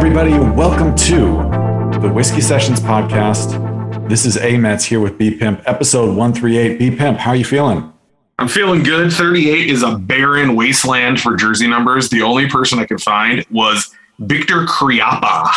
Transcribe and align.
Everybody, 0.00 0.32
welcome 0.32 0.96
to 0.96 1.18
the 2.00 2.10
Whiskey 2.10 2.40
Sessions 2.40 2.80
podcast. 2.80 4.08
This 4.08 4.24
is 4.24 4.38
A 4.38 4.56
Mets 4.56 4.82
here 4.82 4.98
with 4.98 5.18
B 5.18 5.34
Pimp, 5.34 5.62
episode 5.66 6.16
138. 6.16 6.78
B 6.78 6.90
Pimp, 6.90 7.18
how 7.18 7.32
are 7.32 7.36
you 7.36 7.44
feeling? 7.44 7.92
I'm 8.38 8.48
feeling 8.48 8.82
good. 8.82 9.12
38 9.12 9.68
is 9.68 9.82
a 9.82 9.98
barren 9.98 10.56
wasteland 10.56 11.20
for 11.20 11.36
jersey 11.36 11.66
numbers. 11.66 12.08
The 12.08 12.22
only 12.22 12.48
person 12.48 12.78
I 12.78 12.86
could 12.86 13.02
find 13.02 13.44
was 13.50 13.94
Victor 14.20 14.64
Khryapa. 14.64 15.50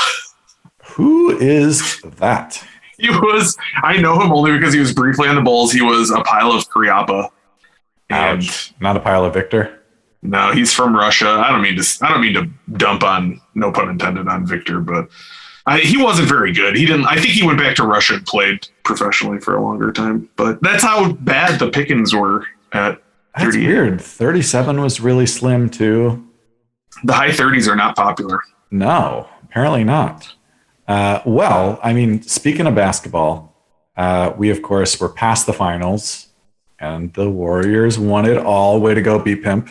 Who 0.88 1.38
is 1.40 2.02
that? 2.18 2.62
He 2.98 3.10
was, 3.10 3.58
I 3.82 3.96
know 3.96 4.20
him 4.20 4.34
only 4.34 4.52
because 4.52 4.74
he 4.74 4.82
was 4.82 4.92
briefly 4.92 5.30
on 5.30 5.36
the 5.36 5.42
Bulls. 5.42 5.72
He 5.72 5.82
was 5.82 6.12
a 6.12 6.20
pile 6.20 6.52
of 6.52 6.68
Khryapa. 6.68 7.30
And 8.10 8.40
Ouch. 8.40 8.74
Not 8.82 8.98
a 8.98 9.00
pile 9.00 9.24
of 9.24 9.34
Victor. 9.34 9.83
No, 10.24 10.52
he's 10.52 10.74
from 10.74 10.96
Russia. 10.96 11.28
I 11.30 11.52
don't 11.52 11.62
mean 11.62 11.76
to, 11.78 12.06
I 12.06 12.10
don't 12.10 12.22
mean 12.22 12.34
to 12.34 12.50
dump 12.78 13.04
on, 13.04 13.40
no 13.56 13.72
pun 13.72 13.90
intended, 13.90 14.28
on 14.28 14.46
Victor, 14.46 14.80
but 14.80 15.10
I, 15.66 15.80
he 15.80 16.02
wasn't 16.02 16.30
very 16.30 16.52
good. 16.54 16.76
He 16.76 16.86
didn't, 16.86 17.06
I 17.06 17.16
think 17.16 17.28
he 17.34 17.46
went 17.46 17.60
back 17.60 17.76
to 17.76 17.84
Russia 17.84 18.16
and 18.16 18.26
played 18.26 18.68
professionally 18.84 19.40
for 19.40 19.56
a 19.56 19.62
longer 19.62 19.92
time, 19.92 20.30
but 20.36 20.62
that's 20.62 20.84
how 20.84 21.12
bad 21.14 21.60
the 21.60 21.70
pickings 21.70 22.14
were 22.16 22.46
at 22.72 23.02
That's 23.36 23.54
38. 23.54 23.68
weird. 23.68 24.02
37 24.02 24.82
was 24.82 25.00
really 25.00 25.26
slim, 25.26 25.70
too. 25.70 26.28
The 27.04 27.14
high 27.14 27.30
30s 27.30 27.68
are 27.68 27.76
not 27.76 27.96
popular. 27.96 28.40
No, 28.72 29.28
apparently 29.44 29.84
not. 29.84 30.34
Uh, 30.88 31.22
well, 31.26 31.80
I 31.84 31.94
mean, 31.94 32.22
speaking 32.24 32.66
of 32.68 32.76
basketball, 32.76 33.56
uh, 33.96 34.34
we, 34.38 34.50
of 34.50 34.62
course, 34.62 35.00
were 35.00 35.10
past 35.10 35.46
the 35.46 35.54
finals, 35.54 36.28
and 36.80 37.14
the 37.14 37.30
Warriors 37.30 37.98
won 38.00 38.26
it 38.26 38.38
all. 38.38 38.80
Way 38.82 38.94
to 38.94 39.02
go, 39.02 39.20
B 39.20 39.36
Pimp. 39.36 39.70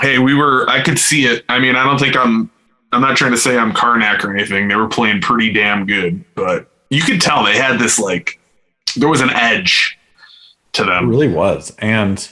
Hey, 0.00 0.18
we 0.18 0.34
were. 0.34 0.68
I 0.68 0.82
could 0.82 0.98
see 0.98 1.26
it. 1.26 1.44
I 1.48 1.58
mean, 1.58 1.76
I 1.76 1.84
don't 1.84 1.98
think 1.98 2.16
I'm. 2.16 2.50
I'm 2.92 3.00
not 3.00 3.16
trying 3.16 3.30
to 3.30 3.38
say 3.38 3.56
I'm 3.56 3.72
Karnak 3.72 4.24
or 4.24 4.34
anything. 4.34 4.66
They 4.66 4.74
were 4.74 4.88
playing 4.88 5.20
pretty 5.20 5.52
damn 5.52 5.86
good, 5.86 6.24
but 6.34 6.70
you 6.90 7.02
could 7.02 7.20
tell 7.20 7.44
they 7.44 7.56
had 7.56 7.78
this 7.78 7.98
like. 7.98 8.40
There 8.96 9.08
was 9.08 9.20
an 9.20 9.30
edge 9.30 9.98
to 10.72 10.84
them. 10.84 11.04
It 11.04 11.08
really 11.08 11.28
was. 11.28 11.74
And 11.78 12.28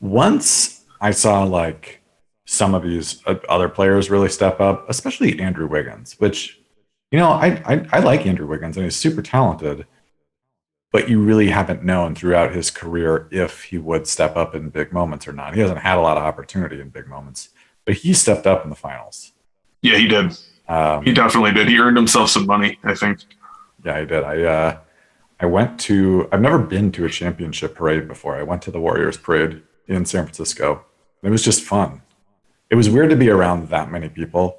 once 0.00 0.84
I 1.00 1.10
saw 1.10 1.42
like 1.44 2.00
some 2.46 2.74
of 2.74 2.82
these 2.82 3.22
other 3.48 3.68
players 3.68 4.10
really 4.10 4.28
step 4.28 4.60
up, 4.60 4.88
especially 4.88 5.38
Andrew 5.40 5.68
Wiggins, 5.68 6.18
which, 6.18 6.58
you 7.10 7.18
know, 7.18 7.30
I, 7.30 7.62
I, 7.64 7.86
I 7.92 7.98
like 8.00 8.26
Andrew 8.26 8.46
Wiggins 8.46 8.76
and 8.76 8.84
he's 8.84 8.96
super 8.96 9.22
talented, 9.22 9.86
but 10.92 11.08
you 11.08 11.20
really 11.22 11.48
haven't 11.48 11.84
known 11.84 12.14
throughout 12.14 12.52
his 12.54 12.70
career 12.70 13.28
if 13.30 13.64
he 13.64 13.78
would 13.78 14.06
step 14.06 14.36
up 14.36 14.54
in 14.54 14.70
big 14.70 14.92
moments 14.92 15.28
or 15.28 15.32
not. 15.32 15.54
He 15.54 15.60
hasn't 15.60 15.78
had 15.80 15.98
a 15.98 16.00
lot 16.00 16.16
of 16.16 16.22
opportunity 16.24 16.80
in 16.80 16.88
big 16.88 17.06
moments, 17.06 17.50
but 17.84 17.94
he 17.94 18.12
stepped 18.12 18.46
up 18.46 18.64
in 18.64 18.70
the 18.70 18.76
finals. 18.76 19.32
Yeah, 19.82 19.96
he 19.96 20.08
did. 20.08 20.36
Um, 20.68 21.04
He 21.04 21.12
definitely 21.12 21.52
did. 21.52 21.68
He 21.68 21.78
earned 21.78 21.96
himself 21.96 22.30
some 22.30 22.46
money. 22.46 22.78
I 22.84 22.94
think. 22.94 23.20
Yeah, 23.84 23.96
I 23.96 24.04
did. 24.04 24.22
I 24.24 24.42
uh, 24.42 24.78
I 25.40 25.46
went 25.46 25.80
to. 25.80 26.28
I've 26.32 26.40
never 26.42 26.58
been 26.58 26.92
to 26.92 27.04
a 27.06 27.08
championship 27.08 27.74
parade 27.74 28.06
before. 28.06 28.36
I 28.36 28.42
went 28.42 28.62
to 28.62 28.70
the 28.70 28.80
Warriors 28.80 29.16
parade 29.16 29.62
in 29.86 30.04
San 30.04 30.24
Francisco. 30.24 30.84
It 31.22 31.30
was 31.30 31.42
just 31.42 31.62
fun. 31.62 32.02
It 32.70 32.74
was 32.76 32.88
weird 32.90 33.10
to 33.10 33.16
be 33.16 33.30
around 33.30 33.68
that 33.70 33.90
many 33.90 34.08
people. 34.08 34.58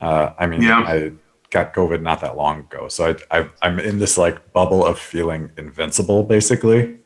Uh, 0.00 0.32
I 0.38 0.46
mean, 0.46 0.62
Yeah. 0.62 0.80
I 0.86 1.12
got 1.56 1.72
COVID 1.74 2.02
not 2.02 2.20
that 2.20 2.36
long 2.36 2.60
ago, 2.60 2.88
so 2.88 3.14
I, 3.30 3.38
I 3.38 3.48
I'm 3.62 3.78
in 3.80 3.98
this 3.98 4.18
like 4.18 4.52
bubble 4.52 4.84
of 4.84 4.98
feeling 4.98 5.50
invincible, 5.56 6.22
basically. 6.22 6.98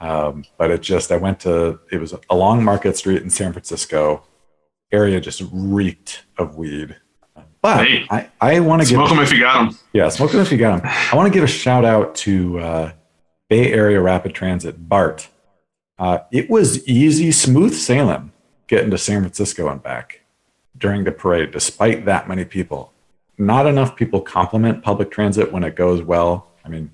Um, 0.00 0.44
but 0.58 0.70
it 0.70 0.80
just 0.82 1.10
I 1.10 1.16
went 1.16 1.40
to 1.40 1.80
it 1.90 1.98
was 1.98 2.14
along 2.30 2.62
Market 2.62 2.96
Street 2.96 3.22
in 3.22 3.30
San 3.30 3.52
Francisco. 3.52 4.22
Area 4.92 5.20
just 5.20 5.42
reeked 5.52 6.24
of 6.38 6.56
weed. 6.56 6.96
But 7.60 7.86
Hey. 7.86 8.06
I, 8.08 8.30
I 8.40 8.60
want 8.60 8.80
to 8.82 8.88
give 8.88 8.96
Smoke 8.96 9.08
them 9.10 9.18
if 9.18 9.32
you 9.32 9.40
got 9.40 9.54
them. 9.70 9.78
yeah, 9.92 10.08
smoke 10.08 10.30
them 10.30 10.40
if 10.40 10.52
you 10.52 10.58
got 10.58 10.80
them. 10.80 10.90
I 11.12 11.16
want 11.16 11.26
to 11.26 11.36
give 11.36 11.42
a 11.44 11.48
shout 11.48 11.84
out 11.84 12.14
to 12.26 12.58
uh, 12.60 12.92
Bay 13.48 13.72
Area 13.72 14.00
Rapid 14.00 14.34
Transit, 14.34 14.88
BART. 14.88 15.28
Uh, 15.98 16.18
it 16.30 16.48
was 16.48 16.86
easy, 16.86 17.32
smooth 17.32 17.74
sailing 17.74 18.30
getting 18.68 18.90
to 18.90 18.98
San 18.98 19.22
Francisco 19.22 19.68
and 19.68 19.82
back 19.82 20.20
during 20.76 21.02
the 21.02 21.10
parade, 21.10 21.50
despite 21.50 22.04
that 22.04 22.28
many 22.28 22.44
people. 22.44 22.92
Not 23.38 23.66
enough 23.66 23.94
people 23.96 24.20
compliment 24.20 24.82
public 24.82 25.10
transit 25.10 25.52
when 25.52 25.62
it 25.64 25.76
goes 25.76 26.02
well. 26.02 26.48
I 26.64 26.68
mean, 26.68 26.90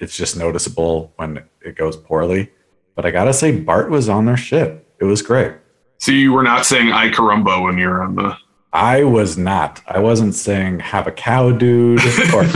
it's 0.00 0.16
just 0.16 0.36
noticeable 0.36 1.12
when 1.16 1.44
it 1.62 1.76
goes 1.76 1.96
poorly. 1.96 2.50
But 2.96 3.06
I 3.06 3.10
got 3.12 3.24
to 3.24 3.32
say, 3.32 3.52
BART 3.58 3.90
was 3.90 4.08
on 4.08 4.24
their 4.26 4.36
shit. 4.36 4.86
It 5.00 5.04
was 5.04 5.22
great. 5.22 5.52
So 5.98 6.10
you 6.12 6.32
were 6.32 6.42
not 6.42 6.66
saying 6.66 6.90
"I 6.92 7.08
carumba" 7.10 7.62
when 7.62 7.78
you're 7.78 8.02
on 8.02 8.16
the. 8.16 8.36
I 8.72 9.04
was 9.04 9.38
not. 9.38 9.80
I 9.86 10.00
wasn't 10.00 10.34
saying 10.34 10.80
have 10.80 11.06
a 11.06 11.12
cow, 11.12 11.52
dude. 11.52 12.00
Or 12.34 12.42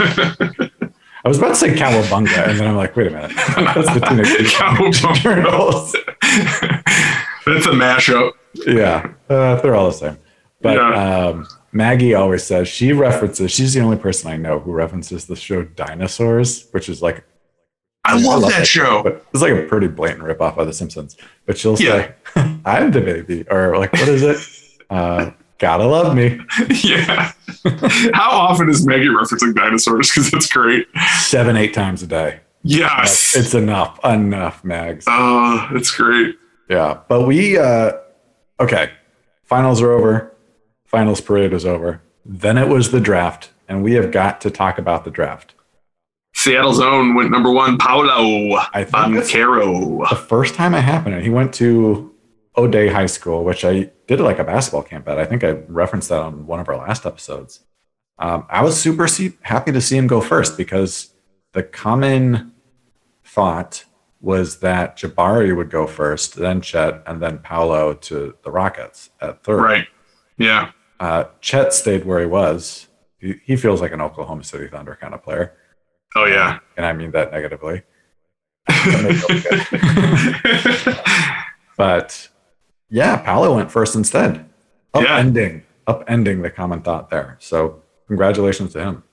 I 1.23 1.27
was 1.27 1.37
about 1.37 1.49
to 1.49 1.55
say 1.55 1.73
cowabunga, 1.73 2.47
and 2.49 2.59
then 2.59 2.67
I'm 2.67 2.75
like, 2.75 2.95
wait 2.95 3.07
a 3.07 3.11
minute. 3.11 3.31
That's 3.35 3.93
the 3.93 4.01
Teenage 4.01 5.21
Turtles. 5.23 5.93
That's 7.45 7.65
a 7.65 7.71
mashup. 7.71 8.33
Yeah, 8.53 9.11
uh, 9.29 9.55
they're 9.61 9.75
all 9.75 9.87
the 9.87 9.93
same. 9.93 10.17
But 10.61 10.75
Yeah. 10.75 11.27
um, 11.27 11.47
Maggie 11.71 12.13
always 12.13 12.43
says 12.43 12.67
she 12.67 12.93
references. 12.93 13.51
She's 13.51 13.73
the 13.73 13.81
only 13.81 13.97
person 13.97 14.31
I 14.31 14.37
know 14.37 14.59
who 14.59 14.71
references 14.71 15.25
the 15.25 15.35
show 15.35 15.63
Dinosaurs, 15.63 16.67
which 16.71 16.89
is 16.89 17.01
like 17.01 17.23
I 18.05 18.19
love 18.19 18.41
that 18.49 18.65
show. 18.65 19.03
But 19.03 19.25
it's 19.33 19.41
like 19.43 19.53
a 19.53 19.63
pretty 19.67 19.87
blatant 19.87 20.23
ripoff 20.23 20.57
of 20.57 20.65
The 20.67 20.73
Simpsons. 20.73 21.15
But 21.45 21.57
she'll 21.57 21.79
Yeah. 21.79 22.11
say, 22.35 22.59
"I'm 22.65 22.91
the 22.91 23.01
baby," 23.01 23.45
or 23.49 23.77
like, 23.77 23.93
what 23.93 24.07
is 24.07 24.23
it? 24.23 24.39
Uh, 24.89 25.29
Gotta 25.59 25.85
love 25.85 26.15
me. 26.15 26.39
yeah. 26.83 27.31
How 28.13 28.31
often 28.31 28.69
is 28.69 28.83
Maggie 28.87 29.05
referencing 29.05 29.53
dinosaurs? 29.53 30.09
Because 30.09 30.33
it's 30.33 30.47
great. 30.51 30.87
Seven, 31.19 31.55
eight 31.57 31.75
times 31.75 32.01
a 32.01 32.07
day. 32.07 32.39
Yes. 32.63 33.35
It's 33.35 33.53
enough. 33.53 33.99
Enough, 34.03 34.63
Mags. 34.63 35.05
uh, 35.07 35.67
it's 35.73 35.91
great. 35.91 36.37
Yeah, 36.71 37.01
but 37.07 37.27
we 37.27 37.57
uh 37.59 37.91
okay. 38.59 38.89
Finals 39.43 39.79
are 39.83 39.91
over. 39.91 40.33
Finals 40.89 41.21
parade 41.21 41.53
was 41.53 41.67
over. 41.67 42.01
Then 42.25 42.57
it 42.57 42.67
was 42.67 42.89
the 42.89 42.99
draft, 42.99 43.51
and 43.67 43.83
we 43.83 43.93
have 43.93 44.11
got 44.11 44.41
to 44.41 44.49
talk 44.49 44.79
about 44.79 45.05
the 45.05 45.11
draft. 45.11 45.53
Seattle's 46.33 46.79
own 46.79 47.13
went 47.13 47.29
number 47.29 47.51
one, 47.51 47.77
Paolo 47.77 48.55
I 48.73 48.83
think 48.85 49.13
that's 49.13 49.31
the 49.31 50.25
first 50.27 50.55
time 50.55 50.73
it 50.73 50.81
happened. 50.81 51.21
He 51.21 51.29
went 51.29 51.53
to 51.55 52.15
O'Dea 52.57 52.87
High 52.87 53.05
School, 53.05 53.43
which 53.43 53.63
I 53.63 53.91
did 54.07 54.19
like 54.19 54.39
a 54.39 54.43
basketball 54.43 54.81
camp 54.81 55.07
at. 55.07 55.19
I 55.19 55.25
think 55.25 55.43
I 55.43 55.51
referenced 55.67 56.09
that 56.09 56.21
on 56.21 56.47
one 56.47 56.59
of 56.59 56.67
our 56.67 56.77
last 56.77 57.05
episodes. 57.05 57.59
Um, 58.17 58.47
I 58.49 58.63
was 58.63 58.79
super 58.79 59.07
happy 59.41 59.71
to 59.71 59.81
see 59.81 59.95
him 59.95 60.07
go 60.07 60.21
first 60.21 60.57
because 60.57 61.13
the 61.53 61.61
common 61.61 62.53
thought 63.23 63.85
was 64.21 64.59
that 64.59 64.97
Jabari 64.97 65.55
would 65.55 65.69
go 65.69 65.85
first, 65.85 66.35
then 66.35 66.61
Chet, 66.61 67.03
and 67.05 67.21
then 67.21 67.37
Paolo 67.37 67.93
to 67.93 68.35
the 68.43 68.51
Rockets 68.51 69.11
at 69.21 69.43
third. 69.43 69.61
Right. 69.61 69.87
Yeah. 70.37 70.71
Uh, 70.99 71.25
Chet 71.41 71.73
stayed 71.73 72.05
where 72.05 72.19
he 72.19 72.25
was. 72.25 72.87
He, 73.19 73.35
he 73.43 73.55
feels 73.55 73.81
like 73.81 73.91
an 73.91 74.01
Oklahoma 74.01 74.43
City 74.43 74.67
Thunder 74.67 74.97
kind 74.99 75.13
of 75.13 75.23
player, 75.23 75.53
Oh, 76.15 76.25
yeah. 76.25 76.59
and 76.77 76.85
I 76.85 76.93
mean 76.93 77.11
that 77.11 77.31
negatively. 77.31 77.83
That 78.67 79.03
makes 79.03 79.23
it 79.29 80.85
okay. 80.85 80.99
but 81.77 82.29
yeah, 82.89 83.17
Paolo 83.17 83.55
went 83.55 83.71
first 83.71 83.95
instead, 83.95 84.45
Yeah. 84.95 85.03
upending, 85.21 85.63
upending 85.87 86.41
the 86.43 86.49
common 86.49 86.81
thought 86.81 87.09
there. 87.09 87.37
So 87.39 87.81
congratulations 88.07 88.73
to 88.73 88.79
him. 88.83 89.03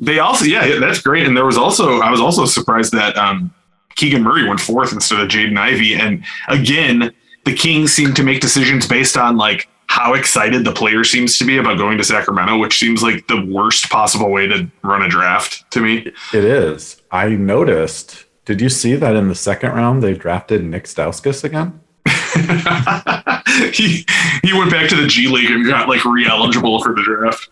They 0.00 0.18
also, 0.18 0.44
yeah, 0.44 0.78
that's 0.80 1.00
great. 1.00 1.26
And 1.26 1.36
there 1.36 1.46
was 1.46 1.56
also, 1.56 2.00
I 2.00 2.10
was 2.10 2.20
also 2.20 2.44
surprised 2.44 2.92
that 2.92 3.16
um, 3.16 3.54
Keegan 3.96 4.22
Murray 4.22 4.46
went 4.48 4.58
fourth 4.60 4.92
instead 4.92 5.20
of 5.20 5.28
Jaden 5.28 5.56
Ivey. 5.56 5.94
And 5.94 6.24
again, 6.48 7.12
the 7.44 7.54
Kings 7.54 7.92
seem 7.92 8.12
to 8.14 8.22
make 8.24 8.40
decisions 8.40 8.86
based 8.88 9.16
on 9.16 9.36
like 9.36 9.68
how 9.92 10.14
excited 10.14 10.64
the 10.64 10.72
player 10.72 11.04
seems 11.04 11.36
to 11.36 11.44
be 11.44 11.58
about 11.58 11.76
going 11.76 11.98
to 11.98 12.02
Sacramento, 12.02 12.56
which 12.56 12.78
seems 12.78 13.02
like 13.02 13.26
the 13.28 13.44
worst 13.44 13.90
possible 13.90 14.30
way 14.30 14.46
to 14.46 14.66
run 14.82 15.02
a 15.02 15.08
draft 15.08 15.70
to 15.70 15.80
me. 15.82 15.98
It 16.32 16.44
is. 16.44 17.02
I 17.10 17.28
noticed. 17.28 18.24
Did 18.46 18.62
you 18.62 18.70
see 18.70 18.96
that 18.96 19.14
in 19.14 19.28
the 19.28 19.34
second 19.34 19.72
round 19.72 20.02
they 20.02 20.14
drafted 20.14 20.64
Nick 20.64 20.84
Stauskas 20.84 21.44
again? 21.44 21.78
he 23.74 24.06
he 24.42 24.54
went 24.54 24.70
back 24.70 24.88
to 24.88 24.96
the 24.96 25.06
G 25.06 25.28
League 25.28 25.50
and 25.50 25.66
got 25.66 25.90
like 25.90 26.06
re-eligible 26.06 26.82
for 26.82 26.94
the 26.94 27.02
draft. 27.02 27.50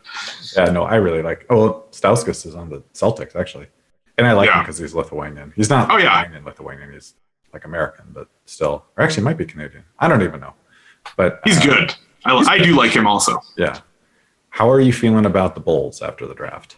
Yeah, 0.57 0.73
no, 0.73 0.85
I 0.85 0.95
really 0.95 1.21
like. 1.21 1.45
Oh, 1.51 1.85
Stauskas 1.91 2.47
is 2.47 2.55
on 2.55 2.71
the 2.71 2.81
Celtics 2.95 3.37
actually, 3.37 3.67
and 4.17 4.27
I 4.27 4.33
like 4.33 4.49
him 4.49 4.61
because 4.61 4.79
he's 4.79 4.95
Lithuanian. 4.95 5.53
He's 5.57 5.69
not 5.69 5.91
Oh, 5.91 5.99
yeah. 5.99 6.17
Lithuanian, 6.21 6.45
Lithuanian. 6.47 6.93
He's 6.95 7.15
like 7.53 7.67
American, 7.67 8.07
but 8.15 8.29
still, 8.47 8.87
or 8.97 9.05
actually 9.05 9.25
might 9.25 9.37
be 9.37 9.45
Canadian. 9.45 9.85
I 9.99 10.09
don't 10.09 10.23
even 10.23 10.41
know. 10.41 10.55
But 11.19 11.41
He's 11.45 11.59
uh, 11.59 11.65
good. 11.67 11.95
I, 12.25 12.37
I 12.37 12.59
do 12.59 12.77
like 12.77 12.93
him 12.93 13.07
also. 13.07 13.41
Yeah. 13.57 13.81
How 14.51 14.69
are 14.71 14.81
you 14.81 14.93
feeling 14.93 15.27
about 15.27 15.55
the 15.55 15.61
Bulls 15.61 16.03
after 16.03 16.27
the 16.27 16.35
draft? 16.35 16.77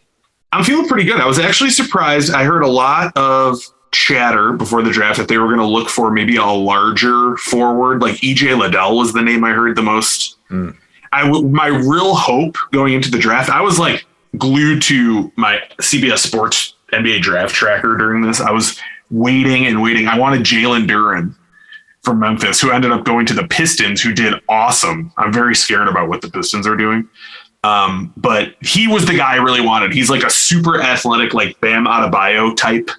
I'm 0.53 0.65
feeling 0.65 0.87
pretty 0.87 1.05
good. 1.05 1.21
I 1.21 1.27
was 1.27 1.39
actually 1.39 1.71
surprised. 1.71 2.33
I 2.33 2.45
heard 2.45 2.63
a 2.63 2.69
lot 2.69 3.17
of 3.17 3.59
chatter 3.93 4.53
before 4.53 4.83
the 4.83 4.91
draft 4.91 5.19
that 5.19 5.29
they 5.29 5.39
were 5.39 5.47
going 5.47 5.59
to 5.59 5.67
look 5.67 5.89
for 5.89 6.11
maybe 6.11 6.37
a 6.37 6.45
larger 6.45 7.37
forward, 7.39 8.01
like 8.03 8.17
EJ 8.17 8.59
Liddell 8.59 8.97
was 8.97 9.13
the 9.13 9.23
name 9.23 9.45
I 9.45 9.53
heard 9.53 9.77
the 9.77 9.83
most. 9.83 10.37
Mm. 10.51 10.77
I 11.13 11.27
w- 11.27 11.49
my 11.49 11.67
real 11.67 12.15
hope 12.15 12.57
going 12.73 12.95
into 12.95 13.11
the 13.11 13.19
draft, 13.19 13.51
I 13.51 13.61
was 13.61 13.79
like 13.79 14.07
glued 14.39 14.83
to 14.83 15.31
my 15.37 15.61
CBS 15.81 16.19
Sports 16.19 16.75
NBA 16.93 17.21
draft 17.23 17.55
tracker 17.55 17.97
during 17.97 18.23
this. 18.23 18.41
I 18.41 18.51
was 18.51 18.79
waiting 19.11 19.67
and 19.67 19.83
waiting. 19.83 20.09
I 20.09 20.19
wanted 20.19 20.43
Jalen 20.43 20.87
Duren 20.87 21.35
from 22.03 22.19
Memphis, 22.19 22.61
who 22.61 22.71
ended 22.71 22.91
up 22.91 23.05
going 23.05 23.27
to 23.27 23.35
the 23.35 23.47
Pistons, 23.47 24.01
who 24.01 24.13
did 24.13 24.35
awesome. 24.49 25.13
I'm 25.17 25.33
very 25.33 25.55
scared 25.55 25.89
about 25.89 26.09
what 26.09 26.21
the 26.21 26.31
Pistons 26.31 26.67
are 26.67 26.77
doing. 26.77 27.09
Um, 27.65 28.13
but 28.17 28.57
he 28.61 28.89
was 28.89 29.07
the 29.07 29.17
guy 29.17 29.35
I 29.35 29.37
really 29.37 29.61
wanted. 29.61 29.93
He's 29.93 30.11
like 30.11 30.25
a 30.25 30.31
super 30.31 30.83
athletic, 30.83 31.33
like 31.33 31.61
Bam 31.61 31.87
Adebayo 31.87 32.57
type 32.57 32.91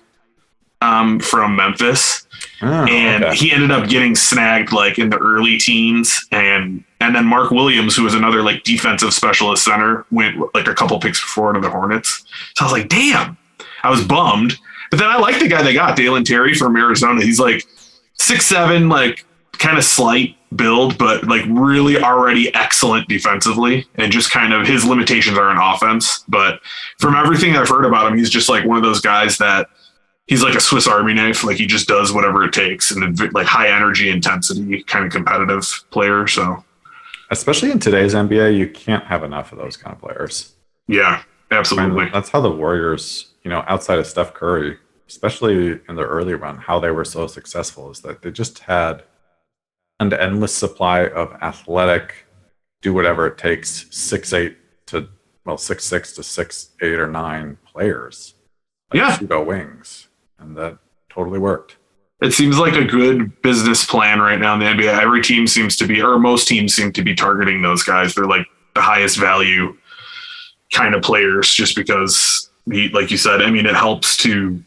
um, 0.82 1.20
from 1.20 1.56
Memphis. 1.56 2.26
Oh, 2.62 2.86
and 2.86 3.26
okay. 3.26 3.36
he 3.36 3.52
ended 3.52 3.72
up 3.72 3.90
getting 3.90 4.16
snagged 4.16 4.72
like 4.72 4.98
in 5.00 5.10
the 5.10 5.18
early 5.18 5.58
teens 5.58 6.26
and 6.32 6.84
and 7.02 7.14
then 7.14 7.26
Mark 7.26 7.52
Williams, 7.52 7.98
who 7.98 8.04
was 8.04 8.14
another 8.14 8.42
like 8.42 8.64
defensive 8.64 9.14
specialist 9.14 9.66
center, 9.66 10.06
went 10.12 10.38
like 10.54 10.68
a 10.68 10.74
couple 10.74 10.98
picks 11.02 11.22
before 11.22 11.52
to 11.52 11.60
the 11.60 11.70
Hornets. 11.70 12.24
So 12.56 12.64
I 12.64 12.72
was 12.72 12.72
like, 12.72 12.88
damn. 12.88 13.38
I 13.84 13.90
was 13.90 14.06
bummed. 14.06 14.58
But 14.90 15.00
then 15.00 15.10
I 15.10 15.18
like 15.18 15.40
the 15.40 15.50
guy 15.50 15.62
they 15.62 15.74
got, 15.74 15.98
Dalen 15.98 16.24
Terry 16.24 16.54
from 16.54 16.78
Arizona. 16.78 17.22
He's 17.22 17.40
like 17.40 17.66
six 18.24 18.46
seven, 18.46 18.90
like 18.90 19.26
kind 19.54 19.78
of 19.78 19.84
slight 19.84 20.36
build, 20.56 20.98
but 20.98 21.26
like 21.26 21.44
really 21.48 21.98
already 21.98 22.54
excellent 22.54 23.08
defensively. 23.08 23.86
And 23.96 24.12
just 24.12 24.32
kind 24.32 24.54
of 24.54 24.68
his 24.68 24.86
limitations 24.86 25.38
are 25.38 25.52
in 25.52 25.58
offense. 25.58 26.24
But 26.28 26.60
from 27.00 27.16
everything 27.16 27.56
I've 27.56 27.70
heard 27.70 27.86
about 27.86 28.12
him, 28.12 28.18
he's 28.18 28.30
just 28.30 28.50
like 28.50 28.66
one 28.66 28.78
of 28.78 28.84
those 28.84 29.02
guys 29.02 29.38
that 29.38 29.68
he's 30.28 30.44
like 30.44 30.56
a 30.56 30.60
Swiss 30.60 30.88
Army 30.88 31.14
knife. 31.14 31.44
Like 31.44 31.58
he 31.58 31.66
just 31.66 31.88
does 31.88 32.12
whatever 32.12 32.44
it 32.44 32.54
takes 32.54 32.92
and 32.92 33.34
like 33.34 33.48
high 33.48 33.70
energy, 33.70 34.10
intensity, 34.10 34.84
kind 34.84 35.06
of 35.06 35.12
competitive 35.12 35.86
player. 35.92 36.28
So, 36.28 36.64
especially 37.32 37.72
in 37.72 37.80
today's 37.80 38.14
NBA, 38.14 38.58
you 38.58 38.70
can't 38.70 39.06
have 39.06 39.24
enough 39.24 39.52
of 39.52 39.58
those 39.58 39.78
kind 39.78 39.96
of 39.96 40.02
players. 40.02 40.54
Yeah, 40.88 41.24
absolutely. 41.52 42.10
that's 42.12 42.30
how 42.30 42.42
the 42.42 42.52
Warriors, 42.52 43.32
you 43.44 43.50
know, 43.50 43.64
outside 43.68 44.00
of 44.00 44.08
Steph 44.08 44.34
Curry, 44.34 44.78
especially 45.14 45.80
in 45.88 45.96
the 45.96 46.04
early 46.04 46.34
run, 46.34 46.58
how 46.58 46.80
they 46.80 46.90
were 46.90 47.06
so 47.06 47.28
successful 47.28 47.92
is 47.92 48.02
that 48.02 48.24
they 48.24 48.32
just 48.32 48.60
had 48.60 49.04
an 50.00 50.12
endless 50.12 50.54
supply 50.54 51.06
of 51.08 51.32
athletic, 51.42 52.26
do 52.82 52.94
whatever 52.94 53.28
it 53.28 53.38
takes, 53.38 53.86
six 53.92 54.34
eight 54.34 54.58
to 54.88 55.08
well 55.46 55.58
six 55.58 55.86
six 55.86 56.14
to 56.14 56.24
six 56.24 56.72
eight 56.82 57.00
or 57.00 57.08
nine 57.08 57.58
players. 57.64 58.34
Like 58.92 59.02
yeah, 59.02 59.18
pseudo 59.18 59.44
wings, 59.44 60.08
and 60.40 60.58
that 60.58 60.80
totally 61.10 61.40
worked. 61.40 61.78
It 62.22 62.34
seems 62.34 62.58
like 62.58 62.74
a 62.74 62.84
good 62.84 63.40
business 63.44 63.86
plan 63.86 64.20
right 64.20 64.40
now 64.40 64.54
in 64.54 64.60
the 64.60 64.66
NBA. 64.66 65.00
Every 65.00 65.22
team 65.22 65.46
seems 65.46 65.76
to 65.78 65.86
be, 65.86 66.02
or 66.02 66.18
most 66.18 66.48
teams 66.48 66.74
seem 66.74 66.92
to 66.94 67.04
be 67.04 67.14
targeting 67.14 67.62
those 67.62 67.84
guys. 67.84 68.16
They're 68.16 68.26
like 68.26 68.48
the 68.74 68.82
highest 68.82 69.20
value 69.20 69.78
kind 70.74 70.96
of 70.96 71.04
players, 71.04 71.54
just 71.54 71.76
because, 71.76 72.50
like 72.66 73.12
you 73.12 73.18
said, 73.18 73.44
I 73.44 73.52
mean, 73.52 73.68
it 73.68 73.76
helps 73.76 74.18
to 74.18 74.64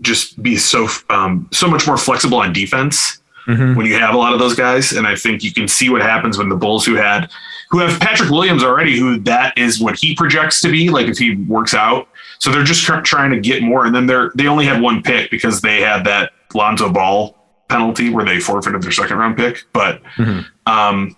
just 0.00 0.42
be 0.42 0.56
so 0.56 0.88
um, 1.10 1.48
so 1.52 1.68
much 1.68 1.86
more 1.86 1.96
flexible 1.96 2.38
on 2.38 2.52
defense 2.52 3.20
mm-hmm. 3.46 3.74
when 3.74 3.86
you 3.86 3.94
have 3.94 4.14
a 4.14 4.18
lot 4.18 4.32
of 4.32 4.38
those 4.38 4.54
guys. 4.54 4.92
And 4.92 5.06
I 5.06 5.16
think 5.16 5.42
you 5.42 5.52
can 5.52 5.66
see 5.66 5.90
what 5.90 6.02
happens 6.02 6.38
when 6.38 6.48
the 6.48 6.56
Bulls, 6.56 6.84
who 6.84 6.94
had 6.94 7.30
who 7.70 7.80
have 7.80 8.00
Patrick 8.00 8.30
Williams 8.30 8.62
already, 8.62 8.98
who 8.98 9.18
that 9.20 9.56
is 9.58 9.80
what 9.80 9.98
he 9.98 10.14
projects 10.14 10.60
to 10.62 10.70
be, 10.70 10.88
like 10.88 11.06
if 11.06 11.18
he 11.18 11.34
works 11.34 11.74
out. 11.74 12.08
So 12.38 12.50
they're 12.50 12.64
just 12.64 12.82
tr- 12.82 13.00
trying 13.00 13.30
to 13.32 13.40
get 13.40 13.62
more, 13.62 13.86
and 13.86 13.94
then 13.94 14.06
they're 14.06 14.30
they 14.34 14.46
only 14.46 14.64
had 14.64 14.80
one 14.80 15.02
pick 15.02 15.30
because 15.30 15.60
they 15.60 15.80
had 15.80 16.04
that 16.04 16.32
Lonzo 16.54 16.90
Ball 16.90 17.36
penalty 17.68 18.08
where 18.08 18.24
they 18.24 18.40
forfeited 18.40 18.82
their 18.82 18.92
second 18.92 19.18
round 19.18 19.36
pick, 19.36 19.64
but. 19.72 20.02
Mm-hmm. 20.16 20.40
Um, 20.72 21.16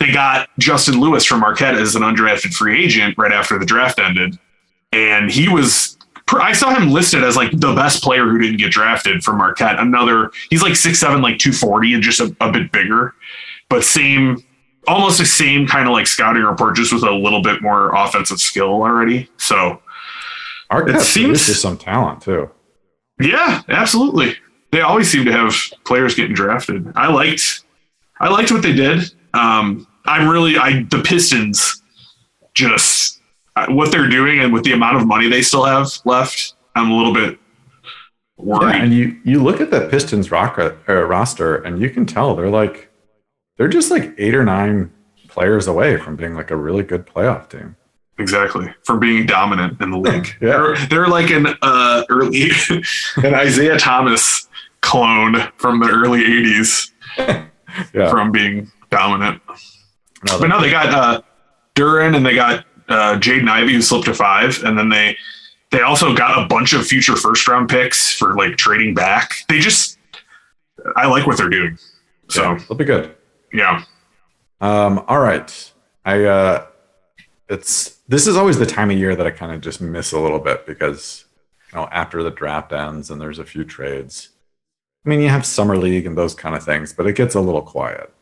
they 0.00 0.10
got 0.10 0.48
Justin 0.58 0.98
Lewis 0.98 1.26
from 1.26 1.40
Marquette 1.40 1.74
as 1.74 1.94
an 1.94 2.00
undrafted 2.00 2.54
free 2.54 2.82
agent 2.82 3.16
right 3.18 3.30
after 3.30 3.58
the 3.58 3.66
draft 3.66 3.98
ended. 3.98 4.38
And 4.92 5.30
he 5.30 5.46
was 5.46 5.98
I 6.32 6.52
saw 6.52 6.74
him 6.74 6.90
listed 6.90 7.24
as 7.24 7.36
like 7.36 7.50
the 7.52 7.74
best 7.74 8.02
player 8.02 8.28
who 8.28 8.38
didn't 8.38 8.58
get 8.58 8.70
drafted 8.70 9.24
from 9.24 9.38
Marquette. 9.38 9.78
Another, 9.78 10.30
he's 10.50 10.62
like 10.62 10.76
six 10.76 10.98
seven, 10.98 11.22
like 11.22 11.38
two 11.38 11.52
forty, 11.52 11.94
and 11.94 12.02
just 12.02 12.20
a, 12.20 12.34
a 12.40 12.52
bit 12.52 12.70
bigger, 12.72 13.14
but 13.68 13.82
same, 13.82 14.44
almost 14.86 15.18
the 15.18 15.26
same 15.26 15.66
kind 15.66 15.86
of 15.86 15.92
like 15.92 16.06
scouting 16.06 16.42
report, 16.42 16.76
just 16.76 16.92
with 16.92 17.02
a 17.02 17.10
little 17.10 17.42
bit 17.42 17.62
more 17.62 17.94
offensive 17.94 18.38
skill 18.38 18.82
already. 18.82 19.28
So 19.38 19.82
Marquette 20.70 20.96
it 20.96 21.00
seems 21.00 21.46
to 21.46 21.54
some 21.54 21.76
talent 21.76 22.22
too. 22.22 22.50
Yeah, 23.20 23.62
absolutely. 23.68 24.36
They 24.72 24.82
always 24.82 25.10
seem 25.10 25.24
to 25.24 25.32
have 25.32 25.54
players 25.84 26.14
getting 26.14 26.34
drafted. 26.34 26.92
I 26.94 27.12
liked, 27.12 27.64
I 28.20 28.28
liked 28.28 28.52
what 28.52 28.62
they 28.62 28.72
did. 28.72 29.12
Um, 29.34 29.86
I'm 30.06 30.28
really, 30.28 30.56
I 30.56 30.84
the 30.84 31.02
Pistons 31.02 31.82
just 32.54 33.19
what 33.68 33.92
they're 33.92 34.08
doing 34.08 34.40
and 34.40 34.52
with 34.52 34.64
the 34.64 34.72
amount 34.72 34.96
of 34.96 35.06
money 35.06 35.28
they 35.28 35.42
still 35.42 35.64
have 35.64 35.90
left, 36.04 36.54
I'm 36.74 36.90
a 36.90 36.96
little 36.96 37.14
bit 37.14 37.38
worried. 38.36 38.74
Yeah, 38.74 38.82
and 38.82 38.94
you 38.94 39.20
you 39.24 39.42
look 39.42 39.60
at 39.60 39.70
the 39.70 39.88
Pistons 39.88 40.30
rock, 40.30 40.58
uh, 40.58 40.72
roster, 40.88 41.56
and 41.56 41.80
you 41.80 41.90
can 41.90 42.06
tell 42.06 42.34
they're 42.34 42.48
like 42.50 42.90
they're 43.56 43.68
just 43.68 43.90
like 43.90 44.14
eight 44.18 44.34
or 44.34 44.44
nine 44.44 44.92
players 45.28 45.66
away 45.66 45.96
from 45.96 46.16
being 46.16 46.34
like 46.34 46.50
a 46.50 46.56
really 46.56 46.82
good 46.82 47.06
playoff 47.06 47.48
team. 47.48 47.76
Exactly, 48.18 48.72
from 48.84 49.00
being 49.00 49.26
dominant 49.26 49.80
in 49.80 49.90
the 49.90 49.98
league. 50.10 50.36
yeah. 50.40 50.50
They're, 50.50 50.86
they're 50.86 51.08
like 51.08 51.30
an 51.30 51.46
uh, 51.62 52.04
early 52.08 52.50
an 53.16 53.34
Isiah 53.46 53.78
Thomas 53.78 54.48
clone 54.80 55.50
from 55.56 55.80
the 55.80 55.88
early 55.88 56.22
'80s. 56.22 56.90
yeah. 57.94 58.10
from 58.10 58.32
being 58.32 58.70
dominant. 58.90 59.40
No, 60.26 60.38
but 60.38 60.48
no, 60.48 60.60
they 60.60 60.70
got 60.70 60.92
uh, 60.92 61.22
Duren 61.74 62.16
and 62.16 62.24
they 62.24 62.34
got 62.34 62.64
uh, 62.90 63.16
Jaden 63.18 63.48
Ivey 63.48 63.72
who 63.72 63.82
slipped 63.82 64.06
to 64.06 64.14
five, 64.14 64.62
and 64.64 64.78
then 64.78 64.88
they 64.88 65.16
they 65.70 65.82
also 65.82 66.14
got 66.14 66.42
a 66.42 66.46
bunch 66.46 66.72
of 66.72 66.86
future 66.86 67.16
first 67.16 67.46
round 67.48 67.68
picks 67.68 68.12
for 68.12 68.34
like 68.34 68.56
trading 68.56 68.94
back. 68.94 69.44
They 69.48 69.60
just 69.60 69.98
I 70.96 71.06
like 71.06 71.26
what 71.26 71.38
they're 71.38 71.48
doing. 71.48 71.78
So 72.28 72.42
yeah, 72.42 72.64
they'll 72.68 72.76
be 72.76 72.84
good. 72.84 73.14
Yeah. 73.52 73.84
Um, 74.60 75.04
all 75.08 75.20
right. 75.20 75.72
I 76.04 76.24
uh 76.24 76.66
it's 77.48 77.98
this 78.08 78.26
is 78.26 78.36
always 78.36 78.58
the 78.58 78.66
time 78.66 78.90
of 78.90 78.98
year 78.98 79.14
that 79.14 79.26
I 79.26 79.30
kind 79.30 79.52
of 79.52 79.60
just 79.60 79.80
miss 79.80 80.12
a 80.12 80.18
little 80.18 80.38
bit 80.38 80.66
because 80.66 81.24
you 81.72 81.78
know 81.78 81.88
after 81.90 82.22
the 82.22 82.30
draft 82.30 82.72
ends 82.72 83.10
and 83.10 83.20
there's 83.20 83.38
a 83.38 83.44
few 83.44 83.64
trades. 83.64 84.30
I 85.04 85.08
mean, 85.08 85.20
you 85.20 85.30
have 85.30 85.46
summer 85.46 85.78
league 85.78 86.04
and 86.04 86.18
those 86.18 86.34
kind 86.34 86.54
of 86.54 86.62
things, 86.62 86.92
but 86.92 87.06
it 87.06 87.16
gets 87.16 87.34
a 87.34 87.40
little 87.40 87.62
quiet. 87.62 88.12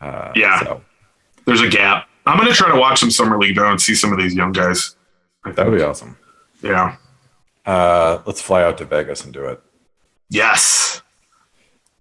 Uh, 0.00 0.32
yeah, 0.36 0.60
so. 0.60 0.82
there's 1.46 1.62
a 1.62 1.68
gap. 1.68 2.07
I'm 2.28 2.38
gonna 2.38 2.52
try 2.52 2.70
to 2.70 2.78
watch 2.78 3.00
some 3.00 3.10
summer 3.10 3.38
league 3.38 3.56
though 3.56 3.70
and 3.70 3.80
see 3.80 3.94
some 3.94 4.12
of 4.12 4.18
these 4.18 4.34
young 4.34 4.52
guys. 4.52 4.96
That 5.44 5.66
would 5.66 5.78
be 5.78 5.82
awesome. 5.82 6.16
Yeah. 6.62 6.96
Uh, 7.64 8.20
let's 8.26 8.40
fly 8.42 8.62
out 8.62 8.76
to 8.78 8.84
Vegas 8.84 9.24
and 9.24 9.32
do 9.32 9.46
it. 9.46 9.62
Yes. 10.28 11.02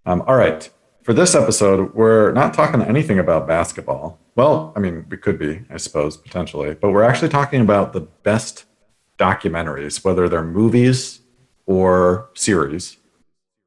Um, 0.05 0.21
all 0.27 0.35
right. 0.35 0.69
For 1.03 1.13
this 1.13 1.33
episode, 1.33 1.93
we're 1.93 2.33
not 2.33 2.53
talking 2.53 2.81
anything 2.81 3.19
about 3.19 3.47
basketball. 3.47 4.19
Well, 4.35 4.73
I 4.75 4.79
mean, 4.79 5.05
we 5.09 5.15
could 5.15 5.39
be, 5.39 5.61
I 5.69 5.77
suppose, 5.77 6.17
potentially, 6.17 6.73
but 6.73 6.91
we're 6.91 7.03
actually 7.03 7.29
talking 7.29 7.61
about 7.61 7.93
the 7.93 8.01
best 8.01 8.65
documentaries, 9.17 10.03
whether 10.03 10.27
they're 10.27 10.43
movies 10.43 11.21
or 11.65 12.29
series 12.33 12.97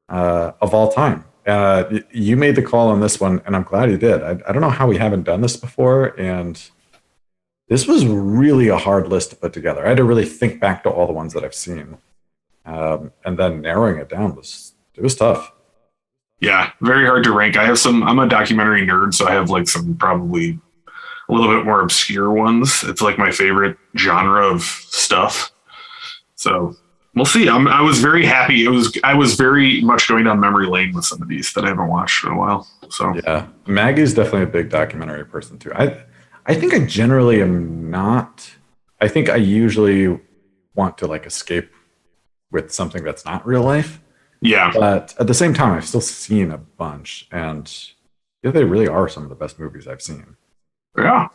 uh, 0.09 0.51
of 0.61 0.73
all 0.73 0.91
time. 0.91 1.25
Uh, 1.45 1.99
you 2.11 2.37
made 2.37 2.55
the 2.55 2.61
call 2.61 2.89
on 2.89 3.01
this 3.01 3.19
one, 3.19 3.41
and 3.45 3.55
I'm 3.55 3.63
glad 3.63 3.89
you 3.89 3.97
did. 3.97 4.21
I, 4.21 4.37
I 4.47 4.51
don't 4.51 4.61
know 4.61 4.69
how 4.69 4.87
we 4.87 4.97
haven't 4.97 5.23
done 5.23 5.41
this 5.41 5.57
before, 5.57 6.19
and 6.19 6.61
this 7.67 7.87
was 7.87 8.05
really 8.05 8.67
a 8.67 8.77
hard 8.77 9.07
list 9.07 9.31
to 9.31 9.35
put 9.35 9.53
together. 9.53 9.85
I 9.85 9.89
had 9.89 9.97
to 9.97 10.03
really 10.03 10.25
think 10.25 10.59
back 10.59 10.83
to 10.83 10.89
all 10.89 11.07
the 11.07 11.13
ones 11.13 11.33
that 11.33 11.43
I've 11.43 11.55
seen, 11.55 11.97
um, 12.65 13.11
and 13.25 13.39
then 13.39 13.61
narrowing 13.61 13.97
it 13.97 14.09
down 14.09 14.35
was 14.35 14.73
it 14.95 15.01
was 15.01 15.15
tough. 15.15 15.51
Yeah, 16.39 16.71
very 16.81 17.05
hard 17.05 17.23
to 17.23 17.31
rank. 17.31 17.57
I 17.57 17.65
have 17.65 17.79
some. 17.79 18.03
I'm 18.03 18.19
a 18.19 18.27
documentary 18.27 18.85
nerd, 18.85 19.13
so 19.13 19.27
I 19.27 19.31
have 19.31 19.49
like 19.49 19.67
some 19.67 19.95
probably 19.95 20.59
a 21.29 21.33
little 21.33 21.55
bit 21.55 21.65
more 21.65 21.81
obscure 21.81 22.31
ones. 22.31 22.83
It's 22.83 23.01
like 23.01 23.17
my 23.17 23.31
favorite 23.31 23.77
genre 23.97 24.45
of 24.45 24.63
stuff. 24.63 25.51
So 26.35 26.75
we'll 27.15 27.25
see. 27.25 27.49
I'm, 27.49 27.67
I 27.67 27.81
was 27.81 27.99
very 27.99 28.25
happy. 28.25 28.65
It 28.65 28.69
was 28.69 28.97
I 29.03 29.13
was 29.13 29.35
very 29.35 29.81
much 29.81 30.07
going 30.07 30.25
down 30.25 30.39
memory 30.39 30.67
lane 30.67 30.93
with 30.93 31.05
some 31.05 31.21
of 31.21 31.27
these 31.27 31.53
that 31.53 31.65
I 31.65 31.69
haven't 31.69 31.87
watched 31.87 32.23
in 32.23 32.31
a 32.31 32.37
while. 32.37 32.67
So 32.89 33.13
yeah, 33.15 33.47
Maggie's 33.67 34.13
definitely 34.13 34.43
a 34.43 34.47
big 34.47 34.69
documentary 34.69 35.25
person 35.25 35.57
too. 35.57 35.71
I 35.73 36.03
I 36.45 36.55
think 36.55 36.73
I 36.73 36.79
generally 36.85 37.41
am 37.41 37.89
not. 37.89 38.51
I 38.99 39.07
think 39.07 39.29
I 39.29 39.35
usually 39.35 40.19
want 40.75 40.97
to 40.99 41.07
like 41.07 41.25
escape 41.25 41.71
with 42.51 42.71
something 42.71 43.03
that's 43.03 43.25
not 43.25 43.45
real 43.45 43.63
life. 43.63 44.01
Yeah, 44.41 44.71
but 44.73 45.13
at 45.19 45.27
the 45.27 45.33
same 45.33 45.53
time, 45.53 45.73
I've 45.73 45.87
still 45.87 46.01
seen 46.01 46.51
a 46.51 46.57
bunch, 46.57 47.27
and 47.31 47.71
yeah, 48.43 48.51
they 48.51 48.63
really 48.63 48.87
are 48.87 49.07
some 49.07 49.23
of 49.23 49.29
the 49.29 49.35
best 49.35 49.59
movies 49.59 49.87
I've 49.87 50.01
seen. 50.01 50.35
Yeah, 50.97 51.27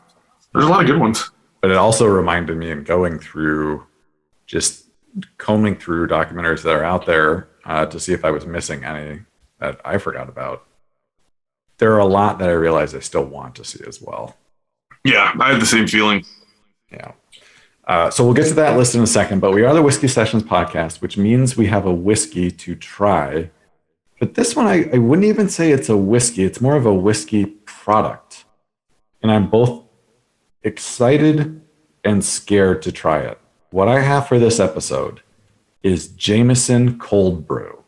there's 0.52 0.64
a 0.64 0.68
lot 0.68 0.80
of 0.80 0.87
good 0.87 1.00
ones. 1.00 1.30
But 1.61 1.71
it 1.71 1.76
also 1.76 2.06
reminded 2.06 2.56
me 2.56 2.71
in 2.71 2.85
going 2.85 3.18
through 3.18 3.87
just 4.47 4.86
combing 5.38 5.76
through 5.76 6.08
documentaries 6.08 6.62
that 6.62 6.75
are 6.75 6.85
out 6.85 7.06
there 7.06 7.49
uh, 7.64 7.87
to 7.87 7.99
see 7.99 8.12
if 8.12 8.25
I 8.25 8.30
was 8.30 8.46
missing 8.46 8.85
any 8.85 9.20
that 9.61 9.80
I 9.85 9.99
forgot 9.99 10.28
about. 10.28 10.66
there 11.78 11.92
are 11.92 11.99
a 11.99 12.06
lot 12.06 12.38
that 12.38 12.49
I 12.49 12.52
realize 12.52 12.94
I 12.94 13.00
still 13.00 13.25
want 13.25 13.54
to 13.56 13.64
see 13.64 13.85
as 13.87 14.00
well. 14.00 14.37
Yeah, 15.04 15.32
I 15.38 15.50
have 15.50 15.61
the 15.61 15.66
same 15.66 15.87
feeling. 15.87 16.25
Yeah. 16.90 17.12
Uh, 17.87 18.11
so 18.11 18.25
we'll 18.25 18.35
get 18.35 18.49
to 18.49 18.54
that 18.54 18.76
list 18.76 18.94
in 18.94 19.02
a 19.02 19.06
second, 19.06 19.40
but 19.40 19.52
we 19.52 19.64
are 19.64 19.73
the 19.75 19.82
Whiskey 19.82 20.08
Sessions 20.08 20.42
podcast, 20.42 21.00
which 21.00 21.16
means 21.16 21.56
we 21.56 21.66
have 21.66 21.87
a 21.87 21.94
whiskey 21.94 22.50
to 22.50 22.75
try. 22.75 23.50
But 24.18 24.35
this 24.35 24.56
one, 24.56 24.66
I, 24.66 24.88
I 24.92 24.99
wouldn't 24.99 25.26
even 25.26 25.49
say 25.49 25.70
it's 25.70 25.88
a 25.88 25.96
whiskey. 25.96 26.42
It's 26.44 26.61
more 26.61 26.76
of 26.76 26.87
a 26.87 26.94
whiskey 26.94 27.44
product. 27.44 28.44
And 29.23 29.30
I'm 29.30 29.49
both 29.49 29.85
excited 30.62 31.61
and 32.02 32.25
scared 32.25 32.82
to 32.82 32.92
try 32.92 33.20
it. 33.20 33.38
What 33.76 33.88
I 33.88 34.00
have 34.00 34.26
for 34.26 34.38
this 34.38 34.59
episode 34.59 35.21
is 35.83 36.09
Jameson 36.09 36.99
Cold 36.99 37.47
Brew, 37.47 37.85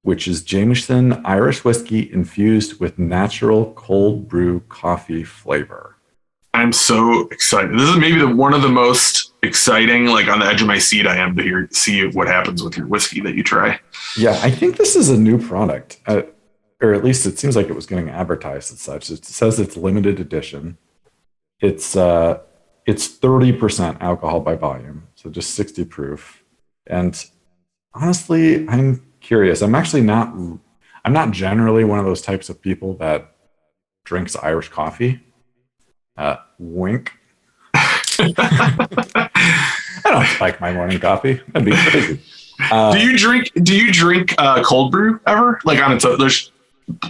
which 0.00 0.26
is 0.26 0.42
Jameson 0.42 1.20
Irish 1.22 1.64
whiskey 1.64 2.10
infused 2.10 2.80
with 2.80 2.98
natural 2.98 3.74
cold 3.74 4.26
brew 4.26 4.60
coffee 4.70 5.22
flavor. 5.22 5.96
I'm 6.54 6.72
so 6.72 7.28
excited. 7.28 7.78
This 7.78 7.90
is 7.90 7.98
maybe 7.98 8.20
the 8.20 8.34
one 8.34 8.54
of 8.54 8.62
the 8.62 8.70
most 8.70 9.34
exciting, 9.42 10.06
like 10.06 10.28
on 10.28 10.38
the 10.38 10.46
edge 10.46 10.62
of 10.62 10.66
my 10.66 10.78
seat, 10.78 11.06
I 11.06 11.16
am 11.16 11.36
to 11.36 11.42
hear 11.42 11.68
see 11.72 12.06
what 12.06 12.26
happens 12.26 12.62
with 12.62 12.78
your 12.78 12.86
whiskey 12.86 13.20
that 13.20 13.34
you 13.34 13.42
try. 13.42 13.78
Yeah, 14.16 14.40
I 14.42 14.50
think 14.50 14.78
this 14.78 14.96
is 14.96 15.10
a 15.10 15.18
new 15.18 15.36
product, 15.36 16.00
uh, 16.06 16.22
or 16.80 16.94
at 16.94 17.04
least 17.04 17.26
it 17.26 17.38
seems 17.38 17.54
like 17.54 17.68
it 17.68 17.76
was 17.76 17.84
getting 17.84 18.08
advertised 18.08 18.72
as 18.72 18.80
such. 18.80 19.10
It 19.10 19.26
says 19.26 19.60
it's 19.60 19.76
limited 19.76 20.18
edition. 20.18 20.78
It's 21.60 21.96
uh, 21.96 22.40
it's 22.86 23.06
thirty 23.06 23.52
percent 23.52 23.98
alcohol 24.00 24.40
by 24.40 24.56
volume, 24.56 25.06
so 25.14 25.30
just 25.30 25.54
sixty 25.54 25.84
proof. 25.84 26.42
And 26.86 27.24
honestly, 27.94 28.68
I'm 28.68 29.02
curious. 29.20 29.62
I'm 29.62 29.74
actually 29.74 30.02
not. 30.02 30.34
I'm 31.04 31.12
not 31.12 31.30
generally 31.30 31.84
one 31.84 31.98
of 31.98 32.04
those 32.04 32.22
types 32.22 32.48
of 32.48 32.60
people 32.60 32.94
that 32.94 33.34
drinks 34.04 34.36
Irish 34.36 34.68
coffee. 34.68 35.20
Uh, 36.16 36.36
wink. 36.58 37.12
I 37.74 39.30
don't 40.04 40.26
spike 40.26 40.60
my 40.60 40.72
morning 40.72 40.98
coffee. 40.98 41.40
That'd 41.48 41.64
be 41.64 41.76
crazy. 41.76 42.20
Uh, 42.70 42.92
do 42.92 42.98
you 43.00 43.16
drink? 43.16 43.50
Do 43.62 43.74
you 43.74 43.92
drink 43.92 44.34
uh, 44.38 44.62
cold 44.62 44.90
brew 44.90 45.20
ever? 45.26 45.60
Like 45.64 45.78
on 45.80 45.92
its 45.92 46.04
own? 46.04 46.18
There's 46.18 46.52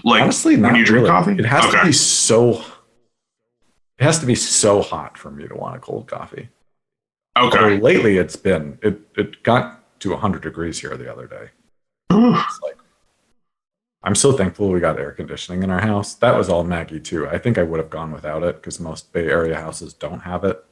like 0.05 0.23
honestly, 0.23 0.57
not 0.57 0.73
when 0.73 0.81
you 0.81 0.85
drink 0.85 1.07
really. 1.07 1.11
coffee. 1.11 1.33
It 1.33 1.45
has 1.47 1.71
to 1.73 1.85
be 1.85 1.93
so. 1.93 2.63
It 4.01 4.05
has 4.05 4.19
to 4.21 4.27
be 4.27 4.35
so 4.35 4.81
hot 4.81 5.19
for 5.19 5.31
me 5.31 5.47
to 5.47 5.55
want 5.55 5.77
a 5.77 5.79
cold 5.79 6.07
coffee. 6.09 6.49
Although 7.37 7.59
Okay. 7.67 7.79
lately, 7.79 8.17
it's 8.19 8.35
been 8.37 8.79
it. 8.83 8.99
It 9.17 9.43
got 9.43 10.01
to 10.01 10.11
100 10.11 10.43
degrees 10.43 10.81
here 10.81 10.97
the 10.97 11.13
other 11.13 11.27
day. 11.27 11.51
It's 12.11 12.61
like 12.63 12.77
I'm 14.03 14.15
so 14.15 14.33
thankful 14.33 14.71
we 14.71 14.81
got 14.81 14.99
air 14.99 15.13
conditioning 15.13 15.63
in 15.63 15.71
our 15.71 15.81
house. 15.83 16.15
That 16.15 16.35
was 16.37 16.49
all 16.49 16.65
Maggie 16.65 16.99
too. 17.01 17.29
I 17.29 17.37
think 17.39 17.59
I 17.59 17.63
would 17.63 17.79
have 17.79 17.91
gone 17.91 18.11
without 18.13 18.43
it 18.43 18.57
because 18.57 18.81
most 18.81 19.13
Bay 19.13 19.27
Area 19.29 19.57
houses 19.61 19.93
don't 19.93 20.21
have 20.21 20.43
it. 20.45 20.65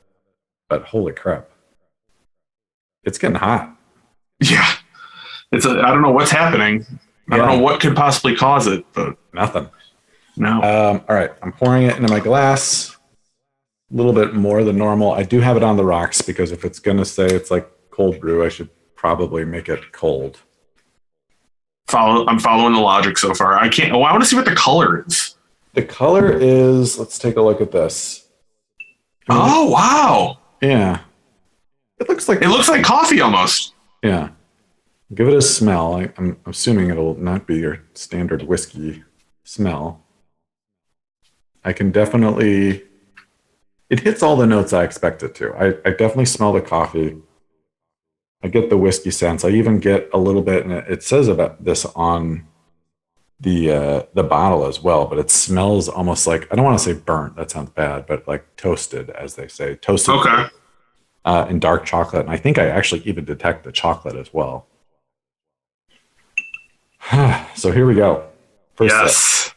But 0.70 0.84
holy 0.86 1.12
crap, 1.12 1.48
it's 3.04 3.18
getting 3.18 3.36
hot. 3.36 3.74
Yeah. 4.40 4.66
It's 5.52 5.64
a, 5.66 5.70
I 5.70 5.90
don't 5.92 6.02
know 6.02 6.10
what's 6.10 6.30
happening. 6.30 6.84
I 7.30 7.36
don't 7.36 7.48
know 7.48 7.58
what 7.58 7.80
could 7.80 7.94
possibly 7.96 8.34
cause 8.36 8.66
it, 8.66 8.84
but 8.94 9.16
Nothing. 9.34 9.68
no. 10.36 10.56
Um, 10.62 11.04
all 11.08 11.14
right, 11.16 11.30
I'm 11.42 11.52
pouring 11.52 11.84
it 11.84 11.96
into 11.96 12.08
my 12.10 12.20
glass. 12.20 12.96
A 13.90 13.96
little 13.96 14.12
bit 14.12 14.34
more 14.34 14.64
than 14.64 14.76
normal. 14.76 15.12
I 15.12 15.22
do 15.22 15.40
have 15.40 15.56
it 15.56 15.62
on 15.62 15.76
the 15.76 15.84
rocks 15.84 16.20
because 16.20 16.52
if 16.52 16.64
it's 16.64 16.78
gonna 16.78 17.04
say 17.04 17.26
it's 17.26 17.50
like 17.50 17.70
cold 17.90 18.20
brew, 18.20 18.44
I 18.44 18.48
should 18.48 18.68
probably 18.94 19.44
make 19.44 19.68
it 19.68 19.92
cold. 19.92 20.40
Follow. 21.86 22.26
I'm 22.26 22.38
following 22.38 22.74
the 22.74 22.80
logic 22.80 23.16
so 23.16 23.32
far. 23.32 23.56
I 23.56 23.68
can't. 23.68 23.92
Oh, 23.92 24.02
I 24.02 24.12
want 24.12 24.22
to 24.22 24.28
see 24.28 24.36
what 24.36 24.44
the 24.44 24.54
color 24.54 25.04
is. 25.06 25.36
The 25.72 25.82
color 25.82 26.30
is. 26.30 26.98
Let's 26.98 27.18
take 27.18 27.36
a 27.36 27.40
look 27.40 27.60
at 27.62 27.72
this. 27.72 28.28
Oh 29.30 29.70
wow! 29.70 30.38
Yeah, 30.60 31.00
it 31.98 32.08
looks 32.08 32.28
like 32.28 32.42
It 32.42 32.48
looks 32.48 32.68
like 32.68 32.82
coffee 32.82 33.20
almost. 33.20 33.74
Yeah. 34.02 34.30
Give 35.14 35.28
it 35.28 35.34
a 35.34 35.42
smell. 35.42 35.94
I, 35.94 36.12
I'm 36.18 36.38
assuming 36.44 36.90
it'll 36.90 37.14
not 37.14 37.46
be 37.46 37.56
your 37.56 37.82
standard 37.94 38.42
whiskey 38.42 39.04
smell. 39.44 40.04
I 41.64 41.72
can 41.72 41.90
definitely. 41.90 42.84
It 43.90 44.00
hits 44.00 44.22
all 44.22 44.36
the 44.36 44.46
notes 44.46 44.72
I 44.72 44.84
expect 44.84 45.22
it 45.22 45.34
to. 45.36 45.54
I, 45.54 45.68
I 45.88 45.90
definitely 45.92 46.26
smell 46.26 46.52
the 46.52 46.60
coffee. 46.60 47.16
I 48.42 48.48
get 48.48 48.68
the 48.70 48.76
whiskey 48.76 49.10
sense. 49.10 49.44
I 49.44 49.48
even 49.48 49.78
get 49.80 50.08
a 50.12 50.18
little 50.18 50.42
bit, 50.42 50.64
and 50.64 50.72
it, 50.72 50.84
it 50.88 51.02
says 51.02 51.26
about 51.28 51.64
this 51.64 51.84
on 51.96 52.46
the 53.40 53.72
uh, 53.72 54.02
the 54.14 54.22
bottle 54.22 54.66
as 54.66 54.82
well. 54.82 55.06
But 55.06 55.18
it 55.18 55.30
smells 55.30 55.88
almost 55.88 56.26
like 56.26 56.46
I 56.52 56.56
don't 56.56 56.64
want 56.64 56.78
to 56.78 56.84
say 56.84 56.92
burnt. 56.92 57.36
That 57.36 57.50
sounds 57.50 57.70
bad, 57.70 58.06
but 58.06 58.28
like 58.28 58.44
toasted, 58.56 59.10
as 59.10 59.34
they 59.36 59.48
say, 59.48 59.74
toasted 59.76 60.14
Okay. 60.16 60.44
uh, 61.24 61.46
and 61.48 61.60
dark 61.60 61.84
chocolate. 61.86 62.26
And 62.26 62.30
I 62.30 62.36
think 62.36 62.58
I 62.58 62.66
actually 62.68 63.00
even 63.02 63.24
detect 63.24 63.64
the 63.64 63.72
chocolate 63.72 64.16
as 64.16 64.32
well. 64.34 64.66
so 67.54 67.72
here 67.72 67.86
we 67.86 67.94
go. 67.94 68.28
First 68.76 68.94
sip. 68.94 69.04
yes. 69.04 69.54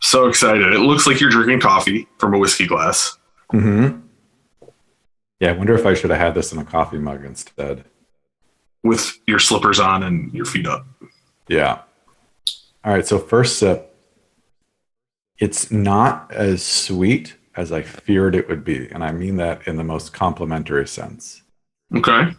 So 0.00 0.28
excited! 0.28 0.72
It 0.72 0.78
looks 0.78 1.06
like 1.06 1.20
you're 1.20 1.28
drinking 1.30 1.60
coffee 1.60 2.06
from 2.18 2.32
a 2.32 2.38
whiskey 2.38 2.66
glass. 2.66 3.17
Mhm. 3.52 4.02
Yeah, 5.40 5.50
I 5.50 5.52
wonder 5.56 5.74
if 5.74 5.86
I 5.86 5.94
should 5.94 6.10
have 6.10 6.18
had 6.20 6.34
this 6.34 6.52
in 6.52 6.58
a 6.58 6.64
coffee 6.64 6.98
mug 6.98 7.24
instead. 7.24 7.84
with 8.84 9.18
your 9.26 9.40
slippers 9.40 9.80
on 9.80 10.04
and 10.04 10.32
your 10.32 10.44
feet 10.44 10.66
up. 10.66 10.86
Yeah. 11.48 11.82
All 12.84 12.92
right. 12.92 13.04
So 13.06 13.18
first 13.18 13.58
sip. 13.58 13.92
It's 15.38 15.70
not 15.72 16.30
as 16.32 16.64
sweet 16.64 17.36
as 17.56 17.72
I 17.72 17.82
feared 17.82 18.34
it 18.36 18.48
would 18.48 18.64
be, 18.64 18.88
and 18.90 19.02
I 19.02 19.10
mean 19.12 19.36
that 19.36 19.66
in 19.66 19.76
the 19.76 19.84
most 19.84 20.12
complimentary 20.12 20.86
sense. 20.86 21.42
Okay. 21.94 22.30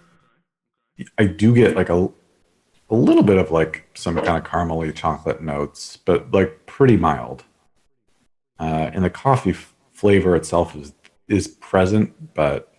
I 1.18 1.26
do 1.26 1.54
get 1.54 1.76
like 1.76 1.90
a 1.90 2.10
a 2.90 2.96
little 2.96 3.24
bit 3.24 3.38
of 3.38 3.52
like 3.52 3.90
some 3.94 4.16
kind 4.16 4.30
of 4.38 4.44
caramely 4.44 4.94
chocolate 4.96 5.42
notes, 5.44 5.98
but 5.98 6.32
like 6.32 6.66
pretty 6.66 6.96
mild. 6.98 7.44
Uh, 8.60 8.90
and 8.94 9.04
the 9.04 9.10
coffee 9.10 9.52
f- 9.52 9.74
flavor 9.92 10.36
itself 10.36 10.76
is 10.76 10.92
is 11.30 11.48
present, 11.48 12.34
but 12.34 12.74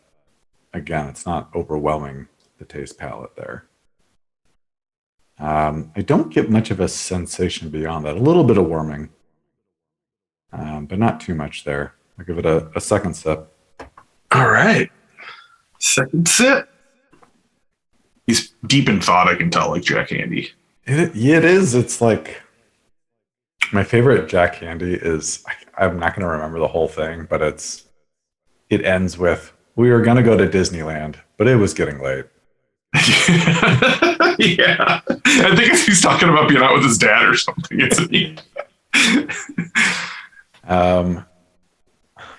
again, 0.74 1.08
it's 1.08 1.24
not 1.24 1.48
overwhelming 1.54 2.28
the 2.58 2.64
taste 2.64 2.98
palette 2.98 3.34
there. 3.36 3.66
Um, 5.38 5.90
I 5.96 6.02
don't 6.02 6.32
get 6.32 6.50
much 6.50 6.70
of 6.70 6.80
a 6.80 6.88
sensation 6.88 7.70
beyond 7.70 8.04
that. 8.04 8.16
A 8.16 8.20
little 8.20 8.44
bit 8.44 8.58
of 8.58 8.66
warming, 8.66 9.08
um, 10.52 10.84
but 10.84 10.98
not 10.98 11.20
too 11.20 11.34
much 11.34 11.64
there. 11.64 11.94
I'll 12.18 12.26
give 12.26 12.38
it 12.38 12.44
a, 12.44 12.70
a 12.76 12.80
second 12.80 13.14
sip. 13.14 13.50
All 14.32 14.50
right. 14.50 14.90
Second 15.78 16.28
sip. 16.28 16.68
He's 18.26 18.50
deep 18.66 18.88
in 18.88 19.00
thought, 19.00 19.28
I 19.28 19.34
can 19.34 19.50
tell, 19.50 19.70
like 19.70 19.82
Jack 19.82 20.10
Handey. 20.10 20.50
It, 20.84 21.14
yeah, 21.14 21.38
it 21.38 21.44
is. 21.44 21.74
It's 21.74 22.00
like 22.00 22.42
my 23.72 23.82
favorite 23.82 24.28
Jack 24.28 24.56
Handey 24.56 25.02
is. 25.02 25.42
I, 25.46 25.86
I'm 25.86 25.98
not 25.98 26.14
going 26.14 26.26
to 26.26 26.32
remember 26.32 26.58
the 26.58 26.68
whole 26.68 26.88
thing, 26.88 27.26
but 27.28 27.40
it's. 27.40 27.86
It 28.70 28.84
ends 28.84 29.18
with 29.18 29.52
we 29.76 29.90
were 29.90 30.00
going 30.00 30.16
to 30.16 30.22
go 30.22 30.36
to 30.36 30.46
Disneyland, 30.46 31.16
but 31.36 31.46
it 31.48 31.56
was 31.56 31.74
getting 31.74 32.00
late. 32.00 32.26
yeah. 34.38 35.00
I 35.06 35.56
think 35.56 35.78
he's 35.78 36.00
talking 36.02 36.28
about 36.28 36.48
being 36.48 36.62
out 36.62 36.74
with 36.74 36.84
his 36.84 36.98
dad 36.98 37.24
or 37.24 37.36
something, 37.36 37.80
isn't 37.80 38.10
he? 38.10 38.36
Um, 40.64 41.24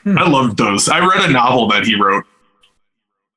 I 0.05 0.29
love 0.29 0.57
those. 0.57 0.87
I 0.89 0.99
read 0.99 1.29
a 1.29 1.33
novel 1.33 1.67
that 1.69 1.85
he 1.85 1.95
wrote. 1.95 2.25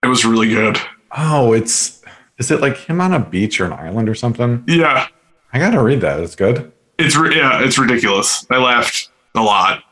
It 0.03 0.09
was 0.09 0.25
really 0.25 0.49
good. 0.49 0.79
oh, 1.17 1.53
it's. 1.53 2.03
Is 2.39 2.51
it 2.51 2.61
like 2.61 2.77
him 2.77 3.01
on 3.01 3.15
a 3.15 3.21
beach 3.21 3.61
or 3.61 3.67
an 3.67 3.73
island 3.73 4.09
or 4.09 4.15
something? 4.15 4.65
Yeah. 4.67 5.07
I 5.53 5.59
got 5.59 5.71
to 5.71 5.83
read 5.83 6.01
that. 6.01 6.21
It's 6.21 6.35
good. 6.35 6.73
It's 6.99 7.15
yeah, 7.17 7.63
it's 7.63 7.79
ridiculous. 7.79 8.47
I 8.51 8.59
laughed 8.59 9.09
a 9.35 9.41
lot. 9.41 9.83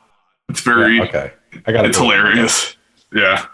It's 0.49 0.61
very 0.61 0.97
Yeah, 0.97 1.05
okay, 1.05 1.33
I 1.67 1.73
got 1.73 1.87
it's 1.87 1.99
hilarious. 1.99 2.77
Yeah. 3.15 3.47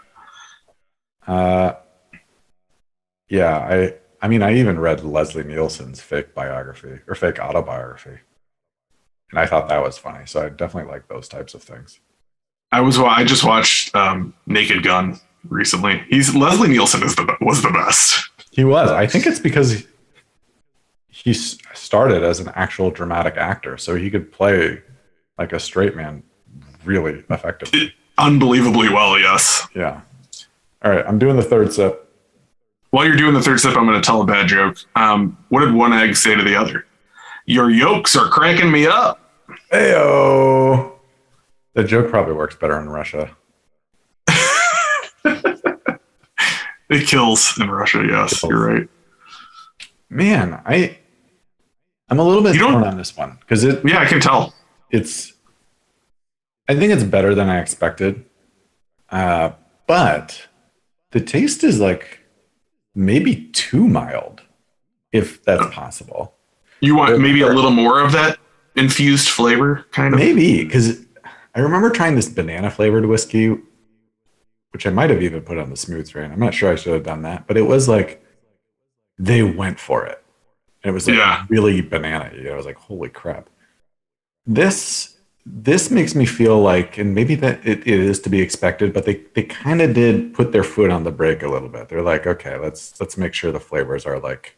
Uh, 1.27 1.73
yeah, 3.27 3.57
I. 3.57 3.93
I 4.21 4.27
mean, 4.27 4.43
I 4.43 4.57
even 4.57 4.79
read 4.79 5.01
Leslie 5.05 5.45
Nielsen's 5.45 6.01
fake 6.01 6.35
biography 6.35 6.99
or 7.07 7.15
fake 7.15 7.39
autobiography, 7.39 8.17
and 9.31 9.39
I 9.39 9.45
thought 9.45 9.69
that 9.69 9.81
was 9.81 9.97
funny. 9.97 10.25
So 10.25 10.45
I 10.45 10.49
definitely 10.49 10.91
like 10.91 11.07
those 11.07 11.29
types 11.29 11.53
of 11.53 11.63
things. 11.63 12.01
I 12.71 12.81
was 12.81 12.99
I 12.99 13.23
just 13.23 13.45
watched 13.45 13.95
um, 13.95 14.33
Naked 14.45 14.83
Gun 14.83 15.19
recently. 15.47 16.03
He's 16.09 16.35
Leslie 16.35 16.67
Nielsen 16.67 17.01
is 17.03 17.15
the 17.15 17.37
was 17.39 17.61
the 17.61 17.71
best. 17.71 18.29
He 18.51 18.65
was. 18.65 18.89
I 18.91 19.07
think 19.07 19.25
it's 19.25 19.39
because 19.39 19.85
he 21.07 21.33
started 21.33 22.23
as 22.23 22.39
an 22.39 22.51
actual 22.55 22.91
dramatic 22.91 23.37
actor, 23.37 23.77
so 23.77 23.95
he 23.95 24.09
could 24.09 24.31
play 24.31 24.81
like 25.37 25.53
a 25.53 25.59
straight 25.59 25.95
man 25.95 26.23
really 26.83 27.23
effectively. 27.29 27.93
Unbelievably 28.19 28.89
well, 28.89 29.17
yes. 29.19 29.67
Yeah. 29.75 30.01
All 30.83 30.91
right, 30.91 31.05
I'm 31.07 31.17
doing 31.19 31.35
the 31.35 31.43
third 31.43 31.73
sip. 31.73 32.05
While 32.91 33.05
you're 33.05 33.15
doing 33.17 33.33
the 33.33 33.41
third 33.41 33.59
sip, 33.59 33.75
I'm 33.77 33.85
going 33.85 34.01
to 34.01 34.05
tell 34.05 34.21
a 34.21 34.25
bad 34.25 34.47
joke. 34.47 34.77
Um, 34.95 35.37
what 35.49 35.61
did 35.61 35.73
one 35.73 35.93
egg 35.93 36.15
say 36.15 36.35
to 36.35 36.43
the 36.43 36.55
other? 36.55 36.85
Your 37.45 37.69
yolks 37.69 38.15
are 38.15 38.27
cracking 38.29 38.71
me 38.71 38.87
up. 38.87 39.19
Heyo. 39.71 40.91
The 41.73 41.83
joke 41.83 42.09
probably 42.09 42.33
works 42.33 42.55
better 42.55 42.79
in 42.79 42.89
Russia. 42.89 43.35
It 46.89 47.05
kills 47.07 47.55
in 47.59 47.69
Russia. 47.69 48.03
Yes, 48.07 48.41
you're 48.41 48.65
right. 48.67 48.89
Man, 50.09 50.59
I 50.65 50.97
I'm 52.09 52.17
a 52.17 52.23
little 52.23 52.41
bit 52.41 52.55
You 52.55 52.61
torn 52.61 52.83
on 52.83 52.97
this 52.97 53.15
one 53.15 53.37
because 53.41 53.63
it 53.63 53.85
Yeah, 53.85 53.99
I 53.99 54.05
can 54.05 54.19
tell. 54.19 54.55
it's 54.89 55.33
I 56.69 56.75
think 56.75 56.93
it's 56.93 57.03
better 57.03 57.33
than 57.35 57.49
I 57.49 57.59
expected. 57.59 58.23
Uh, 59.09 59.51
but 59.87 60.47
the 61.11 61.19
taste 61.19 61.63
is 61.63 61.79
like 61.79 62.19
maybe 62.93 63.47
too 63.53 63.87
mild, 63.87 64.41
if 65.11 65.43
that's 65.43 65.65
possible. 65.73 66.35
You 66.81 66.95
want 66.95 67.19
maybe 67.19 67.41
a 67.41 67.47
little 67.47 67.71
more 67.71 67.99
of 67.99 68.11
that 68.13 68.37
infused 68.75 69.29
flavor, 69.29 69.85
kind 69.91 70.13
of. 70.13 70.19
Maybe 70.19 70.63
because 70.63 71.05
I 71.55 71.59
remember 71.61 71.89
trying 71.89 72.15
this 72.15 72.29
banana 72.29 72.69
flavored 72.69 73.05
whiskey, 73.07 73.57
which 74.71 74.85
I 74.85 74.91
might 74.91 75.09
have 75.09 75.23
even 75.23 75.41
put 75.41 75.57
on 75.57 75.71
the 75.71 75.75
smooth 75.75 76.07
train. 76.09 76.31
I'm 76.31 76.39
not 76.39 76.53
sure 76.53 76.71
I 76.71 76.75
should 76.75 76.93
have 76.93 77.03
done 77.03 77.23
that, 77.23 77.47
but 77.47 77.57
it 77.57 77.63
was 77.63 77.89
like 77.89 78.23
they 79.17 79.41
went 79.41 79.79
for 79.79 80.05
it. 80.05 80.23
And 80.83 80.91
it 80.91 80.93
was 80.93 81.07
like 81.07 81.17
Yeah. 81.17 81.45
really 81.49 81.81
banana. 81.81 82.31
I 82.49 82.55
was 82.55 82.65
like, 82.67 82.77
holy 82.77 83.09
crap. 83.09 83.49
This 84.45 85.17
this 85.45 85.89
makes 85.89 86.15
me 86.15 86.25
feel 86.25 86.61
like, 86.61 86.97
and 86.97 87.15
maybe 87.15 87.35
that 87.35 87.65
it, 87.65 87.79
it 87.79 87.99
is 87.99 88.19
to 88.21 88.29
be 88.29 88.41
expected, 88.41 88.93
but 88.93 89.05
they 89.05 89.23
they 89.33 89.43
kind 89.43 89.81
of 89.81 89.93
did 89.93 90.33
put 90.33 90.51
their 90.51 90.63
foot 90.63 90.91
on 90.91 91.03
the 91.03 91.11
brake 91.11 91.43
a 91.43 91.47
little 91.47 91.69
bit. 91.69 91.89
They're 91.89 92.01
like, 92.01 92.27
okay, 92.27 92.57
let's 92.57 92.99
let's 92.99 93.17
make 93.17 93.33
sure 93.33 93.51
the 93.51 93.59
flavors 93.59 94.05
are 94.05 94.19
like 94.19 94.55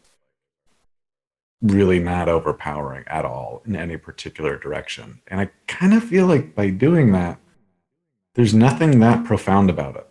really 1.62 2.00
not 2.00 2.28
overpowering 2.28 3.04
at 3.06 3.24
all 3.24 3.62
in 3.64 3.76
any 3.76 3.96
particular 3.96 4.58
direction. 4.58 5.20
And 5.28 5.40
I 5.40 5.50
kind 5.68 5.94
of 5.94 6.02
feel 6.02 6.26
like 6.26 6.54
by 6.54 6.70
doing 6.70 7.12
that, 7.12 7.38
there's 8.34 8.52
nothing 8.52 8.98
that 9.00 9.24
profound 9.24 9.70
about 9.70 9.96
it. 9.96 10.08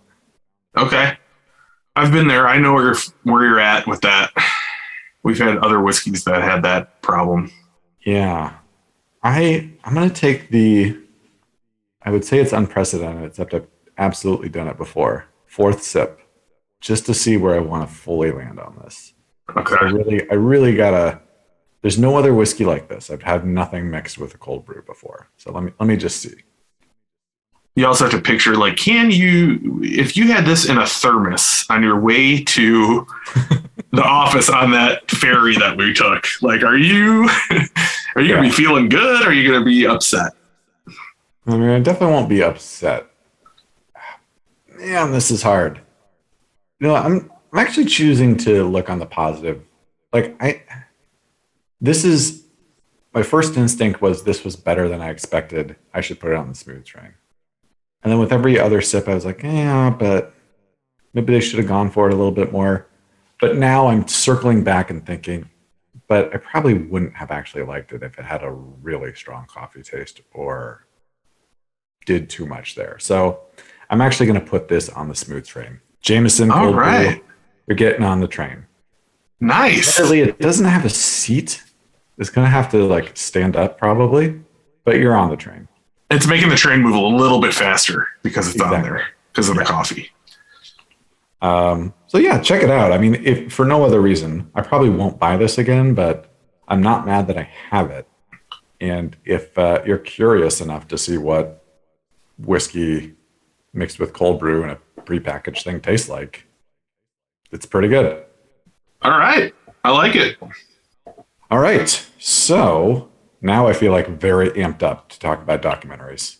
Okay. 0.77 1.17
I've 1.95 2.13
been 2.13 2.27
there. 2.27 2.47
I 2.47 2.57
know 2.57 2.73
where 2.73 2.85
you're, 2.85 2.95
where 3.23 3.45
you're 3.45 3.59
at 3.59 3.85
with 3.85 3.99
that. 4.01 4.31
We've 5.23 5.37
had 5.37 5.57
other 5.57 5.81
whiskeys 5.81 6.23
that 6.23 6.41
had 6.41 6.63
that 6.63 7.01
problem. 7.01 7.51
Yeah. 8.05 8.53
I 9.23 9.69
I'm 9.83 9.93
gonna 9.93 10.09
take 10.09 10.49
the 10.49 10.97
I 12.01 12.11
would 12.11 12.25
say 12.25 12.39
it's 12.39 12.53
unprecedented, 12.53 13.23
except 13.23 13.53
I've 13.53 13.67
absolutely 13.97 14.49
done 14.49 14.67
it 14.67 14.77
before. 14.77 15.25
Fourth 15.45 15.83
sip, 15.83 16.19
just 16.79 17.05
to 17.05 17.13
see 17.13 17.37
where 17.37 17.55
I 17.55 17.59
want 17.59 17.87
to 17.87 17.93
fully 17.93 18.31
land 18.31 18.59
on 18.59 18.79
this. 18.83 19.13
Okay. 19.55 19.75
I 19.79 19.85
really 19.85 20.29
I 20.29 20.33
really 20.35 20.75
gotta 20.75 21.21
there's 21.81 21.99
no 21.99 22.17
other 22.17 22.33
whiskey 22.33 22.65
like 22.65 22.87
this. 22.87 23.09
I've 23.09 23.23
had 23.23 23.45
nothing 23.45 23.89
mixed 23.89 24.17
with 24.17 24.33
a 24.33 24.37
cold 24.37 24.65
brew 24.65 24.83
before. 24.83 25.29
So 25.37 25.51
let 25.51 25.63
me 25.63 25.71
let 25.79 25.87
me 25.87 25.97
just 25.97 26.21
see. 26.21 26.35
You 27.75 27.87
also 27.87 28.03
have 28.03 28.11
to 28.11 28.21
picture 28.21 28.57
like, 28.57 28.75
can 28.75 29.11
you, 29.11 29.79
if 29.81 30.17
you 30.17 30.27
had 30.27 30.45
this 30.45 30.67
in 30.67 30.77
a 30.77 30.85
thermos 30.85 31.65
on 31.69 31.81
your 31.81 31.97
way 31.97 32.43
to 32.43 33.07
the 33.91 34.03
office 34.03 34.49
on 34.49 34.71
that 34.71 35.09
ferry 35.09 35.55
that 35.55 35.77
we 35.77 35.93
took, 35.93 36.27
like, 36.41 36.63
are 36.63 36.77
you, 36.77 37.29
are 38.15 38.21
you 38.21 38.29
gonna 38.29 38.41
be 38.41 38.51
feeling 38.51 38.89
good? 38.89 39.23
Or 39.23 39.29
are 39.29 39.33
you 39.33 39.49
gonna 39.49 39.65
be 39.65 39.85
upset? 39.85 40.33
I 41.47 41.57
mean, 41.57 41.69
I 41.69 41.79
definitely 41.79 42.15
won't 42.15 42.29
be 42.29 42.43
upset. 42.43 43.07
Man, 44.77 45.11
this 45.11 45.31
is 45.31 45.41
hard. 45.41 45.81
You 46.79 46.87
know, 46.87 46.95
I'm 46.95 47.31
I'm 47.51 47.59
actually 47.59 47.85
choosing 47.85 48.37
to 48.37 48.63
look 48.63 48.89
on 48.89 48.99
the 48.99 49.05
positive. 49.05 49.63
Like 50.13 50.35
I 50.41 50.63
this 51.79 52.05
is 52.05 52.45
my 53.13 53.23
first 53.23 53.57
instinct 53.57 54.01
was 54.01 54.23
this 54.23 54.43
was 54.43 54.55
better 54.55 54.87
than 54.87 55.01
I 55.01 55.09
expected. 55.09 55.75
I 55.93 56.01
should 56.01 56.19
put 56.19 56.31
it 56.31 56.37
on 56.37 56.49
the 56.49 56.55
smooth 56.55 56.85
train. 56.85 57.13
And 58.03 58.11
then 58.11 58.19
with 58.19 58.31
every 58.31 58.59
other 58.59 58.81
sip, 58.81 59.07
I 59.07 59.13
was 59.13 59.25
like, 59.25 59.43
yeah, 59.43 59.89
but 59.89 60.33
maybe 61.13 61.33
they 61.33 61.39
should 61.39 61.59
have 61.59 61.67
gone 61.67 61.91
for 61.91 62.07
it 62.07 62.13
a 62.13 62.15
little 62.15 62.31
bit 62.31 62.51
more. 62.51 62.87
But 63.39 63.57
now 63.57 63.87
I'm 63.87 64.07
circling 64.07 64.63
back 64.63 64.89
and 64.89 65.05
thinking, 65.05 65.49
but 66.11 66.35
I 66.35 66.39
probably 66.39 66.73
wouldn't 66.73 67.15
have 67.15 67.31
actually 67.31 67.63
liked 67.63 67.93
it 67.93 68.03
if 68.03 68.19
it 68.19 68.25
had 68.25 68.43
a 68.43 68.51
really 68.51 69.13
strong 69.13 69.45
coffee 69.47 69.81
taste 69.81 70.19
or 70.33 70.85
did 72.05 72.29
too 72.29 72.45
much 72.45 72.75
there. 72.75 72.99
So 72.99 73.39
I'm 73.89 74.01
actually 74.01 74.25
going 74.25 74.37
to 74.41 74.45
put 74.45 74.67
this 74.67 74.89
on 74.89 75.07
the 75.07 75.15
smooth 75.15 75.47
train. 75.47 75.79
Jameson, 76.01 76.51
All 76.51 76.73
right. 76.73 77.23
you're 77.65 77.77
getting 77.77 78.03
on 78.03 78.19
the 78.19 78.27
train. 78.27 78.65
Nice. 79.39 79.97
Admittedly, 79.97 80.19
it 80.31 80.39
doesn't 80.39 80.65
have 80.65 80.83
a 80.83 80.89
seat. 80.89 81.63
It's 82.17 82.29
going 82.29 82.43
to 82.45 82.51
have 82.51 82.69
to 82.71 82.83
like 82.85 83.15
stand 83.15 83.55
up 83.55 83.77
probably, 83.77 84.41
but 84.83 84.97
you're 84.97 85.15
on 85.15 85.29
the 85.29 85.37
train. 85.37 85.69
It's 86.09 86.27
making 86.27 86.49
the 86.49 86.57
train 86.57 86.81
move 86.81 86.93
a 86.95 86.99
little 86.99 87.39
bit 87.39 87.53
faster 87.53 88.05
because 88.21 88.53
it's 88.53 88.59
on 88.61 88.81
there 88.81 89.07
because 89.31 89.47
of 89.47 89.55
the 89.55 89.61
Yeah. 89.61 89.65
coffee. 89.67 90.11
Um, 91.41 91.93
so 92.11 92.17
yeah, 92.17 92.41
check 92.41 92.61
it 92.61 92.69
out. 92.69 92.91
I 92.91 92.97
mean, 92.97 93.15
if 93.23 93.53
for 93.53 93.63
no 93.63 93.85
other 93.85 94.01
reason, 94.01 94.51
I 94.53 94.59
probably 94.59 94.89
won't 94.89 95.17
buy 95.17 95.37
this 95.37 95.57
again, 95.57 95.93
but 95.93 96.29
I'm 96.67 96.83
not 96.83 97.05
mad 97.05 97.27
that 97.27 97.37
I 97.37 97.43
have 97.69 97.89
it. 97.89 98.05
And 98.81 99.15
if 99.23 99.57
uh, 99.57 99.81
you're 99.85 99.97
curious 99.97 100.59
enough 100.59 100.89
to 100.89 100.97
see 100.97 101.15
what 101.17 101.63
whiskey 102.37 103.13
mixed 103.73 103.97
with 103.97 104.11
cold 104.11 104.41
brew 104.41 104.61
and 104.61 104.73
a 104.73 105.01
prepackaged 105.03 105.63
thing 105.63 105.79
tastes 105.79 106.09
like, 106.09 106.47
it's 107.49 107.65
pretty 107.65 107.87
good. 107.87 108.25
All 109.03 109.17
right. 109.17 109.55
I 109.85 109.91
like 109.91 110.17
it. 110.17 110.35
All 111.49 111.59
right. 111.59 112.09
So 112.19 113.09
now 113.39 113.67
I 113.67 113.71
feel 113.71 113.93
like 113.93 114.09
very 114.09 114.49
amped 114.49 114.83
up 114.83 115.07
to 115.11 115.19
talk 115.19 115.41
about 115.41 115.61
documentaries. 115.61 116.39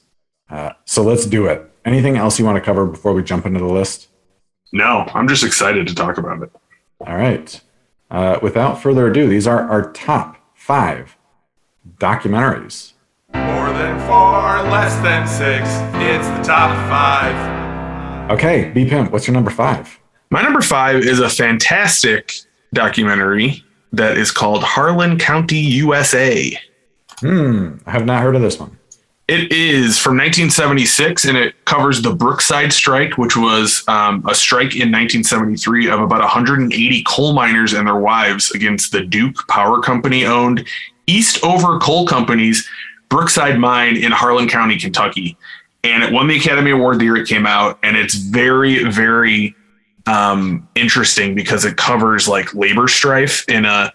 Uh, 0.50 0.72
so 0.84 1.02
let's 1.02 1.26
do 1.26 1.46
it. 1.46 1.72
Anything 1.86 2.18
else 2.18 2.40
you 2.40 2.44
want 2.44 2.58
to 2.58 2.62
cover 2.62 2.86
before 2.86 3.14
we 3.14 3.24
jump 3.24 3.46
into 3.46 3.62
the 3.62 3.66
list? 3.68 4.10
No, 4.72 5.06
I'm 5.14 5.28
just 5.28 5.44
excited 5.44 5.88
to 5.88 5.96
talk 5.96 6.18
about 6.18 6.42
it. 6.44 6.52
All 7.06 7.16
right. 7.16 7.60
Uh, 8.10 8.40
without 8.42 8.82
further 8.82 9.08
ado, 9.08 9.28
these 9.28 9.48
are 9.48 9.70
our 9.70 9.92
top 9.92 10.38
five 10.56 11.18
documentaries. 11.98 12.94
More 13.34 13.70
than 13.74 14.00
four, 14.08 14.70
less 14.70 14.96
than 15.02 15.28
six. 15.28 15.70
It's 16.02 16.28
the 16.28 16.44
top 16.44 16.76
five. 16.90 18.32
Okay, 18.32 18.72
B 18.72 18.86
Pimp, 18.88 19.12
what's 19.12 19.28
your 19.28 19.34
number 19.34 19.52
five? 19.52 20.00
My 20.30 20.42
number 20.42 20.62
five 20.62 21.04
is 21.04 21.20
a 21.20 21.30
fantastic 21.30 22.34
documentary 22.74 23.64
that 23.92 24.18
is 24.18 24.32
called 24.32 24.64
Harlan 24.64 25.18
County, 25.18 25.60
USA. 25.60 26.58
Hmm, 27.20 27.76
I 27.86 27.92
have 27.92 28.06
not 28.06 28.24
heard 28.24 28.36
of 28.36 28.42
this 28.42 28.60
one. 28.60 28.78
It 29.32 29.50
is 29.54 29.98
from 29.98 30.18
1976 30.18 31.24
and 31.24 31.38
it 31.38 31.64
covers 31.64 32.02
the 32.02 32.14
Brookside 32.14 32.74
strike, 32.74 33.18
which 33.18 33.38
was 33.38 33.82
um, 33.88 34.26
a 34.28 34.36
strike 34.36 34.76
in 34.76 34.92
1973 34.92 35.88
of 35.90 36.02
about 36.02 36.20
180 36.20 37.04
coal 37.08 37.32
miners 37.32 37.72
and 37.72 37.88
their 37.88 37.96
wives 37.96 38.52
against 38.52 38.92
the 38.92 39.00
Duke 39.00 39.48
Power 39.48 39.82
Company 39.82 40.26
owned 40.26 40.68
Eastover 41.08 41.80
Coal 41.80 42.06
Company's 42.06 42.68
Brookside 43.08 43.58
mine 43.58 43.96
in 43.96 44.12
Harlan 44.12 44.50
County, 44.50 44.78
Kentucky. 44.78 45.38
And 45.86 46.04
it 46.04 46.12
won 46.12 46.28
the 46.28 46.36
Academy 46.36 46.72
Award 46.72 47.00
the 47.00 47.06
year 47.06 47.16
it 47.16 47.26
came 47.26 47.46
out. 47.46 47.80
And 47.84 47.96
it's 47.96 48.16
very, 48.16 48.84
very 48.84 49.56
um, 50.08 50.68
interesting 50.76 51.36
because 51.36 51.64
it 51.64 51.78
covers 51.78 52.28
like 52.28 52.54
labor 52.54 52.90
strife 52.90 53.48
in 53.48 53.64
a 53.64 53.94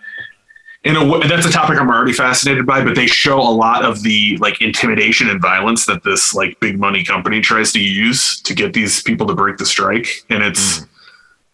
in 0.87 0.95
a 0.95 1.05
way 1.05 1.27
that's 1.27 1.45
a 1.45 1.51
topic 1.51 1.81
I'm 1.81 1.91
already 1.91 2.13
fascinated 2.13 2.65
by, 2.65 2.85
but 2.85 2.95
they 2.95 3.09
show 3.09 3.41
a 3.41 3.51
lot 3.51 3.85
of 3.85 4.05
the 4.05 4.37
like 4.39 4.63
intimidation 4.63 5.29
and 5.29 5.43
violence 5.43 5.85
that 5.87 6.05
this 6.05 6.33
like 6.33 6.61
big 6.61 6.79
money 6.79 7.03
company 7.03 7.41
tries 7.41 7.73
to 7.73 7.81
use 7.81 8.41
to 8.43 8.55
get 8.55 8.73
these 8.73 9.03
people 9.03 9.27
to 9.27 9.35
break 9.35 9.57
the 9.57 9.67
strike, 9.67 10.09
and 10.31 10.45
it's 10.45 10.87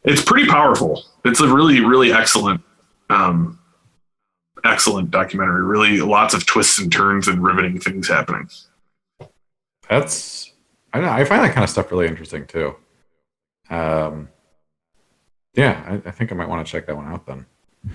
it's 0.04 0.22
pretty 0.22 0.46
powerful. 0.46 1.04
It's 1.24 1.40
a 1.40 1.48
really 1.48 1.80
really 1.80 2.12
excellent 2.12 2.60
um, 3.08 3.58
excellent 4.64 5.10
documentary. 5.10 5.64
Really, 5.64 6.00
lots 6.00 6.34
of 6.34 6.44
twists 6.44 6.78
and 6.78 6.92
turns 6.92 7.26
and 7.26 7.42
riveting 7.42 7.80
things 7.80 8.08
happening. 8.08 8.50
That's 9.88 10.52
I 10.92 11.00
know, 11.00 11.08
I 11.08 11.24
find 11.24 11.42
that 11.42 11.54
kind 11.54 11.64
of 11.64 11.70
stuff 11.70 11.90
really 11.90 12.06
interesting 12.06 12.46
too. 12.46 12.76
Um, 13.70 14.28
yeah, 15.54 15.82
I, 15.88 16.08
I 16.08 16.10
think 16.10 16.32
I 16.32 16.34
might 16.34 16.50
want 16.50 16.66
to 16.66 16.70
check 16.70 16.86
that 16.86 16.96
one 16.96 17.06
out 17.06 17.26
then. 17.26 17.46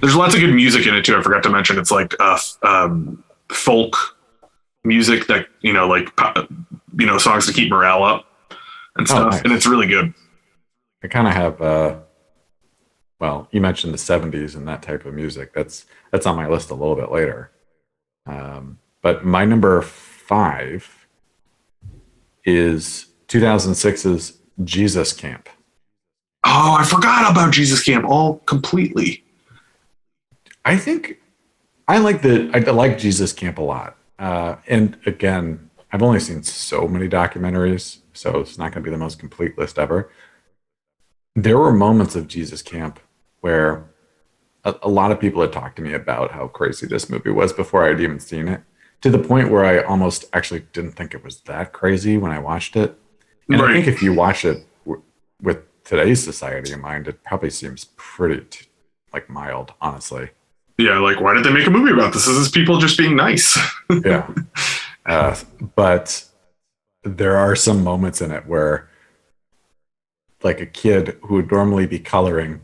There's 0.01 0.15
lots 0.15 0.33
of 0.35 0.41
good 0.41 0.53
music 0.53 0.85
in 0.85 0.93
it 0.95 1.05
too. 1.05 1.15
I 1.17 1.21
forgot 1.21 1.43
to 1.43 1.49
mention 1.49 1.77
it's 1.79 1.91
like 1.91 2.13
uh, 2.19 2.37
um, 2.63 3.23
folk 3.49 3.95
music 4.83 5.27
that 5.27 5.47
you 5.61 5.73
know 5.73 5.87
like 5.87 6.09
you 6.99 7.05
know 7.05 7.17
songs 7.17 7.45
to 7.47 7.53
keep 7.53 7.69
morale 7.69 8.03
up 8.03 8.25
and 8.97 9.07
Oh, 9.09 9.13
stuff, 9.13 9.31
nice. 9.33 9.41
and 9.43 9.53
it's 9.53 9.65
really 9.65 9.87
good. 9.87 10.13
I 11.03 11.07
kind 11.07 11.27
of 11.27 11.33
have. 11.33 11.61
Uh, 11.61 11.95
well, 13.19 13.47
you 13.51 13.61
mentioned 13.61 13.93
the 13.93 13.97
'70s 13.97 14.55
and 14.55 14.67
that 14.67 14.81
type 14.83 15.05
of 15.05 15.13
music. 15.13 15.53
That's 15.53 15.85
that's 16.11 16.25
on 16.25 16.35
my 16.35 16.47
list 16.47 16.69
a 16.69 16.75
little 16.75 16.95
bit 16.95 17.11
later. 17.11 17.51
Um, 18.25 18.79
but 19.01 19.25
my 19.25 19.45
number 19.45 19.81
five 19.81 21.07
is 22.45 23.07
2006's 23.27 24.37
Jesus 24.63 25.13
Camp. 25.13 25.49
Oh, 26.45 26.75
I 26.79 26.83
forgot 26.85 27.31
about 27.31 27.53
Jesus 27.53 27.83
Camp 27.83 28.05
all 28.05 28.37
completely. 28.39 29.23
I 30.67 30.77
think 30.77 31.21
I 31.87 31.99
like 31.99 32.21
the 32.21 32.51
I 32.53 32.59
like 32.71 32.97
Jesus 32.97 33.31
Camp 33.31 33.57
a 33.57 33.61
lot. 33.61 33.95
Uh, 34.19 34.57
and 34.67 34.97
again, 35.05 35.69
I've 35.93 36.03
only 36.03 36.19
seen 36.19 36.43
so 36.43 36.89
many 36.89 37.07
documentaries, 37.07 37.99
so 38.11 38.39
it's 38.39 38.57
not 38.57 38.73
going 38.73 38.83
to 38.83 38.89
be 38.89 38.91
the 38.91 38.97
most 38.97 39.17
complete 39.17 39.57
list 39.57 39.79
ever. 39.79 40.11
There 41.35 41.57
were 41.57 41.71
moments 41.71 42.17
of 42.17 42.27
Jesus 42.27 42.61
Camp 42.61 42.99
where 43.39 43.85
a, 44.65 44.75
a 44.83 44.89
lot 44.89 45.11
of 45.13 45.21
people 45.21 45.41
had 45.41 45.53
talked 45.53 45.77
to 45.77 45.81
me 45.81 45.93
about 45.93 46.31
how 46.31 46.49
crazy 46.49 46.85
this 46.85 47.09
movie 47.09 47.29
was 47.29 47.53
before 47.53 47.85
I'd 47.85 48.01
even 48.01 48.19
seen 48.19 48.49
it, 48.49 48.61
to 49.01 49.09
the 49.09 49.19
point 49.19 49.49
where 49.49 49.63
I 49.63 49.81
almost 49.83 50.25
actually 50.33 50.65
didn't 50.73 50.93
think 50.93 51.13
it 51.13 51.23
was 51.23 51.39
that 51.41 51.71
crazy 51.71 52.17
when 52.17 52.31
I 52.31 52.39
watched 52.39 52.75
it. 52.75 52.99
And 53.47 53.61
I 53.61 53.71
think 53.71 53.87
if 53.87 54.01
you 54.01 54.13
watch 54.13 54.43
it 54.43 54.65
w- 54.85 55.03
with 55.41 55.59
today's 55.85 56.21
society 56.21 56.73
in 56.73 56.81
mind, 56.81 57.07
it 57.07 57.23
probably 57.23 57.51
seems 57.51 57.85
pretty 57.95 58.43
t- 58.49 58.65
like 59.13 59.29
mild, 59.29 59.73
honestly. 59.79 60.31
Yeah, 60.77 60.99
like 60.99 61.19
why 61.19 61.33
did 61.33 61.43
they 61.43 61.51
make 61.51 61.65
a 61.65 61.71
movie 61.71 61.91
about 61.91 62.13
this? 62.13 62.25
This 62.25 62.35
is 62.35 62.49
people 62.49 62.77
just 62.77 62.97
being 62.97 63.15
nice. 63.15 63.57
yeah. 64.05 64.29
Uh, 65.05 65.35
but 65.75 66.25
there 67.03 67.37
are 67.37 67.55
some 67.55 67.83
moments 67.83 68.21
in 68.21 68.31
it 68.31 68.45
where, 68.45 68.89
like 70.43 70.61
a 70.61 70.65
kid 70.65 71.17
who 71.23 71.35
would 71.35 71.51
normally 71.51 71.87
be 71.87 71.97
coloring, 71.97 72.61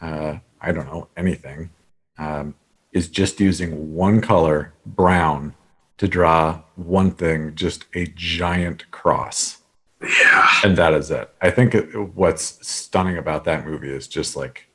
uh, 0.00 0.38
I 0.60 0.72
don't 0.72 0.86
know, 0.86 1.08
anything, 1.16 1.70
um, 2.18 2.54
is 2.92 3.08
just 3.08 3.40
using 3.40 3.94
one 3.94 4.20
color, 4.20 4.74
brown, 4.84 5.54
to 5.98 6.06
draw 6.06 6.60
one 6.76 7.10
thing, 7.10 7.54
just 7.54 7.86
a 7.94 8.06
giant 8.14 8.90
cross. 8.90 9.58
Yeah. 10.02 10.48
And 10.62 10.76
that 10.76 10.94
is 10.94 11.10
it. 11.10 11.30
I 11.40 11.50
think 11.50 11.74
it, 11.74 11.94
what's 12.14 12.66
stunning 12.66 13.18
about 13.18 13.44
that 13.44 13.66
movie 13.66 13.90
is 13.90 14.06
just 14.06 14.36
like 14.36 14.67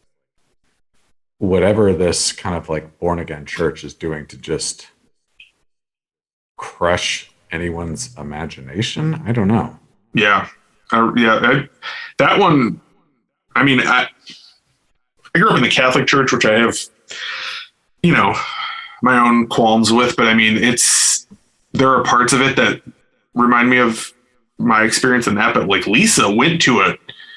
whatever 1.40 1.94
this 1.94 2.32
kind 2.32 2.56
of 2.56 2.70
like 2.70 3.00
born 3.00 3.20
again 3.20 3.46
church 3.46 3.84
is 3.84 3.94
doing 3.94 4.26
to 4.28 4.38
just 4.38 4.88
crush 6.58 7.32
anyone's 7.52 8.16
imagination. 8.18 9.22
I 9.26 9.32
don't 9.32 9.48
know. 9.48 9.78
Yeah. 10.14 10.48
Uh, 10.92 11.12
yeah. 11.16 11.40
I, 11.42 11.70
that 12.18 12.40
one, 12.40 12.80
I 13.56 13.64
mean, 13.64 13.82
I, 13.82 14.08
I 15.36 15.40
grew 15.40 15.50
up 15.50 15.58
in 15.58 15.64
the 15.64 15.70
Catholic 15.70 16.08
Church, 16.08 16.32
which 16.32 16.46
I 16.46 16.60
have, 16.60 16.78
you 18.02 18.14
know, 18.14 18.36
my 19.02 19.18
own 19.18 19.48
qualms 19.48 19.92
with, 19.92 20.16
but 20.16 20.28
I 20.28 20.34
mean, 20.34 20.58
it's, 20.58 21.28
there 21.74 21.90
are 21.90 22.04
parts 22.04 22.34
of 22.34 22.42
it 22.42 22.56
that 22.56 22.82
remind 23.34 23.70
me 23.70 23.78
of 23.80 24.14
my 24.58 24.84
experience 24.84 25.28
in 25.28 25.36
that, 25.36 25.54
but 25.54 25.68
like 25.68 25.88
Lisa 25.88 26.32
went 26.32 26.62
to 26.62 26.82
a, 26.82 26.96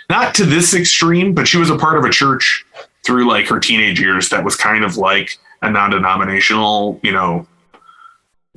not 0.08 0.34
to 0.36 0.44
this 0.44 0.74
extreme, 0.74 1.34
but 1.34 1.48
she 1.48 1.56
was 1.56 1.70
a 1.70 1.78
part 1.78 1.98
of 1.98 2.04
a 2.04 2.10
church 2.10 2.64
through 3.06 3.28
like 3.28 3.46
her 3.48 3.60
teenage 3.60 4.00
years 4.00 4.28
that 4.30 4.44
was 4.44 4.56
kind 4.56 4.84
of 4.84 4.96
like 4.96 5.38
a 5.62 5.70
non 5.70 5.90
denominational, 5.90 7.00
you 7.02 7.12
know, 7.12 7.46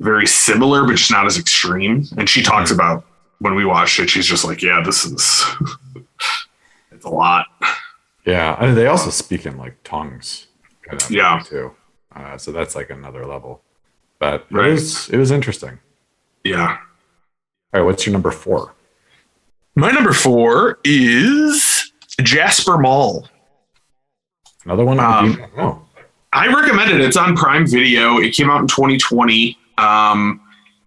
very 0.00 0.26
similar, 0.26 0.84
but 0.84 0.96
just 0.96 1.10
not 1.10 1.26
as 1.26 1.38
extreme. 1.38 2.04
And 2.18 2.28
she 2.28 2.42
talks 2.42 2.70
about 2.70 3.04
when 3.38 3.54
we 3.54 3.64
watched 3.64 3.98
it, 4.00 4.10
she's 4.10 4.26
just 4.26 4.44
like, 4.44 4.60
yeah, 4.62 4.82
this 4.84 5.04
is, 5.04 5.44
it's 6.90 7.04
a 7.04 7.08
lot. 7.08 7.46
Yeah, 8.26 8.56
I 8.58 8.66
mean, 8.66 8.74
they 8.74 8.86
also 8.86 9.10
speak 9.10 9.46
in 9.46 9.56
like 9.56 9.82
tongues. 9.84 10.46
in 10.90 10.98
that 10.98 11.10
Yeah. 11.10 11.42
too. 11.44 11.72
Uh, 12.14 12.36
so 12.36 12.50
that's 12.52 12.74
like 12.74 12.90
another 12.90 13.24
level. 13.24 13.62
But 14.18 14.34
it 14.34 14.46
Right. 14.50 14.70
was 14.72 15.08
it 15.08 15.16
was 15.16 15.30
interesting. 15.30 15.78
Yeah. 16.44 16.76
All 17.72 17.80
right, 17.80 17.82
what's 17.82 18.04
your 18.04 18.12
number 18.12 18.30
four? 18.30 18.74
My 19.76 19.90
number 19.92 20.12
four 20.12 20.78
is 20.84 21.92
Jasper 22.20 22.76
Mall. 22.76 23.28
Another 24.64 24.84
one? 24.84 25.00
Um, 25.00 25.44
oh, 25.56 25.82
I 26.32 26.46
recommend 26.48 26.90
it. 26.90 27.00
It's 27.00 27.16
on 27.16 27.36
Prime 27.36 27.66
Video. 27.66 28.18
It 28.18 28.34
came 28.34 28.50
out 28.50 28.60
in 28.60 28.66
2020. 28.66 29.56
Um, 29.78 30.40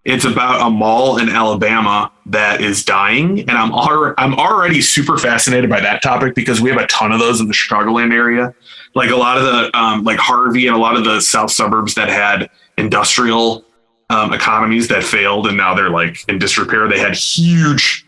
it's 0.04 0.24
about 0.24 0.66
a 0.66 0.70
mall 0.70 1.18
in 1.18 1.28
Alabama 1.28 2.12
that 2.26 2.60
is 2.60 2.84
dying, 2.84 3.40
and 3.40 3.52
I'm 3.52 3.72
al- 3.72 4.14
I'm 4.18 4.34
already 4.34 4.80
super 4.82 5.16
fascinated 5.16 5.70
by 5.70 5.80
that 5.80 6.02
topic 6.02 6.34
because 6.34 6.60
we 6.60 6.70
have 6.70 6.78
a 6.78 6.86
ton 6.86 7.10
of 7.10 7.20
those 7.20 7.40
in 7.40 7.48
the 7.48 7.54
Chicagoland 7.54 8.12
area. 8.12 8.54
Like 8.94 9.10
a 9.10 9.16
lot 9.16 9.38
of 9.38 9.44
the 9.44 9.76
um, 9.78 10.04
like 10.04 10.18
Harvey 10.18 10.66
and 10.66 10.76
a 10.76 10.78
lot 10.78 10.96
of 10.96 11.04
the 11.04 11.20
south 11.20 11.50
suburbs 11.50 11.94
that 11.94 12.08
had 12.08 12.50
industrial 12.76 13.64
um, 14.10 14.32
economies 14.32 14.88
that 14.88 15.02
failed 15.02 15.46
and 15.46 15.56
now 15.56 15.74
they're 15.74 15.90
like 15.90 16.18
in 16.28 16.38
disrepair. 16.38 16.88
They 16.88 16.98
had 16.98 17.14
huge, 17.14 18.06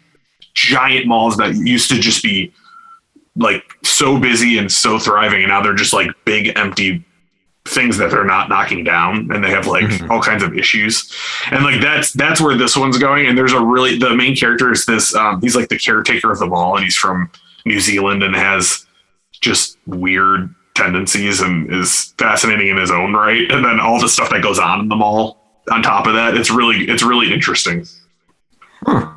giant 0.55 1.07
malls 1.07 1.37
that 1.39 1.55
used 1.55 1.91
to 1.91 1.99
just 1.99 2.23
be 2.23 2.53
like 3.37 3.63
so 3.83 4.19
busy 4.19 4.59
and 4.59 4.71
so 4.71 4.99
thriving, 4.99 5.41
and 5.43 5.49
now 5.49 5.63
they're 5.63 5.75
just 5.75 5.93
like 5.93 6.09
big 6.25 6.53
empty 6.57 7.05
things 7.67 7.99
that 7.99 8.11
they're 8.13 8.25
not 8.25 8.49
knocking 8.49 8.85
down 8.85 9.29
and 9.33 9.43
they 9.43 9.51
have 9.51 9.67
like 9.67 9.85
Mhm. 9.85 10.09
all 10.09 10.23
kinds 10.23 10.45
of 10.45 10.57
issues 10.57 11.13
and 11.51 11.65
like 11.65 11.81
that's 11.81 12.13
that's 12.13 12.41
where 12.41 12.57
this 12.57 12.77
one's 12.77 12.97
going 12.97 13.27
and 13.27 13.37
there's 13.37 13.53
a 13.53 13.61
really 13.61 13.99
the 13.99 14.15
main 14.15 14.37
character 14.37 14.71
is 14.71 14.87
this 14.87 15.13
um 15.17 15.41
he's 15.41 15.57
like 15.57 15.69
the 15.69 15.77
caretaker 15.77 16.31
of 16.31 16.39
the 16.39 16.47
mall 16.47 16.77
and 16.77 16.85
he's 16.85 16.95
from 16.95 17.29
new 17.65 17.81
zealand 17.81 18.23
and 18.23 18.37
has 18.37 18.87
just 19.33 19.79
weird 19.85 20.55
tendencies 20.77 21.41
and 21.41 21.69
is 21.75 22.15
fascinating 22.19 22.69
in 22.69 22.77
his 22.77 22.93
own 22.93 23.15
right 23.15 23.51
and 23.51 23.65
then 23.65 23.81
all 23.81 24.01
the 24.01 24.09
stuff 24.09 24.31
that 24.31 24.43
goes 24.45 24.61
on 24.61 24.79
in 24.79 24.89
the 24.89 24.95
mall 24.95 25.61
on 25.73 25.83
top 25.83 26.07
of 26.07 26.15
that 26.15 26.37
it's 26.37 26.53
really 26.53 26.85
it's 26.89 27.03
really 27.03 27.33
interesting 27.35 27.85
Huh. 28.87 29.09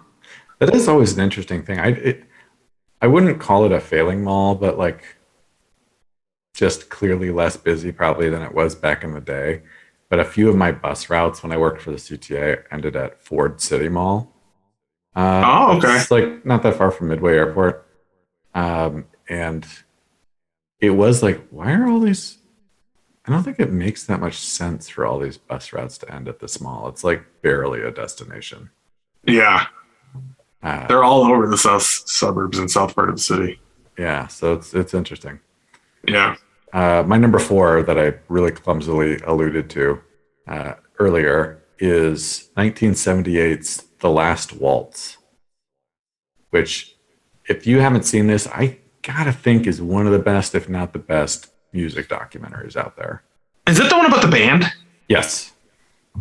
That 0.58 0.74
is 0.74 0.88
always 0.88 1.14
an 1.14 1.24
interesting 1.24 1.62
thing. 1.64 1.80
I 1.80 1.90
it, 1.90 2.24
I 3.02 3.08
wouldn't 3.08 3.40
call 3.40 3.66
it 3.66 3.72
a 3.72 3.80
failing 3.80 4.24
mall, 4.24 4.56
but 4.56 4.78
like 4.78 5.04
just 6.54 6.90
clearly 6.90 7.32
less 7.32 7.56
busy 7.56 7.92
probably 7.92 8.30
than 8.30 8.42
it 8.42 8.54
was 8.54 8.76
back 8.76 9.04
in 9.04 9.14
the 9.14 9.22
day. 9.22 9.62
But 10.10 10.20
a 10.20 10.26
few 10.26 10.50
of 10.50 10.56
my 10.56 10.72
bus 10.72 11.10
routes 11.10 11.44
when 11.44 11.52
I 11.52 11.58
worked 11.58 11.82
for 11.82 11.92
the 11.92 11.98
CTA 11.98 12.64
ended 12.72 12.96
at 12.96 13.22
Ford 13.22 13.62
City 13.62 13.90
Mall. 13.90 14.34
Uh, 15.16 15.44
Oh, 15.46 15.78
okay. 15.78 15.96
It's 15.96 16.12
like 16.12 16.46
not 16.46 16.64
that 16.64 16.76
far 16.76 16.92
from 16.92 17.10
Midway 17.10 17.34
Airport. 17.36 17.86
Um, 18.56 19.06
and 19.30 19.66
it 20.80 20.90
was 20.92 21.22
like, 21.22 21.48
why 21.52 21.74
are 21.74 21.88
all 21.88 22.00
these? 22.00 22.40
I 23.26 23.32
don't 23.32 23.44
think 23.44 23.60
it 23.60 23.72
makes 23.72 24.06
that 24.06 24.20
much 24.20 24.40
sense 24.40 24.90
for 24.90 25.06
all 25.06 25.20
these 25.20 25.38
bus 25.38 25.72
routes 25.72 26.00
to 26.00 26.12
end 26.14 26.28
at 26.28 26.40
this 26.40 26.60
mall. 26.60 26.88
It's 26.90 27.04
like 27.04 27.24
barely 27.44 27.82
a 27.82 27.92
destination. 27.92 28.72
yeah 29.24 29.68
Uh, 30.62 30.86
they're 30.88 31.04
all 31.04 31.24
over 31.24 31.48
the 31.48 31.58
south 31.58 31.84
suburbs 31.84 32.58
and 32.60 32.70
south 32.70 32.94
part 32.96 33.10
of 33.10 33.16
the 33.16 33.22
city 33.22 33.60
Yeah, 33.98 34.28
so 34.28 34.54
it's 34.54 34.74
it's 34.74 34.94
interesting. 34.94 35.40
yeah 36.08 36.36
Uh, 36.74 37.04
my 37.08 37.18
number 37.18 37.40
four 37.40 37.82
that 37.84 37.98
I 37.98 38.14
really 38.28 38.52
clumsily 38.52 39.18
alluded 39.26 39.70
to 39.72 40.02
uh, 40.48 40.74
earlier 41.00 41.64
is 41.80 42.50
1978's 42.58 43.84
The 44.00 44.10
Last 44.10 44.54
Waltz, 44.54 45.18
which, 46.50 46.96
if 47.48 47.66
you 47.66 47.80
haven't 47.80 48.04
seen 48.04 48.28
this, 48.28 48.48
I 48.48 48.78
gotta 49.02 49.32
think 49.32 49.66
is 49.66 49.82
one 49.82 50.06
of 50.06 50.12
the 50.12 50.20
best, 50.20 50.54
if 50.56 50.68
not 50.68 50.92
the 50.94 51.00
best, 51.00 51.52
music 51.72 52.10
documentaries 52.10 52.76
out 52.76 52.98
there. 52.98 53.24
is 53.68 53.80
it 53.80 53.90
the 53.90 53.96
one 53.98 54.06
about 54.08 54.22
the 54.22 54.28
band 54.28 54.66
Yes. 55.08 55.54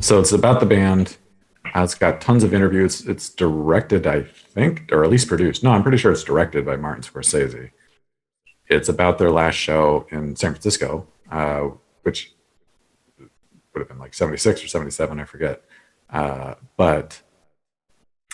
So 0.01 0.21
it's 0.21 0.33
about 0.33 0.61
the 0.61 0.67
band. 0.67 1.17
It's 1.75 1.95
got 1.95 2.21
tons 2.21 2.45
of 2.45 2.55
interviews. 2.55 3.07
It's 3.07 3.29
directed, 3.29 4.07
I 4.07 4.23
think, 4.23 4.91
or 4.91 5.05
at 5.05 5.11
least 5.11 5.29
produced. 5.29 5.63
No, 5.63 5.71
I'm 5.71 5.83
pretty 5.83 5.99
sure 5.99 6.13
it's 6.13 6.25
directed 6.25 6.65
by 6.65 6.77
Martin 6.77 7.03
Scorsese. 7.03 7.71
It's 8.69 8.89
about 8.89 9.19
their 9.19 9.31
last 9.31 9.55
show 9.55 10.07
in 10.11 10.37
San 10.37 10.53
Francisco, 10.53 11.07
uh, 11.31 11.69
which 12.03 12.35
would 13.19 13.81
have 13.81 13.89
been 13.89 13.99
like 13.99 14.15
76 14.15 14.65
or 14.65 14.69
77, 14.69 15.21
I 15.21 15.25
forget. 15.25 15.63
Uh, 16.11 16.55
but 16.77 17.23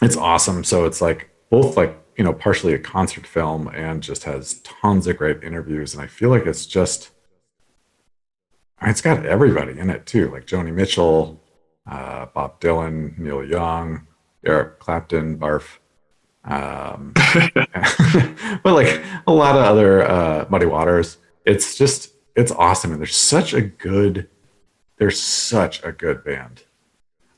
it's 0.03 0.17
awesome. 0.17 0.65
So 0.65 0.85
it's 0.85 1.01
like 1.01 1.31
both 1.51 1.77
like, 1.77 1.97
you 2.17 2.25
know, 2.25 2.33
partially 2.33 2.75
a 2.75 2.79
concert 2.79 3.27
film 3.27 3.69
and 3.69 4.03
just 4.03 4.25
has 4.25 4.61
tons 4.61 5.07
of 5.07 5.17
great 5.17 5.43
interviews. 5.43 5.95
And 5.95 6.03
I 6.03 6.07
feel 6.07 6.31
like 6.31 6.47
it's 6.47 6.67
just, 6.67 7.11
it's 8.83 9.01
got 9.01 9.25
everybody 9.27 9.79
in 9.79 9.91
it 9.91 10.07
too, 10.07 10.31
like 10.31 10.47
Joni 10.47 10.73
Mitchell, 10.73 11.41
uh, 11.87 12.27
Bob 12.27 12.61
Dylan, 12.61 13.19
Neil 13.19 13.45
Young, 13.45 14.07
Eric 14.45 14.79
Clapton, 14.79 15.39
Barf. 15.39 15.79
Um, 16.45 17.13
but 18.63 18.75
like 18.75 19.03
a 19.27 19.33
lot 19.33 19.57
of 19.57 19.65
other 19.65 20.03
uh, 20.03 20.47
Muddy 20.49 20.67
Waters. 20.67 21.19
It's 21.45 21.77
just 21.77 22.15
it's 22.37 22.53
awesome, 22.53 22.93
and 22.93 23.01
there's 23.01 23.17
such 23.17 23.55
a 23.55 23.61
good 23.61 24.29
there's 24.99 25.21
such 25.21 25.83
a 25.83 25.93
good 25.93 26.25
band. 26.25 26.65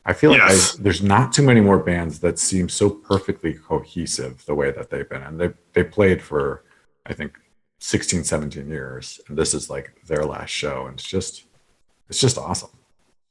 I 0.05 0.13
feel 0.13 0.31
like 0.31 0.43
I, 0.43 0.57
there's 0.79 1.03
not 1.03 1.33
too 1.33 1.43
many 1.43 1.61
more 1.61 1.79
bands 1.79 2.21
that 2.21 2.39
seem 2.39 2.69
so 2.69 2.89
perfectly 2.89 3.55
cohesive 3.55 4.45
the 4.47 4.55
way 4.55 4.71
that 4.71 4.91
they've 4.91 5.09
been, 5.09 5.23
and 5.23 5.41
they 5.41 5.51
they 5.73 5.83
played 5.83 6.23
for 6.23 6.65
I 7.05 7.13
think 7.13 7.39
16, 7.81 8.25
17 8.25 8.69
years, 8.69 9.21
and 9.29 9.37
this 9.37 9.53
is 9.53 9.69
like 9.69 10.01
their 10.07 10.25
last 10.25 10.51
show, 10.51 10.87
and 10.87 10.95
it's 10.95 11.09
just 11.09 11.45
it's 12.09 12.21
just 12.21 12.39
awesome. 12.39 12.71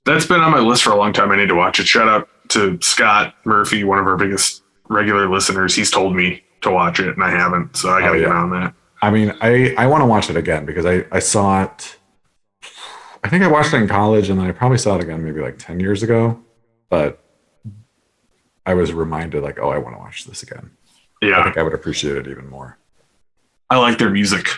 That's 0.05 0.25
been 0.25 0.39
on 0.41 0.51
my 0.51 0.59
list 0.59 0.83
for 0.83 0.91
a 0.91 0.95
long 0.95 1.13
time. 1.13 1.31
I 1.31 1.37
need 1.37 1.49
to 1.49 1.55
watch 1.55 1.79
it. 1.79 1.87
Shout 1.87 2.07
out 2.07 2.29
to 2.49 2.79
Scott 2.81 3.33
Murphy, 3.43 3.83
one 3.83 3.97
of 3.99 4.05
our 4.05 4.15
biggest 4.17 4.61
regular 4.87 5.27
listeners. 5.29 5.73
He's 5.75 5.89
told 5.89 6.15
me 6.15 6.43
to 6.61 6.69
watch 6.71 6.99
it, 6.99 7.09
and 7.09 7.23
I 7.23 7.31
haven't, 7.31 7.75
so 7.75 7.89
I 7.89 8.01
got 8.01 8.11
to 8.13 8.17
Oh, 8.17 8.19
get 8.21 8.31
on 8.31 8.49
that. 8.51 8.73
I 9.01 9.09
mean, 9.11 9.33
I 9.41 9.73
I 9.77 9.87
want 9.87 10.01
to 10.01 10.05
watch 10.05 10.29
it 10.29 10.37
again 10.37 10.65
because 10.65 10.85
I 10.85 11.05
I 11.11 11.19
saw 11.19 11.63
it. 11.63 11.97
I 13.23 13.29
think 13.29 13.43
I 13.43 13.47
watched 13.47 13.73
it 13.73 13.77
in 13.77 13.87
college, 13.87 14.29
and 14.29 14.39
then 14.39 14.45
I 14.47 14.51
probably 14.51 14.77
saw 14.77 14.95
it 14.95 15.01
again 15.03 15.23
maybe 15.23 15.41
like 15.41 15.57
ten 15.57 15.79
years 15.79 16.03
ago. 16.03 16.39
but 16.89 17.21
I 18.67 18.73
was 18.73 18.93
reminded 18.93 19.43
like, 19.43 19.59
oh, 19.59 19.69
I 19.69 19.77
want 19.77 19.95
to 19.95 19.99
watch 19.99 20.25
this 20.25 20.41
again. 20.43 20.71
Yeah, 21.21 21.39
I 21.39 21.43
think 21.43 21.57
I 21.57 21.63
would 21.63 21.73
appreciate 21.73 22.15
it 22.17 22.27
even 22.27 22.49
more. 22.49 22.77
I 23.69 23.77
like 23.77 23.97
their 23.99 24.09
music. 24.09 24.49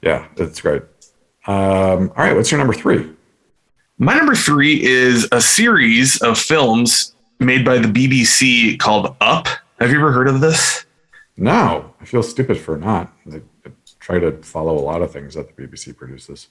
Yeah, 0.00 0.26
it's 0.36 0.60
great. 0.60 0.82
Um, 1.46 2.12
all 2.16 2.24
right, 2.24 2.36
what's 2.36 2.50
your 2.52 2.58
number 2.58 2.72
three? 2.74 3.10
My 4.02 4.16
number 4.16 4.34
three 4.34 4.82
is 4.82 5.28
a 5.30 5.40
series 5.40 6.20
of 6.22 6.36
films 6.36 7.14
made 7.38 7.64
by 7.64 7.78
the 7.78 7.86
BBC 7.86 8.76
called 8.80 9.14
Up. 9.20 9.46
Have 9.78 9.92
you 9.92 9.98
ever 9.98 10.10
heard 10.10 10.26
of 10.26 10.40
this? 10.40 10.84
No, 11.36 11.94
I 12.00 12.04
feel 12.04 12.24
stupid 12.24 12.58
for 12.58 12.76
not. 12.76 13.12
I, 13.32 13.42
try 14.00 14.18
to 14.18 14.32
follow 14.42 14.76
a 14.76 14.82
lot 14.82 15.02
of 15.02 15.12
things 15.12 15.34
that 15.34 15.54
the 15.54 15.62
BBC 15.62 15.96
produces. 15.96 16.48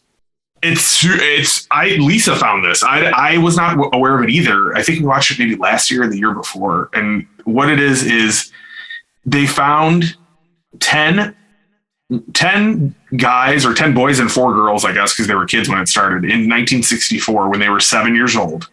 It's 0.64 1.04
it's 1.04 1.68
I 1.72 1.98
Lisa 1.98 2.38
found 2.38 2.64
this. 2.64 2.84
I 2.84 3.08
I 3.08 3.38
was 3.40 3.58
not 3.58 3.78
aware 3.94 4.16
of 4.16 4.24
it 4.24 4.30
either. 4.30 4.74
I 4.74 4.82
think 4.82 5.00
we 5.00 5.06
watched 5.06 5.32
it 5.32 5.38
maybe 5.38 5.58
last 5.58 5.92
year 5.92 6.04
or 6.04 6.08
the 6.08 6.18
year 6.18 6.34
before. 6.34 6.90
And 6.94 7.28
what 7.44 7.70
it 7.70 7.82
is 7.82 8.06
is 8.06 8.50
they 9.26 9.46
found 9.46 10.16
10, 10.80 11.36
10 12.34 12.94
guys 13.18 13.66
or 13.66 13.74
10 13.74 13.94
boys 13.94 14.20
and 14.20 14.32
four 14.32 14.54
girls, 14.54 14.84
I 14.86 14.92
guess, 14.94 15.14
because 15.14 15.28
they 15.28 15.36
were 15.36 15.46
kids 15.46 15.70
when 15.70 15.80
it 15.80 15.88
started 15.88 16.24
in 16.24 16.50
1964 16.50 17.50
when 17.50 17.60
they 17.60 17.70
were 17.70 17.80
seven 17.80 18.16
years 18.16 18.36
old. 18.36 18.70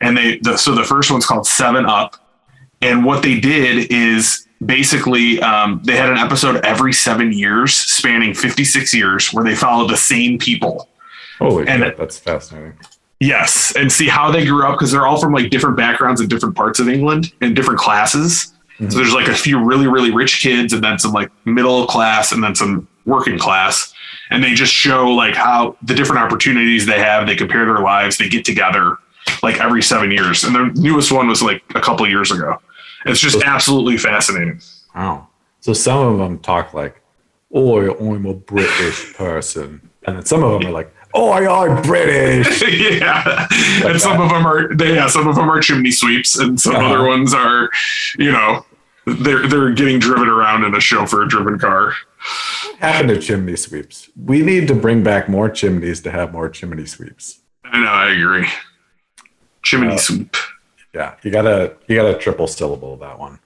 And 0.00 0.16
they 0.16 0.38
the, 0.38 0.56
so 0.56 0.74
the 0.74 0.84
first 0.84 1.10
one's 1.10 1.26
called 1.26 1.46
Seven 1.46 1.86
Up. 1.86 2.16
And 2.82 3.04
what 3.04 3.22
they 3.22 3.40
did 3.40 3.90
is 3.90 4.46
basically 4.64 5.40
um, 5.40 5.80
they 5.84 5.96
had 5.96 6.10
an 6.10 6.18
episode 6.18 6.64
every 6.64 6.92
seven 6.92 7.32
years, 7.32 7.74
spanning 7.74 8.34
56 8.34 8.92
years, 8.94 9.32
where 9.32 9.44
they 9.44 9.54
followed 9.54 9.88
the 9.90 9.96
same 9.96 10.38
people. 10.38 10.88
Holy 11.38 11.66
And 11.68 11.82
it- 11.82 11.96
that's 11.96 12.18
fascinating. 12.18 12.74
Yes, 13.18 13.74
and 13.76 13.90
see 13.90 14.08
how 14.08 14.30
they 14.30 14.44
grew 14.44 14.66
up 14.66 14.74
because 14.74 14.92
they're 14.92 15.06
all 15.06 15.18
from 15.18 15.32
like 15.32 15.48
different 15.48 15.74
backgrounds 15.78 16.20
and 16.20 16.28
different 16.28 16.54
parts 16.54 16.78
of 16.80 16.86
England 16.90 17.32
and 17.40 17.56
different 17.56 17.80
classes. 17.80 18.52
Mm-hmm. 18.78 18.90
So 18.90 18.98
there's 18.98 19.14
like 19.14 19.28
a 19.28 19.34
few 19.34 19.62
really 19.62 19.86
really 19.86 20.10
rich 20.10 20.40
kids 20.40 20.72
and 20.72 20.84
then 20.84 20.98
some 20.98 21.12
like 21.12 21.30
middle 21.46 21.86
class 21.86 22.32
and 22.32 22.42
then 22.42 22.54
some 22.54 22.86
working 23.06 23.38
class, 23.38 23.92
and 24.30 24.42
they 24.44 24.54
just 24.54 24.72
show 24.72 25.10
like 25.10 25.34
how 25.34 25.76
the 25.82 25.94
different 25.94 26.22
opportunities 26.22 26.86
they 26.86 26.98
have. 26.98 27.26
They 27.26 27.36
compare 27.36 27.64
their 27.64 27.80
lives. 27.80 28.18
They 28.18 28.28
get 28.28 28.44
together 28.44 28.98
like 29.42 29.60
every 29.60 29.82
seven 29.82 30.10
years, 30.10 30.44
and 30.44 30.54
the 30.54 30.72
newest 30.80 31.12
one 31.12 31.28
was 31.28 31.42
like 31.42 31.62
a 31.74 31.80
couple 31.80 32.06
years 32.08 32.30
ago. 32.30 32.60
It's 33.06 33.20
just 33.20 33.42
absolutely 33.42 33.96
fascinating. 33.96 34.60
Wow. 34.94 35.28
So 35.60 35.72
some 35.72 35.98
of 35.98 36.18
them 36.18 36.38
talk 36.38 36.74
like, 36.74 37.00
"Oh, 37.52 37.78
I'm 37.78 38.26
a 38.26 38.34
British 38.34 39.14
person," 39.14 39.90
and 40.06 40.16
then 40.16 40.24
some 40.24 40.42
of 40.42 40.60
them 40.60 40.68
are 40.68 40.72
like, 40.72 40.92
"Oh, 41.16 41.32
I'm 41.32 41.82
British." 41.82 42.62
yeah, 43.00 43.46
and 43.84 44.00
some 44.00 44.20
of 44.20 44.28
them 44.30 44.46
are 44.46 44.74
they, 44.74 44.94
yeah, 44.94 45.06
some 45.08 45.26
of 45.26 45.34
them 45.36 45.48
are 45.50 45.60
chimney 45.60 45.90
sweeps, 45.90 46.38
and 46.38 46.60
some 46.60 46.76
Uh-huh. 46.76 46.86
other 46.86 47.04
ones 47.06 47.32
are, 47.34 47.70
you 48.18 48.30
know, 48.32 48.64
they're 49.06 49.46
they're 49.48 49.72
getting 49.72 49.98
driven 49.98 50.28
around 50.28 50.64
in 50.64 50.74
a 50.74 50.80
chauffeur-driven 50.80 51.58
car. 51.58 51.92
happened 52.80 53.08
to 53.10 53.18
chimney 53.20 53.56
sweeps? 53.56 54.10
We 54.16 54.42
need 54.42 54.68
to 54.68 54.74
bring 54.74 55.02
back 55.02 55.28
more 55.28 55.48
chimneys 55.48 56.00
to 56.02 56.10
have 56.10 56.32
more 56.32 56.48
chimney 56.48 56.86
sweeps. 56.86 57.40
I 57.64 57.80
know, 57.80 57.86
I 57.88 58.10
agree. 58.12 58.48
Chimney 59.62 59.94
Uh, 59.94 59.98
sweep. 59.98 60.36
Yeah, 60.94 61.14
you 61.22 61.30
gotta 61.30 61.76
you 61.88 61.96
gotta 61.96 62.16
triple 62.18 62.46
syllable 62.46 62.96
that 62.98 63.18
one. 63.18 63.38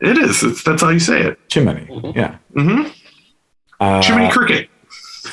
It 0.00 0.18
is. 0.18 0.42
It's, 0.42 0.62
that's 0.64 0.82
how 0.82 0.88
you 0.90 0.98
say 1.00 1.20
it. 1.22 1.38
Chimney. 1.48 1.86
Yeah. 2.16 2.36
Mm-hmm. 2.56 2.90
Uh, 3.80 4.02
Chimney 4.02 4.30
cricket. 4.30 4.68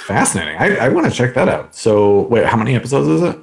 Fascinating. 0.10 0.58
I, 0.58 0.76
I 0.86 0.90
want 0.90 1.06
to 1.06 1.12
check 1.12 1.34
that 1.36 1.48
out. 1.48 1.76
So 1.76 2.22
wait, 2.24 2.46
how 2.46 2.58
many 2.58 2.76
episodes 2.76 3.08
is 3.08 3.22
it? 3.22 3.38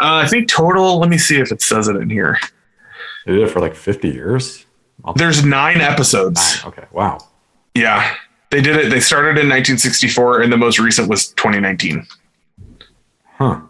Uh, 0.00 0.24
I 0.24 0.26
think 0.26 0.48
total. 0.48 0.98
Let 0.98 1.08
me 1.10 1.18
see 1.18 1.38
if 1.38 1.52
it 1.52 1.62
says 1.62 1.86
it 1.86 1.96
in 1.96 2.10
here. 2.10 2.38
They 3.26 3.32
did 3.34 3.42
it 3.42 3.50
for 3.50 3.60
like 3.60 3.74
50 3.74 4.08
years. 4.08 4.66
There's 5.16 5.44
nine 5.44 5.80
episodes. 5.80 6.60
Okay. 6.64 6.84
Wow. 6.92 7.18
Yeah, 7.74 8.14
they 8.50 8.60
did 8.60 8.76
it. 8.76 8.90
They 8.90 9.00
started 9.00 9.38
in 9.38 9.48
1964, 9.48 10.42
and 10.42 10.52
the 10.52 10.56
most 10.56 10.78
recent 10.78 11.08
was 11.08 11.28
2019. 11.34 12.06
Huh. 13.38 13.60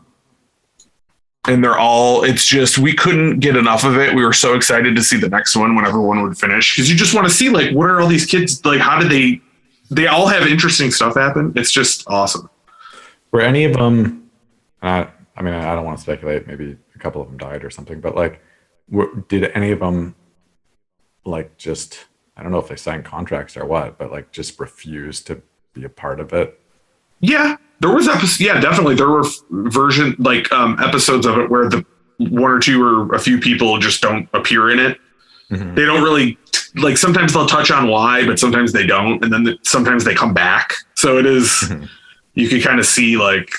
and 1.48 1.64
they're 1.64 1.78
all 1.78 2.24
it's 2.24 2.46
just 2.46 2.78
we 2.78 2.92
couldn't 2.92 3.40
get 3.40 3.56
enough 3.56 3.84
of 3.84 3.96
it 3.96 4.14
we 4.14 4.22
were 4.22 4.34
so 4.34 4.54
excited 4.54 4.94
to 4.94 5.02
see 5.02 5.16
the 5.16 5.30
next 5.30 5.56
one 5.56 5.74
when 5.74 5.86
everyone 5.86 6.20
would 6.22 6.36
finish 6.36 6.76
because 6.76 6.90
you 6.90 6.96
just 6.96 7.14
want 7.14 7.26
to 7.26 7.32
see 7.32 7.48
like 7.48 7.74
what 7.74 7.88
are 7.88 8.00
all 8.02 8.08
these 8.08 8.26
kids 8.26 8.62
like 8.66 8.80
how 8.80 8.98
did 8.98 9.10
they 9.10 9.40
they 9.94 10.06
all 10.06 10.26
have 10.26 10.46
interesting 10.46 10.90
stuff 10.90 11.14
happen 11.14 11.52
it's 11.56 11.70
just 11.72 12.04
awesome 12.08 12.48
Were 13.32 13.40
any 13.40 13.64
of 13.64 13.72
them? 13.72 14.30
Uh, 14.82 15.06
I 15.36 15.42
mean, 15.42 15.54
I 15.54 15.74
don't 15.74 15.86
want 15.86 15.96
to 15.96 16.02
speculate. 16.02 16.46
Maybe 16.46 16.76
a 16.94 16.98
couple 16.98 17.22
of 17.22 17.28
them 17.28 17.38
died 17.38 17.64
or 17.64 17.70
something. 17.70 17.98
But 18.00 18.14
like, 18.14 18.42
were, 18.90 19.08
did 19.28 19.44
any 19.54 19.70
of 19.72 19.78
them 19.80 20.14
like 21.24 21.56
just? 21.56 22.06
I 22.36 22.42
don't 22.42 22.52
know 22.52 22.58
if 22.58 22.68
they 22.68 22.76
signed 22.76 23.04
contracts 23.06 23.56
or 23.56 23.64
what, 23.64 23.96
but 23.96 24.10
like 24.10 24.32
just 24.32 24.60
refuse 24.60 25.22
to 25.22 25.40
be 25.72 25.84
a 25.84 25.88
part 25.88 26.20
of 26.20 26.32
it. 26.34 26.60
yeah 27.20 27.56
there 27.80 27.90
was 27.94 28.06
episodes 28.08 28.40
yeah 28.40 28.60
definitely 28.60 28.94
there 28.94 29.08
were 29.08 29.24
version 29.50 30.14
like 30.18 30.50
um 30.52 30.78
episodes 30.82 31.24
of 31.26 31.38
it 31.38 31.50
where 31.50 31.68
the 31.68 31.84
one 32.18 32.50
or 32.50 32.58
two 32.60 32.82
or 32.82 33.14
a 33.14 33.18
few 33.18 33.38
people 33.38 33.78
just 33.78 34.02
don't 34.02 34.28
appear 34.34 34.70
in 34.70 34.78
it 34.78 34.98
Mhm. 35.52 35.74
they 35.76 35.84
don't 35.84 36.02
really 36.02 36.38
like 36.76 36.96
sometimes 36.96 37.32
they'll 37.34 37.46
touch 37.46 37.70
on 37.70 37.86
why 37.88 38.24
but 38.26 38.38
sometimes 38.38 38.72
they 38.72 38.86
don't 38.86 39.22
and 39.22 39.32
then 39.32 39.44
the, 39.44 39.58
sometimes 39.62 40.04
they 40.04 40.14
come 40.14 40.32
back 40.34 40.72
so 40.94 41.18
it 41.18 41.26
is 41.26 41.48
Mhm. 41.68 41.88
you 42.34 42.48
can 42.48 42.60
kind 42.60 42.80
of 42.80 42.86
see 42.86 43.16
like 43.16 43.50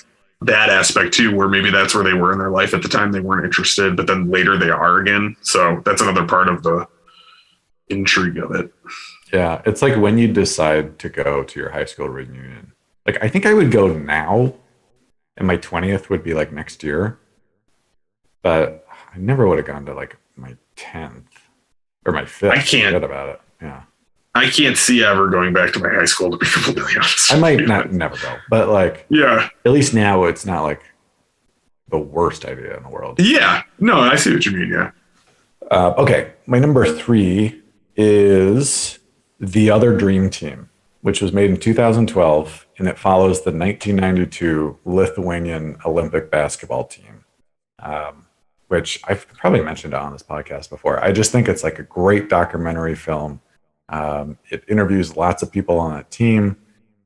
that 0.42 0.70
aspect 0.70 1.14
too 1.14 1.34
where 1.36 1.48
maybe 1.48 1.70
that's 1.70 1.94
where 1.96 2.04
they 2.04 2.14
were 2.14 2.32
in 2.34 2.40
their 2.40 2.50
life 2.50 2.74
at 2.74 2.82
the 2.82 2.90
time 2.90 3.12
they 3.12 3.20
weren't 3.20 3.46
interested 3.46 3.96
but 3.96 4.08
then 4.08 4.30
later 4.30 4.58
they 4.58 4.70
are 4.72 4.98
again 4.98 5.36
so 5.42 5.82
that's 5.86 6.02
another 6.02 6.26
part 6.26 6.50
of 6.50 6.64
the 6.64 6.86
intrigue 7.90 8.38
of 8.38 8.52
it 8.56 8.74
Yeah, 9.32 9.62
it's 9.66 9.82
like 9.82 9.96
when 9.98 10.18
you 10.18 10.28
decide 10.28 11.00
to 11.00 11.10
go 11.10 11.44
to 11.44 11.60
your 11.60 11.70
high 11.72 11.86
school 11.86 12.08
reunion. 12.10 12.72
Like 13.06 13.18
I 13.24 13.28
think 13.28 13.46
I 13.48 13.54
would 13.54 13.72
go 13.72 13.88
now, 13.92 14.54
and 15.38 15.48
my 15.48 15.58
twentieth 15.58 16.10
would 16.12 16.24
be 16.24 16.34
like 16.36 16.52
next 16.54 16.84
year. 16.84 17.18
But 18.44 18.86
I 19.14 19.18
never 19.18 19.48
would 19.48 19.58
have 19.58 19.68
gone 19.68 19.86
to 19.88 19.94
like 19.94 20.18
my 20.36 20.56
tenth 20.76 21.33
or 22.06 22.14
my 22.14 22.26
fifth. 22.26 22.52
I 22.52 22.58
can't- 22.62 22.94
Forget 22.94 23.04
about 23.04 23.30
it. 23.30 23.42
Yeah, 23.62 23.84
i 24.36 24.50
can't 24.50 24.78
see 24.78 25.04
ever 25.04 25.30
going 25.30 25.54
back 25.54 25.72
to 25.74 25.80
my 25.80 25.90
high 25.90 26.06
school 26.06 26.32
to 26.32 26.38
be 26.38 26.46
completely 26.52 26.94
honest 26.98 27.32
I 27.34 27.40
might 27.40 27.62
not 27.66 27.92
never 27.94 28.18
go, 28.18 28.36
but 28.50 28.68
like 28.70 29.06
yeah 29.10 29.48
at 29.66 29.72
least 29.72 29.94
now 29.94 30.26
it's 30.26 30.46
not 30.46 30.64
like 30.64 30.82
the 31.90 31.98
worst 32.00 32.44
idea 32.44 32.76
in 32.76 32.84
the 32.84 32.90
world. 32.90 33.20
yeah 33.20 33.62
no 33.80 34.00
i 34.02 34.16
see 34.18 34.34
what 34.34 34.46
you 34.46 34.52
mean 34.52 34.70
yeah 34.70 34.92
Uh, 35.72 35.94
okay, 35.98 36.34
my 36.46 36.60
number 36.60 36.84
three 36.86 37.62
is 37.96 39.00
The 39.40 39.70
Other 39.72 39.96
Dream 39.96 40.30
Team, 40.30 40.70
which 41.02 41.22
was 41.22 41.32
made 41.32 41.50
in 41.50 41.58
2012, 41.58 42.68
and 42.78 42.88
it 42.90 43.00
follows 43.00 43.44
the 43.44 43.52
1992 43.52 44.78
Lithuanian 44.86 45.78
Olympic 45.86 46.30
basketball 46.30 46.84
team, 46.86 47.24
um, 47.80 48.23
which 48.74 49.00
I've 49.04 49.28
probably 49.28 49.62
mentioned 49.62 49.94
on 49.94 50.14
this 50.14 50.24
podcast 50.24 50.72
before. 50.72 51.00
I 51.04 51.12
just 51.12 51.32
think 51.32 51.48
it's 51.48 51.64
like 51.64 51.78
a 51.78 51.84
great 51.84 52.28
documentary 52.28 52.96
film. 52.96 53.40
Um, 53.88 54.40
it 54.50 54.64
interviews 54.68 55.16
lots 55.16 55.44
of 55.44 55.52
people 55.52 55.78
on 55.78 55.94
that 55.94 56.10
team. 56.10 56.58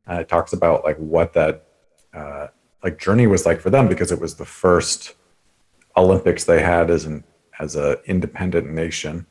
Uh, 0.09 0.21
it 0.21 0.29
talks 0.29 0.53
about 0.53 0.85
like 0.85 0.95
what 0.95 1.33
that 1.33 1.67
uh, 2.13 2.47
like 2.81 2.97
journey 2.97 3.27
was 3.27 3.45
like 3.45 3.59
for 3.59 3.69
them 3.69 3.89
because 3.89 4.13
it 4.13 4.21
was 4.21 4.35
the 4.35 4.45
first 4.45 5.15
Olympics 5.97 6.45
they 6.45 6.61
had 6.61 6.89
as 6.89 7.03
an 7.03 7.25
as 7.59 7.75
a 7.75 8.01
independent 8.05 8.69
nation 8.69 9.25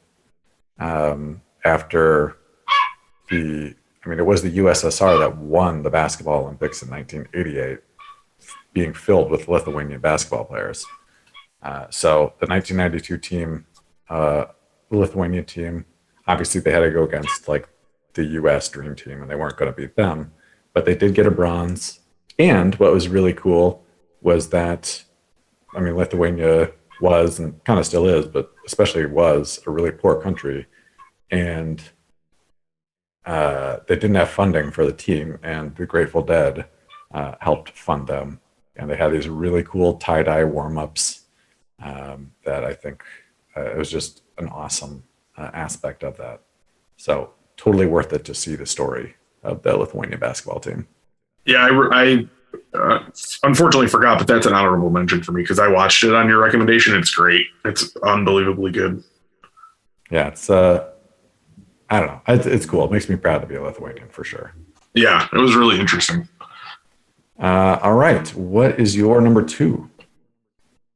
um, 0.78 1.40
after 1.64 2.36
the 3.30 3.74
I 4.04 4.08
mean 4.10 4.18
it 4.18 4.26
was 4.26 4.42
the 4.42 4.58
USSR 4.58 5.18
that 5.20 5.38
won 5.38 5.82
the 5.82 5.90
basketball 5.90 6.42
Olympics 6.42 6.82
in 6.82 6.90
1988 6.90 7.78
being 8.74 8.92
filled 8.92 9.30
with 9.30 9.48
Lithuanian 9.48 10.02
basketball 10.02 10.44
players. 10.44 10.84
Uh, 11.62 11.86
so 11.90 12.34
the 12.40 12.46
1992 12.46 13.18
team, 13.18 13.66
uh, 14.08 14.46
the 14.90 14.98
Lithuanian 14.98 15.44
team, 15.44 15.84
obviously 16.26 16.60
they 16.60 16.72
had 16.72 16.80
to 16.80 16.90
go 16.90 17.04
against 17.04 17.48
like 17.48 17.68
the 18.14 18.24
US 18.24 18.68
dream 18.68 18.94
team 18.94 19.22
and 19.22 19.30
they 19.30 19.34
weren't 19.34 19.56
going 19.56 19.72
to 19.72 19.76
beat 19.76 19.96
them, 19.96 20.32
but 20.72 20.84
they 20.84 20.94
did 20.94 21.14
get 21.14 21.26
a 21.26 21.30
bronze. 21.30 22.00
And 22.38 22.74
what 22.76 22.92
was 22.92 23.08
really 23.08 23.32
cool 23.32 23.84
was 24.20 24.50
that 24.50 25.04
I 25.76 25.80
mean, 25.80 25.94
Lithuania 25.94 26.72
was 27.00 27.38
and 27.38 27.62
kind 27.64 27.78
of 27.78 27.84
still 27.84 28.06
is, 28.06 28.26
but 28.26 28.50
especially 28.66 29.04
was 29.04 29.60
a 29.66 29.70
really 29.70 29.90
poor 29.90 30.20
country, 30.20 30.66
and 31.30 31.82
uh, 33.26 33.78
they 33.86 33.96
didn't 33.96 34.16
have 34.16 34.30
funding 34.30 34.70
for 34.70 34.86
the 34.86 34.92
team. 34.92 35.38
And 35.42 35.76
the 35.76 35.84
Grateful 35.84 36.22
Dead 36.22 36.66
uh, 37.12 37.34
helped 37.40 37.70
fund 37.70 38.06
them, 38.06 38.40
and 38.74 38.88
they 38.88 38.96
had 38.96 39.12
these 39.12 39.28
really 39.28 39.62
cool 39.62 39.98
tie 39.98 40.22
dye 40.22 40.44
warm 40.44 40.78
ups 40.78 41.25
um, 41.80 42.32
that 42.44 42.64
I 42.64 42.72
think 42.72 43.02
uh, 43.56 43.70
it 43.70 43.76
was 43.76 43.90
just 43.90 44.22
an 44.38 44.48
awesome 44.48 45.04
uh, 45.36 45.50
aspect 45.52 46.02
of 46.02 46.16
that. 46.18 46.42
So 46.96 47.30
totally 47.56 47.86
worth 47.86 48.12
it 48.12 48.24
to 48.26 48.34
see 48.34 48.54
the 48.56 48.66
story 48.66 49.16
of 49.42 49.62
the 49.62 49.76
Lithuania 49.76 50.18
basketball 50.18 50.60
team. 50.60 50.88
Yeah, 51.44 51.66
I, 51.66 51.88
I 51.92 52.28
uh, 52.74 52.98
unfortunately 53.42 53.88
forgot, 53.88 54.18
but 54.18 54.26
that's 54.26 54.46
an 54.46 54.52
honorable 54.52 54.90
mention 54.90 55.22
for 55.22 55.32
me 55.32 55.42
because 55.42 55.58
I 55.58 55.68
watched 55.68 56.02
it 56.04 56.14
on 56.14 56.28
your 56.28 56.42
recommendation. 56.42 56.96
It's 56.96 57.14
great. 57.14 57.46
It's 57.64 57.94
unbelievably 58.02 58.72
good. 58.72 59.02
Yeah, 60.10 60.28
it's 60.28 60.50
uh, 60.50 60.90
I 61.90 62.00
don't 62.00 62.08
know. 62.08 62.20
It's, 62.28 62.46
it's 62.46 62.66
cool. 62.66 62.84
It 62.84 62.92
makes 62.92 63.08
me 63.08 63.16
proud 63.16 63.40
to 63.40 63.46
be 63.46 63.54
a 63.54 63.62
Lithuanian 63.62 64.08
for 64.08 64.24
sure. 64.24 64.54
Yeah, 64.94 65.28
it 65.32 65.38
was 65.38 65.54
really 65.54 65.78
interesting. 65.78 66.28
Uh, 67.38 67.78
all 67.82 67.94
right, 67.94 68.28
what 68.34 68.80
is 68.80 68.96
your 68.96 69.20
number 69.20 69.42
two? 69.42 69.90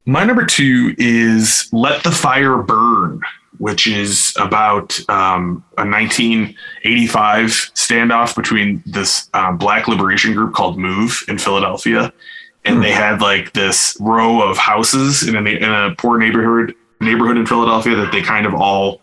My 0.06 0.24
number 0.24 0.44
two 0.44 0.94
is 0.98 1.68
Let 1.72 2.02
the 2.02 2.10
Fire 2.10 2.58
Burn, 2.58 3.20
which 3.58 3.86
is 3.86 4.34
about 4.40 4.98
um, 5.08 5.62
a 5.78 5.84
1985 5.86 7.46
standoff 7.74 8.34
between 8.34 8.82
this 8.86 9.28
um, 9.34 9.58
black 9.58 9.88
liberation 9.88 10.32
group 10.34 10.54
called 10.54 10.78
Move 10.78 11.22
in 11.28 11.38
Philadelphia. 11.38 12.12
And 12.64 12.76
Hmm. 12.76 12.82
they 12.82 12.92
had 12.92 13.20
like 13.22 13.52
this 13.52 13.96
row 14.00 14.42
of 14.42 14.58
houses 14.58 15.26
in 15.26 15.34
a, 15.36 15.40
in 15.40 15.64
a 15.70 15.94
poor 15.96 16.18
neighborhood 16.18 16.74
neighborhood 17.02 17.38
in 17.38 17.46
Philadelphia 17.46 17.96
that 17.96 18.12
they 18.12 18.20
kind 18.20 18.44
of 18.44 18.52
all 18.54 19.00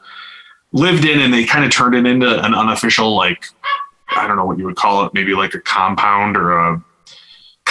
lived 0.72 1.04
in, 1.06 1.20
and 1.20 1.34
they 1.34 1.44
kind 1.46 1.66
of 1.66 1.72
turned 1.72 1.96
it 1.96 2.06
into 2.06 2.44
an 2.46 2.54
unofficial 2.54 3.16
like 3.16 3.46
I 4.16 4.28
don't 4.28 4.36
know 4.38 4.46
what 4.46 4.60
you 4.60 4.66
would 4.66 4.76
call 4.76 5.06
it, 5.06 5.14
maybe 5.16 5.34
like 5.34 5.56
a 5.56 5.60
compound 5.60 6.38
or 6.38 6.52
a 6.58 6.84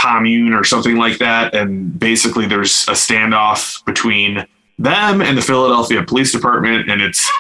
commune 0.07 0.53
or 0.53 0.65
something 0.65 0.97
like 0.97 1.19
that. 1.19 1.55
And 1.55 1.99
basically, 1.99 2.47
there's 2.47 2.85
a 2.89 2.93
standoff 2.93 3.85
between 3.85 4.47
them 4.79 5.21
and 5.21 5.37
the 5.37 5.43
Philadelphia 5.43 6.03
Police 6.03 6.33
Department, 6.33 6.91
and 6.91 7.01
it's 7.03 7.31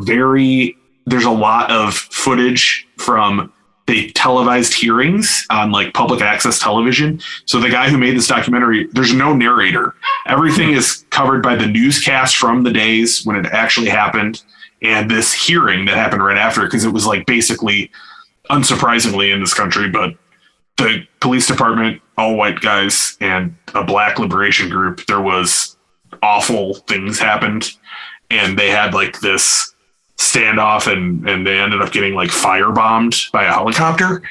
very. 0.00 0.76
There's 1.06 1.26
a 1.26 1.30
lot 1.30 1.70
of 1.70 1.94
footage 1.94 2.86
from 2.96 3.52
the 3.86 4.10
televised 4.12 4.72
hearings 4.72 5.46
on 5.50 5.70
like 5.70 5.92
public 5.92 6.22
access 6.22 6.58
television. 6.58 7.20
So 7.44 7.60
the 7.60 7.68
guy 7.68 7.90
who 7.90 7.98
made 7.98 8.16
this 8.16 8.26
documentary, 8.26 8.86
there's 8.92 9.12
no 9.12 9.34
narrator. 9.34 9.94
Everything 10.24 10.72
is 10.72 11.04
covered 11.10 11.42
by 11.42 11.56
the 11.56 11.66
newscast 11.66 12.36
from 12.36 12.62
the 12.62 12.72
days 12.72 13.26
when 13.26 13.36
it 13.36 13.44
actually 13.46 13.90
happened 13.90 14.42
and 14.80 15.10
this 15.10 15.34
hearing 15.34 15.84
that 15.84 15.96
happened 15.96 16.24
right 16.24 16.38
after 16.38 16.62
because 16.62 16.84
it 16.84 16.92
was 16.92 17.06
like 17.06 17.26
basically 17.26 17.90
unsurprisingly 18.50 19.32
in 19.32 19.40
this 19.40 19.54
country, 19.54 19.88
but 19.88 20.14
the 20.76 21.06
police 21.20 21.46
department, 21.46 22.00
all 22.18 22.36
white 22.36 22.60
guys, 22.60 23.16
and 23.20 23.54
a 23.74 23.84
black 23.84 24.18
liberation 24.18 24.68
group, 24.68 25.04
there 25.06 25.20
was 25.20 25.76
awful 26.22 26.74
things 26.74 27.18
happened, 27.18 27.70
and 28.30 28.58
they 28.58 28.70
had 28.70 28.94
like 28.94 29.20
this 29.20 29.74
standoff, 30.18 30.90
and 30.90 31.28
and 31.28 31.46
they 31.46 31.58
ended 31.58 31.80
up 31.82 31.92
getting 31.92 32.14
like 32.14 32.30
firebombed 32.30 33.30
by 33.32 33.44
a 33.44 33.52
helicopter. 33.52 34.22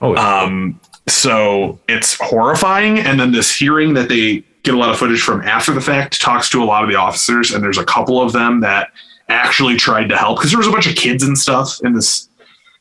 Oh, 0.00 0.16
Um, 0.16 0.80
so 1.08 1.78
it's 1.88 2.16
horrifying. 2.20 2.98
And 2.98 3.18
then 3.20 3.32
this 3.32 3.54
hearing 3.54 3.94
that 3.94 4.08
they 4.08 4.44
get 4.64 4.74
a 4.74 4.76
lot 4.76 4.90
of 4.90 4.98
footage 4.98 5.20
from 5.22 5.42
after 5.42 5.72
the 5.72 5.80
fact 5.80 6.20
talks 6.20 6.48
to 6.50 6.62
a 6.62 6.64
lot 6.66 6.82
of 6.84 6.88
the 6.90 6.96
officers, 6.96 7.52
and 7.52 7.62
there's 7.62 7.78
a 7.78 7.84
couple 7.84 8.20
of 8.20 8.32
them 8.32 8.60
that 8.60 8.90
actually 9.28 9.76
tried 9.76 10.08
to 10.08 10.16
help 10.16 10.38
because 10.38 10.50
there 10.50 10.58
was 10.58 10.66
a 10.66 10.70
bunch 10.72 10.86
of 10.88 10.94
kids 10.96 11.22
and 11.22 11.36
stuff 11.38 11.80
in 11.84 11.92
this, 11.94 12.28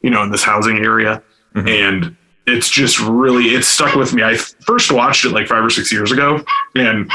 you 0.01 0.09
know, 0.09 0.21
in 0.23 0.31
this 0.31 0.43
housing 0.43 0.77
area, 0.79 1.21
Mhm. 1.55 1.87
and 1.87 2.15
it's 2.47 2.69
just 2.69 2.99
really 2.99 3.53
it 3.55 3.63
stuck 3.63 3.95
with 3.95 4.13
me. 4.13 4.23
I 4.23 4.35
first 4.35 4.91
watched 4.91 5.25
it 5.25 5.29
like 5.29 5.47
five 5.47 5.63
or 5.63 5.69
six 5.69 5.91
years 5.91 6.11
ago, 6.11 6.43
and 6.75 7.09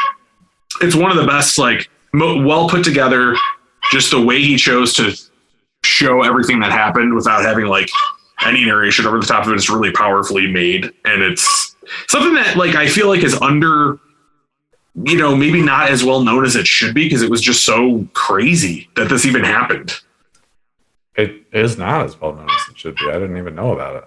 it's 0.81 0.95
one 0.95 1.11
of 1.11 1.17
the 1.17 1.27
best, 1.27 1.59
like 1.59 1.89
mo- 2.13 2.45
well 2.45 2.69
put 2.69 2.85
together. 2.85 3.37
Just 3.91 4.11
the 4.11 4.21
way 4.21 4.43
he 4.43 4.57
chose 4.57 4.95
to 4.95 5.17
show 5.85 6.23
everything 6.23 6.59
that 6.61 6.73
happened 6.73 7.15
without 7.15 7.43
having 7.43 7.67
like 7.67 7.89
any 8.45 8.65
narration 8.65 9.07
over 9.07 9.19
the 9.19 9.27
top 9.27 9.47
of 9.47 9.53
it 9.53 9.57
is 9.57 9.71
really 9.71 9.93
powerfully 9.93 10.51
made 10.51 10.85
and 11.05 11.23
it's 11.23 11.75
something 12.09 12.35
that 12.35 12.57
like 12.57 12.75
i 12.75 12.87
feel 12.87 13.09
like 13.09 13.23
is 13.23 13.41
under 13.41 13.99
you 15.05 15.17
know 15.17 15.35
maybe 15.35 15.63
not 15.63 15.89
as 15.89 16.05
well 16.05 16.23
known 16.23 16.45
as 16.45 16.57
it 16.57 16.67
should 16.67 16.95
be 16.95 17.05
because 17.05 17.23
it 17.23 17.31
was 17.31 17.41
just 17.41 17.65
so 17.65 18.07
crazy 18.13 18.91
that 18.97 19.09
this 19.09 19.25
even 19.25 19.43
happened 19.43 19.95
it 21.15 21.47
is 21.53 21.79
not 21.79 22.05
as 22.05 22.21
well 22.21 22.35
known 22.35 22.51
as 22.51 22.69
it 22.69 22.77
should 22.79 22.95
be. 22.97 23.09
I 23.09 23.15
didn't 23.15 23.39
even 23.39 23.55
know 23.55 23.73
about 23.73 23.97
it. 23.97 24.05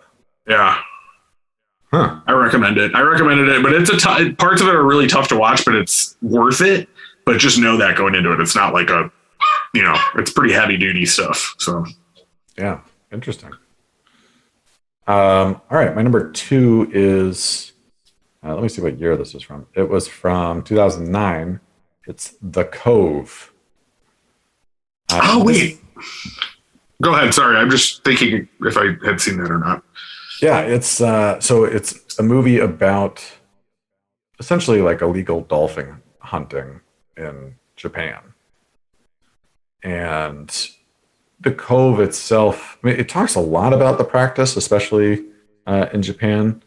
yeah 0.48 0.80
Huh. 1.92 2.20
i 2.28 2.32
recommend 2.34 2.78
it 2.78 2.94
i 2.94 3.02
recommended 3.02 3.50
it 3.50 3.64
but 3.64 3.74
it's 3.74 3.90
a 3.90 3.98
t- 3.98 4.32
parts 4.34 4.62
of 4.62 4.68
it 4.68 4.76
are 4.76 4.84
really 4.86 5.08
tough 5.08 5.28
to 5.30 5.38
watch 5.38 5.66
but 5.66 5.76
it's 5.76 6.16
worth 6.22 6.62
it 6.62 6.88
but 7.26 7.38
just 7.40 7.58
know 7.60 7.78
that 7.78 7.98
going 7.98 8.14
into 8.16 8.32
it 8.32 8.40
it's 8.40 8.56
not 8.56 8.74
like 8.74 8.90
a 8.90 9.12
you 9.74 9.82
know 9.82 9.96
it's 10.16 10.32
pretty 10.32 10.54
heavy 10.54 10.78
duty 10.78 11.06
stuff 11.06 11.56
so 11.58 11.84
Yeah, 12.58 12.82
interesting. 13.12 13.52
Um, 15.08 15.60
all 15.72 15.78
right, 15.80 15.96
my 15.96 16.04
number 16.04 16.30
two 16.32 16.88
is. 16.94 17.72
Uh, 18.44 18.54
let 18.54 18.62
me 18.62 18.70
see 18.70 18.82
what 18.82 19.00
year 19.00 19.18
this 19.18 19.34
was 19.34 19.42
from. 19.42 19.66
It 19.74 19.90
was 19.90 20.08
from 20.08 20.62
2009. 20.62 21.60
It's 22.06 22.36
The 22.42 22.66
Cove. 22.66 23.52
Uh, 25.12 25.20
oh 25.24 25.44
wait 25.44 25.80
go 27.02 27.16
ahead 27.16 27.34
sorry 27.34 27.58
i'm 27.58 27.70
just 27.72 28.04
thinking 28.04 28.48
if 28.62 28.78
i 28.78 28.96
had 29.04 29.20
seen 29.20 29.38
that 29.38 29.50
or 29.50 29.58
not 29.58 29.84
Yeah, 30.42 30.62
it's 30.62 31.02
uh, 31.02 31.40
so 31.40 31.66
it's 31.66 32.18
a 32.18 32.24
movie 32.24 32.60
about 32.60 33.24
essentially 34.40 34.82
like 34.82 35.02
illegal 35.02 35.42
dolphin 35.42 36.02
hunting 36.20 36.82
in 37.18 37.56
Japan, 37.76 38.20
and 39.84 40.70
the 41.40 41.52
cove 41.52 42.00
itself. 42.00 42.78
I 42.84 42.88
mean, 42.88 43.00
it 43.00 43.10
talks 43.10 43.36
a 43.36 43.42
lot 43.42 43.74
about 43.74 43.98
the 43.98 44.04
practice, 44.06 44.56
especially 44.56 45.26
uh, 45.68 45.88
in 45.94 46.02
Japan, 46.02 46.64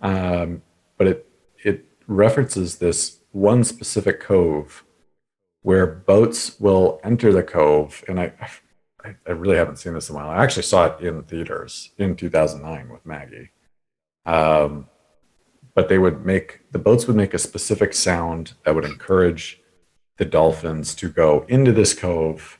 um, 0.00 0.62
but 0.96 1.06
it 1.06 1.26
it 1.62 1.84
references 2.06 2.76
this 2.78 3.18
one 3.32 3.64
specific 3.64 4.20
cove 4.20 4.84
where 5.62 5.86
boats 5.86 6.58
will 6.58 7.00
enter 7.04 7.32
the 7.32 7.42
cove, 7.42 8.02
and 8.08 8.18
I. 8.18 8.32
I, 8.40 8.48
I 9.04 9.30
really 9.32 9.56
haven't 9.56 9.76
seen 9.76 9.94
this 9.94 10.10
in 10.10 10.16
a 10.16 10.18
while. 10.18 10.28
I 10.28 10.42
actually 10.42 10.64
saw 10.64 10.86
it 10.86 11.00
in 11.00 11.22
theaters 11.22 11.90
in 11.98 12.16
2009 12.16 12.88
with 12.90 13.06
Maggie. 13.06 13.50
Um, 14.26 14.88
but 15.74 15.88
they 15.88 15.98
would 15.98 16.26
make 16.26 16.60
the 16.72 16.78
boats 16.78 17.06
would 17.06 17.16
make 17.16 17.34
a 17.34 17.38
specific 17.38 17.94
sound 17.94 18.54
that 18.64 18.74
would 18.74 18.84
encourage 18.84 19.60
the 20.18 20.24
dolphins 20.24 20.94
to 20.96 21.08
go 21.08 21.46
into 21.48 21.72
this 21.72 21.94
cove 21.94 22.58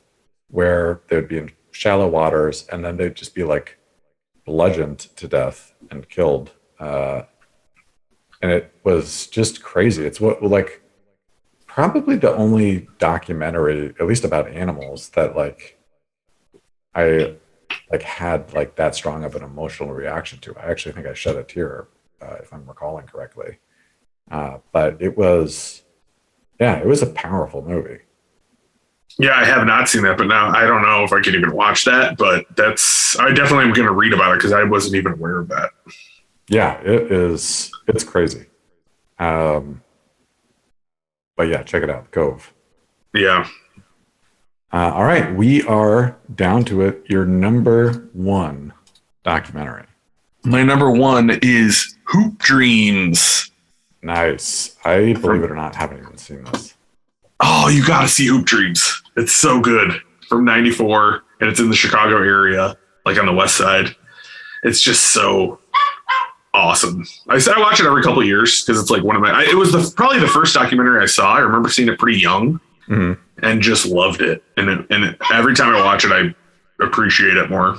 where 0.49 1.03
they 1.09 1.17
would 1.17 1.29
be 1.29 1.39
in 1.39 1.51
shallow 1.71 2.09
waters 2.09 2.67
and 2.73 2.85
then 2.85 2.97
they'd 2.97 3.15
just 3.15 3.35
be 3.35 3.45
like 3.45 3.79
bludgeoned 4.47 4.99
to 4.99 5.29
death 5.29 5.75
and 5.91 6.09
killed. 6.09 6.53
Uh, 6.79 7.23
and 8.41 8.51
it 8.51 8.75
was 8.85 9.27
just 9.27 9.63
crazy. 9.63 10.07
It's 10.07 10.21
what 10.21 10.43
like 10.43 10.83
probably 11.67 12.17
the 12.17 12.35
only 12.35 12.89
documentary, 12.99 13.95
at 14.01 14.07
least 14.07 14.25
about 14.25 14.49
animals, 14.49 15.11
that 15.11 15.37
like 15.37 15.80
I 16.95 17.37
like 17.91 18.03
had 18.03 18.53
like 18.53 18.77
that 18.77 18.95
strong 18.95 19.25
of 19.25 19.35
an 19.35 19.43
emotional 19.43 19.93
reaction 19.93 20.39
to. 20.41 20.57
I 20.59 20.71
actually 20.71 20.93
think 20.93 21.07
I 21.07 21.15
shed 21.15 21.37
a 21.37 21.45
tear, 21.45 21.89
uh, 22.21 22.37
if 22.41 22.53
I'm 22.53 22.67
recalling 22.67 23.07
correctly. 23.07 23.59
Uh, 24.31 24.59
but 24.73 25.01
it 25.01 25.17
was, 25.17 25.83
yeah, 26.61 26.79
it 26.79 26.87
was 26.87 27.03
a 27.03 27.07
powerful 27.07 27.63
movie. 27.63 28.01
Yeah, 29.19 29.35
I 29.35 29.45
have 29.45 29.67
not 29.67 29.89
seen 29.89 30.03
that, 30.03 30.17
but 30.17 30.29
now 30.29 30.49
I 30.49 30.65
don't 30.65 30.83
know 30.83 31.03
if 31.05 31.13
I 31.13 31.21
can 31.21 31.35
even 31.35 31.53
watch 31.53 31.85
that. 31.85 32.17
But 32.17 32.47
that's 32.57 33.19
I 33.19 33.33
definitely 33.33 33.65
am 33.65 33.73
going 33.73 33.89
to 33.89 33.95
read 33.95 34.13
about 34.13 34.33
it 34.33 34.39
because 34.39 34.53
I 34.53 34.65
wasn't 34.65 34.95
even 34.95 35.13
aware 35.13 35.39
of 35.39 35.49
that. 35.49 35.71
Yeah, 36.49 36.81
it 36.81 37.13
is. 37.13 37.71
It's 37.87 38.05
crazy. 38.05 38.47
Um, 39.19 39.83
but 41.37 41.49
yeah, 41.49 41.63
check 41.63 41.83
it 41.83 41.91
out, 41.91 42.11
Cove. 42.13 42.53
Yeah, 43.15 43.49
Uh, 44.73 44.93
all 44.95 45.05
right, 45.05 45.35
we 45.35 45.63
are 45.65 46.17
down 46.35 46.65
to 46.67 46.83
it. 46.83 47.03
Your 47.09 47.25
number 47.27 48.09
one 48.13 48.73
documentary. 49.25 49.85
my 50.45 50.63
number 50.63 50.91
one 50.91 51.39
is 51.43 51.97
Hoop 52.05 52.39
Dreams. 52.39 53.51
Nice. 54.03 54.77
I 54.85 55.13
believe 55.15 55.43
it 55.43 55.51
or 55.51 55.55
not, 55.57 55.75
haven't 55.75 55.99
even 55.99 56.17
seen 56.17 56.45
this. 56.45 56.75
Oh, 57.41 57.69
you 57.69 57.85
got 57.85 58.03
to 58.03 58.09
see 58.09 58.27
Hoop 58.27 58.47
Dreams. 58.47 59.03
It's 59.17 59.33
so 59.33 59.61
good 59.61 60.01
from 60.29 60.45
'94, 60.45 61.23
and 61.41 61.51
it's 61.51 61.59
in 61.61 61.69
the 61.69 61.77
Chicago 61.77 62.17
area, 62.17 62.77
like 63.05 63.19
on 63.19 63.27
the 63.27 63.33
west 63.35 63.57
side. 63.57 63.95
It's 64.63 64.81
just 64.81 65.07
so 65.13 65.59
awesome. 66.55 67.05
I, 67.29 67.35
I 67.35 67.59
watch 67.61 67.81
it 67.81 67.87
every 67.87 68.03
couple 68.03 68.21
of 68.21 68.27
years 68.27 68.63
because 68.65 68.81
it's 68.81 68.91
like 68.91 69.03
one 69.03 69.17
of 69.17 69.23
my. 69.23 69.31
I, 69.31 69.43
it 69.45 69.57
was 69.57 69.73
the 69.73 69.93
probably 69.97 70.21
the 70.21 70.29
first 70.29 70.55
documentary 70.55 71.03
I 71.03 71.07
saw. 71.07 71.35
I 71.35 71.41
remember 71.41 71.69
seeing 71.69 71.89
it 71.89 71.99
pretty 71.99 72.21
young 72.21 72.61
Mhm. 72.89 73.19
And 73.43 73.61
just 73.61 73.87
loved 73.87 74.23
it. 74.23 74.43
And 74.57 74.69
it, 74.69 74.87
and 74.91 75.05
it, 75.05 75.19
every 75.33 75.55
time 75.55 75.75
I 75.75 75.85
watch 75.85 76.05
it, 76.05 76.13
I 76.13 76.35
appreciate 76.85 77.37
it 77.37 77.51
more. 77.51 77.77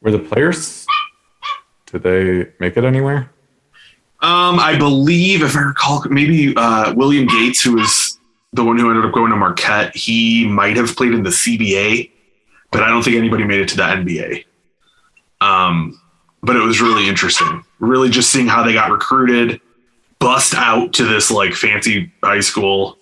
Were 0.00 0.10
the 0.10 0.18
players? 0.18 0.86
Did 1.86 2.02
they 2.02 2.52
make 2.58 2.76
it 2.76 2.84
anywhere? 2.84 3.30
Um, 4.20 4.58
I 4.58 4.76
believe, 4.78 5.42
if 5.42 5.56
I 5.56 5.60
recall, 5.60 6.04
maybe 6.08 6.54
uh, 6.56 6.94
William 6.94 7.26
Gates, 7.26 7.62
who 7.62 7.74
was 7.74 8.18
the 8.52 8.64
one 8.64 8.78
who 8.78 8.88
ended 8.88 9.04
up 9.04 9.12
going 9.12 9.30
to 9.30 9.36
Marquette, 9.36 9.94
he 9.94 10.46
might 10.48 10.76
have 10.76 10.96
played 10.96 11.12
in 11.12 11.22
the 11.22 11.30
CBA, 11.30 12.10
but 12.70 12.82
I 12.82 12.88
don't 12.88 13.02
think 13.02 13.16
anybody 13.16 13.44
made 13.44 13.60
it 13.60 13.68
to 13.68 13.76
the 13.76 13.82
NBA. 13.82 14.44
Um, 15.40 16.00
but 16.42 16.56
it 16.56 16.60
was 16.60 16.80
really 16.80 17.08
interesting. 17.08 17.64
Really, 17.80 18.08
just 18.08 18.30
seeing 18.30 18.46
how 18.46 18.62
they 18.62 18.72
got 18.72 18.90
recruited, 18.90 19.60
bust 20.18 20.54
out 20.54 20.92
to 20.94 21.04
this 21.04 21.30
like 21.30 21.54
fancy 21.54 22.12
high 22.22 22.40
school, 22.40 22.98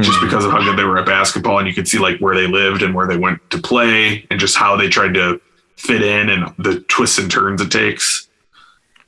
just 0.00 0.18
hmm. 0.18 0.26
because 0.26 0.44
of 0.44 0.52
how 0.52 0.62
good 0.62 0.78
they 0.78 0.84
were 0.84 0.98
at 0.98 1.06
basketball, 1.06 1.58
and 1.58 1.68
you 1.68 1.74
could 1.74 1.88
see 1.88 1.98
like 1.98 2.18
where 2.18 2.34
they 2.34 2.46
lived 2.46 2.82
and 2.82 2.94
where 2.94 3.06
they 3.06 3.16
went 3.16 3.38
to 3.50 3.58
play, 3.58 4.26
and 4.30 4.38
just 4.38 4.56
how 4.56 4.76
they 4.76 4.88
tried 4.88 5.14
to 5.14 5.40
fit 5.76 6.02
in 6.02 6.28
and 6.28 6.52
the 6.58 6.80
twists 6.88 7.18
and 7.18 7.30
turns 7.30 7.60
it 7.60 7.70
takes. 7.70 8.28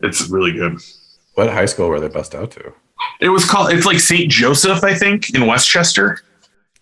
It's 0.01 0.29
really 0.29 0.53
good. 0.53 0.79
What 1.35 1.51
high 1.51 1.67
school 1.67 1.89
were 1.89 2.01
they 2.01 2.09
bust 2.09 2.35
out 2.35 2.51
to? 2.53 2.73
It 3.21 3.29
was 3.29 3.45
called. 3.45 3.73
It's 3.73 3.87
like 3.87 4.01
St. 4.01 4.31
Joseph, 4.31 4.83
I 4.85 4.95
think, 4.95 5.35
in 5.35 5.47
Westchester. 5.47 6.21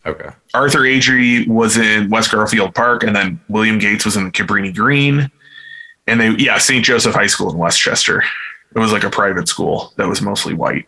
Okay. 0.06 0.30
Arthur 0.54 0.80
Agee 0.80 1.46
was 1.48 1.76
in 1.76 2.08
West 2.08 2.30
Garfield 2.30 2.74
Park, 2.74 3.02
and 3.02 3.14
then 3.14 3.40
William 3.48 3.78
Gates 3.78 4.04
was 4.04 4.16
in 4.16 4.30
Cabrini 4.32 4.74
Green. 4.74 5.30
And 6.06 6.20
they, 6.20 6.30
yeah, 6.30 6.58
St. 6.58 6.84
Joseph 6.84 7.14
High 7.14 7.26
School 7.26 7.50
in 7.50 7.58
Westchester. 7.58 8.24
It 8.74 8.78
was 8.78 8.92
like 8.92 9.04
a 9.04 9.10
private 9.10 9.48
school 9.48 9.92
that 9.96 10.08
was 10.08 10.22
mostly 10.22 10.54
white. 10.54 10.86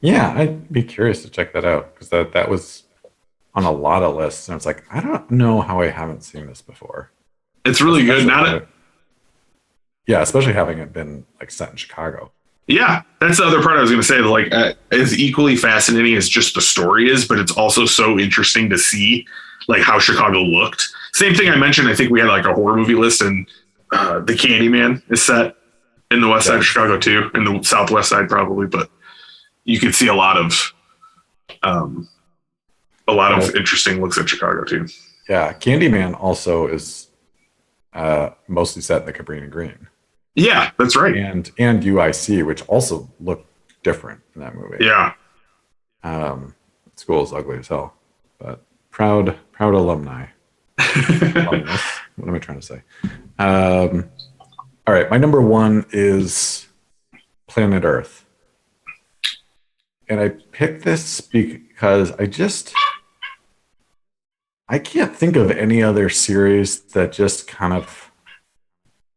Yeah, 0.00 0.34
I'd 0.36 0.70
be 0.72 0.82
curious 0.82 1.22
to 1.22 1.30
check 1.30 1.52
that 1.54 1.64
out 1.64 1.94
because 1.94 2.10
that, 2.10 2.32
that 2.32 2.48
was 2.50 2.82
on 3.54 3.64
a 3.64 3.70
lot 3.72 4.02
of 4.02 4.16
lists. 4.16 4.48
And 4.48 4.56
it's 4.56 4.66
like, 4.66 4.84
I 4.92 5.00
don't 5.00 5.30
know 5.30 5.60
how 5.60 5.80
I 5.80 5.88
haven't 5.88 6.22
seen 6.24 6.46
this 6.46 6.60
before. 6.60 7.10
It's 7.64 7.80
really 7.80 8.04
good. 8.04 8.26
Not 8.26 8.46
having- 8.46 8.68
yeah, 10.06 10.20
especially 10.20 10.52
having 10.52 10.78
it 10.78 10.92
been 10.92 11.24
like 11.40 11.50
set 11.50 11.70
in 11.70 11.76
Chicago. 11.76 12.30
Yeah, 12.66 13.02
that's 13.20 13.38
the 13.38 13.44
other 13.44 13.62
part 13.62 13.76
I 13.78 13.80
was 13.80 13.90
going 13.90 14.02
to 14.02 14.06
say. 14.06 14.18
Like, 14.20 14.52
uh, 14.52 14.74
as 14.92 15.18
equally 15.18 15.56
fascinating 15.56 16.14
as 16.16 16.28
just 16.28 16.54
the 16.54 16.60
story 16.60 17.10
is, 17.10 17.26
but 17.26 17.38
it's 17.38 17.52
also 17.52 17.86
so 17.86 18.18
interesting 18.18 18.68
to 18.70 18.78
see 18.78 19.26
like 19.68 19.82
how 19.82 19.98
Chicago 19.98 20.40
looked. 20.42 20.86
Same 21.14 21.34
thing 21.34 21.48
I 21.48 21.56
mentioned. 21.56 21.88
I 21.88 21.94
think 21.94 22.10
we 22.10 22.20
had 22.20 22.28
like 22.28 22.44
a 22.44 22.52
horror 22.54 22.76
movie 22.76 22.94
list, 22.94 23.22
and 23.22 23.46
uh, 23.92 24.20
the 24.20 24.32
Candyman 24.34 25.02
is 25.10 25.22
set 25.22 25.56
in 26.10 26.20
the 26.20 26.28
west 26.28 26.46
side 26.46 26.58
of 26.58 26.64
Chicago 26.66 26.98
too, 26.98 27.30
in 27.34 27.44
the 27.44 27.62
southwest 27.62 28.08
side 28.10 28.28
probably, 28.28 28.66
but 28.66 28.90
you 29.64 29.78
can 29.80 29.92
see 29.92 30.08
a 30.08 30.14
lot 30.14 30.36
of 30.36 30.72
um, 31.62 32.08
a 33.08 33.12
lot 33.12 33.32
of 33.32 33.54
interesting 33.54 34.00
looks 34.00 34.18
at 34.18 34.28
Chicago 34.28 34.64
too. 34.64 34.86
Yeah, 35.28 35.52
Candyman 35.54 36.18
also 36.20 36.66
is 36.66 37.08
uh, 37.92 38.30
mostly 38.48 38.82
set 38.82 39.00
in 39.02 39.06
the 39.06 39.12
Cabrini 39.12 39.48
Green 39.50 39.86
Yeah, 40.34 40.70
that's 40.78 40.96
right. 40.96 41.16
and 41.16 41.50
and 41.58 41.82
UIC, 41.82 42.44
which 42.44 42.62
also 42.68 43.10
looked 43.20 43.46
different 43.82 44.20
in 44.34 44.40
that 44.42 44.54
movie. 44.54 44.84
Yeah, 44.84 45.12
Um, 46.02 46.54
school 46.96 47.22
is 47.22 47.32
ugly 47.32 47.58
as 47.58 47.68
hell, 47.68 47.94
but 48.38 48.62
proud 48.90 49.36
proud 49.52 49.74
alumni. 49.74 50.26
What 52.16 52.28
am 52.28 52.34
I 52.34 52.38
trying 52.38 52.60
to 52.60 52.66
say? 52.66 52.82
Um, 53.40 54.08
all 54.86 54.94
right, 54.94 55.10
my 55.10 55.16
number 55.16 55.40
one 55.40 55.84
is 55.90 56.68
Planet 57.48 57.84
Earth, 57.84 58.23
and 60.08 60.20
I 60.20 60.28
picked 60.28 60.84
this 60.84 61.20
because 61.20 62.12
I 62.12 62.26
just 62.26 62.74
I 64.68 64.78
can't 64.78 65.14
think 65.14 65.36
of 65.36 65.50
any 65.50 65.82
other 65.82 66.08
series 66.08 66.80
that 66.80 67.12
just 67.12 67.46
kind 67.46 67.72
of 67.72 68.10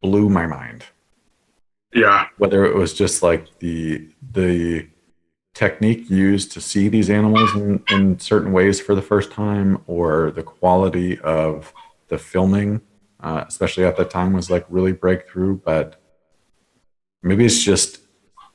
blew 0.01 0.29
my 0.29 0.45
mind. 0.45 0.85
Yeah, 1.93 2.27
whether 2.37 2.65
it 2.65 2.75
was 2.75 2.93
just 2.93 3.23
like 3.23 3.59
the 3.59 4.09
the 4.33 4.87
technique 5.57 6.07
used 6.07 6.51
to 6.51 6.61
see 6.61 6.87
these 6.87 7.09
animals 7.09 7.55
in, 7.55 7.83
in 7.89 8.19
certain 8.19 8.51
ways 8.51 8.79
for 8.79 8.93
the 8.93 9.01
first 9.01 9.31
time 9.31 9.81
or 9.87 10.29
the 10.29 10.43
quality 10.43 11.17
of 11.21 11.73
the 12.09 12.17
filming 12.19 12.79
uh, 13.21 13.43
especially 13.47 13.83
at 13.83 13.97
that 13.97 14.11
time 14.11 14.33
was 14.33 14.51
like 14.51 14.63
really 14.69 14.91
breakthrough 14.91 15.57
but 15.57 15.99
maybe 17.23 17.43
it's 17.43 17.63
just 17.63 18.01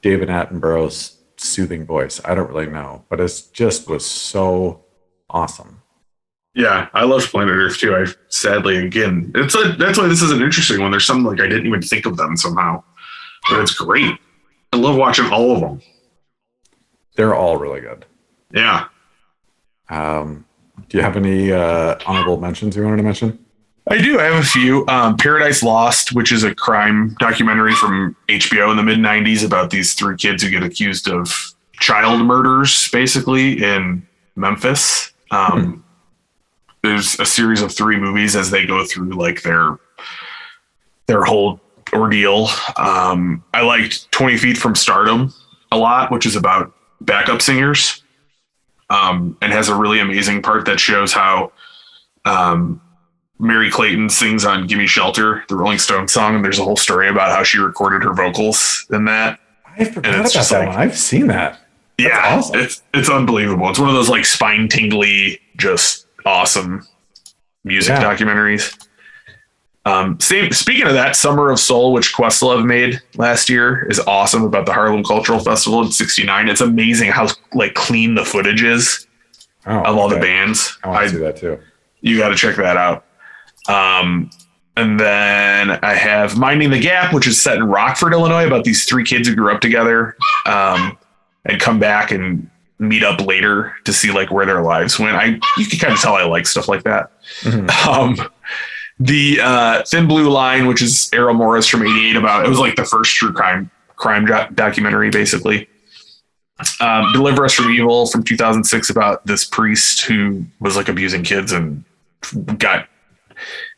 david 0.00 0.28
attenborough's 0.28 1.18
soothing 1.42 1.84
voice 1.84 2.20
i 2.24 2.34
don't 2.34 2.48
really 2.50 2.66
know 2.66 3.04
but 3.08 3.20
it 3.20 3.42
just 3.52 3.88
was 3.88 4.04
so 4.06 4.84
awesome 5.30 5.80
Yeah, 6.54 6.88
I 6.92 7.04
love 7.04 7.24
Planet 7.24 7.54
Earth 7.56 7.78
too. 7.78 7.96
I 7.96 8.04
sadly 8.28 8.76
again, 8.76 9.32
it's 9.34 9.54
a, 9.54 9.72
that's 9.78 9.96
why 9.98 10.06
this 10.06 10.20
is 10.20 10.30
an 10.30 10.42
interesting 10.42 10.82
one. 10.82 10.90
There's 10.90 11.06
some 11.06 11.24
like 11.24 11.40
I 11.40 11.48
didn't 11.48 11.66
even 11.66 11.80
think 11.80 12.04
of 12.04 12.18
them 12.18 12.36
somehow, 12.36 12.82
but 13.48 13.60
it's 13.60 13.72
great. 13.72 14.18
I 14.74 14.76
love 14.76 14.96
watching 14.96 15.30
all 15.32 15.52
of 15.54 15.60
them. 15.60 15.80
they're 17.16 17.34
all 17.34 17.56
really 17.56 17.80
good 17.80 18.04
Yeah, 18.52 18.84
um, 19.88 20.44
do 20.90 20.98
you 20.98 21.02
have 21.02 21.16
any 21.16 21.52
uh, 21.52 21.96
honorable 22.06 22.38
mentions 22.38 22.76
you 22.76 22.82
wanted 22.84 22.98
to 22.98 23.02
mention 23.02 23.38
I 23.88 23.98
do. 23.98 24.20
I 24.20 24.24
have 24.24 24.42
a 24.42 24.46
few. 24.46 24.86
Um, 24.86 25.16
Paradise 25.16 25.62
Lost, 25.62 26.14
which 26.14 26.30
is 26.30 26.44
a 26.44 26.54
crime 26.54 27.16
documentary 27.18 27.74
from 27.74 28.16
HBO 28.28 28.70
in 28.70 28.76
the 28.76 28.82
mid 28.82 28.98
'90s 28.98 29.44
about 29.44 29.70
these 29.70 29.94
three 29.94 30.16
kids 30.16 30.42
who 30.42 30.50
get 30.50 30.62
accused 30.62 31.08
of 31.08 31.52
child 31.80 32.20
murders, 32.24 32.88
basically 32.90 33.62
in 33.62 34.06
Memphis. 34.36 35.12
Um, 35.32 35.84
There's 36.82 37.18
a 37.18 37.26
series 37.26 37.60
of 37.60 37.72
three 37.72 37.96
movies 37.96 38.36
as 38.36 38.50
they 38.50 38.66
go 38.66 38.84
through 38.84 39.12
like 39.12 39.42
their 39.42 39.78
their 41.06 41.24
whole 41.24 41.60
ordeal. 41.92 42.48
Um, 42.76 43.42
I 43.52 43.62
liked 43.62 44.10
20 44.12 44.36
Feet 44.38 44.56
from 44.56 44.74
Stardom 44.74 45.32
a 45.72 45.76
lot, 45.76 46.10
which 46.10 46.24
is 46.24 46.36
about 46.36 46.72
backup 47.00 47.42
singers, 47.42 48.02
um, 48.90 49.36
and 49.42 49.52
has 49.52 49.68
a 49.68 49.74
really 49.74 49.98
amazing 49.98 50.40
part 50.40 50.66
that 50.66 50.78
shows 50.78 51.12
how. 51.12 51.50
Um, 52.24 52.80
Merry 53.42 53.70
Clayton 53.70 54.08
sings 54.08 54.44
on 54.44 54.66
"Gimme 54.68 54.86
Shelter," 54.86 55.44
the 55.48 55.56
Rolling 55.56 55.78
Stones 55.78 56.12
song, 56.12 56.36
and 56.36 56.44
there's 56.44 56.60
a 56.60 56.64
whole 56.64 56.76
story 56.76 57.08
about 57.08 57.32
how 57.36 57.42
she 57.42 57.58
recorded 57.58 58.04
her 58.04 58.14
vocals 58.14 58.86
in 58.92 59.04
that. 59.06 59.40
i 59.78 59.84
forgot 59.84 60.14
about 60.14 60.32
that 60.32 60.50
like- 60.52 60.68
one 60.68 60.76
i've 60.76 60.96
seen 60.98 61.26
that 61.26 61.58
That's 61.98 62.08
yeah, 62.14 62.36
awesome. 62.36 62.60
it's 62.60 62.82
it's 62.94 63.10
unbelievable. 63.10 63.68
It's 63.68 63.78
one 63.78 63.88
of 63.88 63.94
those 63.94 64.08
like 64.08 64.24
spine 64.24 64.68
tingly, 64.68 65.40
just 65.56 66.06
awesome 66.24 66.86
music 67.64 67.96
Yeah. 67.98 68.04
documentaries. 68.14 68.78
Um, 69.84 70.20
same. 70.20 70.52
Speaking 70.52 70.86
of 70.86 70.92
that, 70.92 71.16
Summer 71.16 71.50
of 71.50 71.58
Soul, 71.58 71.92
which 71.92 72.14
Questlove 72.14 72.64
made 72.64 73.00
last 73.16 73.48
year, 73.48 73.88
is 73.90 73.98
awesome 74.00 74.44
about 74.44 74.64
the 74.66 74.72
Harlem 74.72 75.02
Cultural 75.02 75.40
Festival 75.40 75.82
in 75.82 75.90
'69. 75.90 76.48
It's 76.48 76.60
amazing 76.60 77.10
how 77.10 77.26
like 77.54 77.74
clean 77.74 78.14
the 78.14 78.24
footage 78.24 78.62
is 78.62 79.08
oh, 79.66 79.80
of 79.82 79.96
all 79.98 80.08
the 80.08 80.20
bands. 80.20 80.78
i 80.84 80.88
want 80.88 81.00
I 81.00 81.04
to 81.06 81.10
see 81.10 81.16
that 81.18 81.36
too 81.36 81.58
you 82.00 82.18
got 82.18 82.28
to 82.28 82.34
check 82.36 82.54
that 82.56 82.76
out. 82.76 83.04
Um, 83.68 84.30
and 84.76 84.98
then 84.98 85.70
I 85.82 85.94
have 85.94 86.36
Minding 86.38 86.70
the 86.70 86.80
Gap, 86.80 87.12
which 87.12 87.26
is 87.26 87.40
set 87.42 87.58
in 87.58 87.64
Rockford, 87.64 88.12
Illinois, 88.12 88.46
about 88.46 88.64
these 88.64 88.84
three 88.84 89.04
kids 89.04 89.28
who 89.28 89.34
grew 89.34 89.52
up 89.52 89.60
together 89.60 90.16
um, 90.46 90.96
and 91.44 91.60
come 91.60 91.78
back 91.78 92.10
and 92.10 92.48
meet 92.78 93.02
up 93.04 93.20
later 93.20 93.74
to 93.84 93.92
see 93.92 94.10
like 94.10 94.30
where 94.30 94.46
their 94.46 94.62
lives 94.62 94.98
went. 94.98 95.14
I 95.16 95.38
you 95.58 95.66
can 95.66 95.78
kind 95.78 95.92
of 95.92 96.00
tell 96.00 96.14
I 96.14 96.24
like 96.24 96.46
stuff 96.46 96.68
like 96.68 96.82
that. 96.84 97.10
Mhm. 97.42 97.70
Um, 97.86 98.28
the 98.98 99.40
uh, 99.42 99.82
Thin 99.84 100.06
Blue 100.08 100.28
Line, 100.30 100.66
which 100.66 100.80
is 100.82 101.10
Errol 101.12 101.34
Morris 101.34 101.66
from 101.66 101.82
'88, 101.82 102.16
about 102.16 102.46
it 102.46 102.48
was 102.48 102.58
like 102.58 102.76
the 102.76 102.84
first 102.84 103.14
true 103.14 103.32
crime 103.32 103.70
crime 103.96 104.26
doc- 104.26 104.54
documentary, 104.54 105.10
basically. 105.10 105.68
Um, 106.80 107.12
Deliver 107.12 107.44
Us 107.44 107.54
from 107.54 107.70
Evil 107.70 108.06
from 108.06 108.22
2006 108.22 108.90
about 108.90 109.26
this 109.26 109.44
priest 109.44 110.02
who 110.02 110.44
was 110.60 110.76
like 110.76 110.88
abusing 110.88 111.22
kids 111.24 111.52
and 111.52 111.84
got 112.58 112.86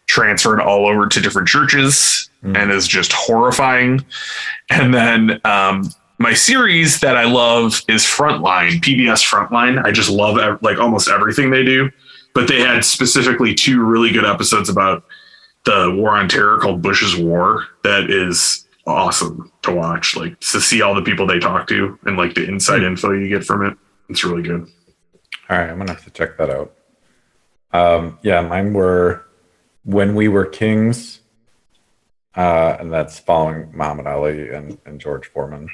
transferred 0.06 0.60
all 0.60 0.86
over 0.86 1.06
to 1.06 1.20
different 1.20 1.48
churches 1.48 2.28
Mm. 2.44 2.58
and 2.58 2.70
is 2.70 2.86
just 2.86 3.10
horrifying. 3.14 4.04
And 4.68 4.92
then 4.92 5.40
um, 5.46 5.90
my 6.18 6.34
series 6.34 7.00
that 7.00 7.16
I 7.16 7.24
love 7.24 7.80
is 7.88 8.02
Frontline, 8.04 8.82
PBS 8.82 9.24
Frontline. 9.26 9.82
I 9.82 9.92
just 9.92 10.10
love 10.10 10.36
like 10.60 10.76
almost 10.78 11.08
everything 11.08 11.48
they 11.50 11.64
do, 11.64 11.90
but 12.34 12.46
they 12.46 12.60
had 12.60 12.84
specifically 12.84 13.54
two 13.54 13.82
really 13.82 14.10
good 14.12 14.26
episodes 14.26 14.68
about 14.68 15.04
the 15.64 15.94
war 15.96 16.10
on 16.10 16.28
terror 16.28 16.58
called 16.58 16.82
Bush's 16.82 17.16
War. 17.16 17.64
That 17.82 18.10
is 18.10 18.66
awesome 18.86 19.50
to 19.62 19.72
watch, 19.72 20.14
like 20.14 20.38
to 20.40 20.60
see 20.60 20.82
all 20.82 20.94
the 20.94 21.00
people 21.00 21.26
they 21.26 21.38
talk 21.38 21.66
to 21.68 21.98
and 22.04 22.18
like 22.18 22.34
the 22.34 22.46
inside 22.46 22.82
info 22.82 23.12
you 23.12 23.30
get 23.30 23.42
from 23.46 23.64
it. 23.64 23.74
It's 24.10 24.22
really 24.22 24.42
good. 24.42 24.68
All 25.48 25.56
right, 25.58 25.70
I'm 25.70 25.78
gonna 25.78 25.92
have 25.94 26.04
to 26.04 26.10
check 26.10 26.36
that 26.36 26.50
out. 26.50 26.74
Um, 27.72 28.18
yeah, 28.22 28.42
mine 28.42 28.74
were 28.74 29.24
when 29.84 30.14
we 30.14 30.28
were 30.28 30.44
kings, 30.46 31.20
uh, 32.36 32.76
and 32.80 32.92
that's 32.92 33.18
following 33.18 33.70
Muhammad 33.74 34.06
Ali 34.06 34.50
and, 34.50 34.78
and 34.84 35.00
George 35.00 35.26
Foreman. 35.28 35.68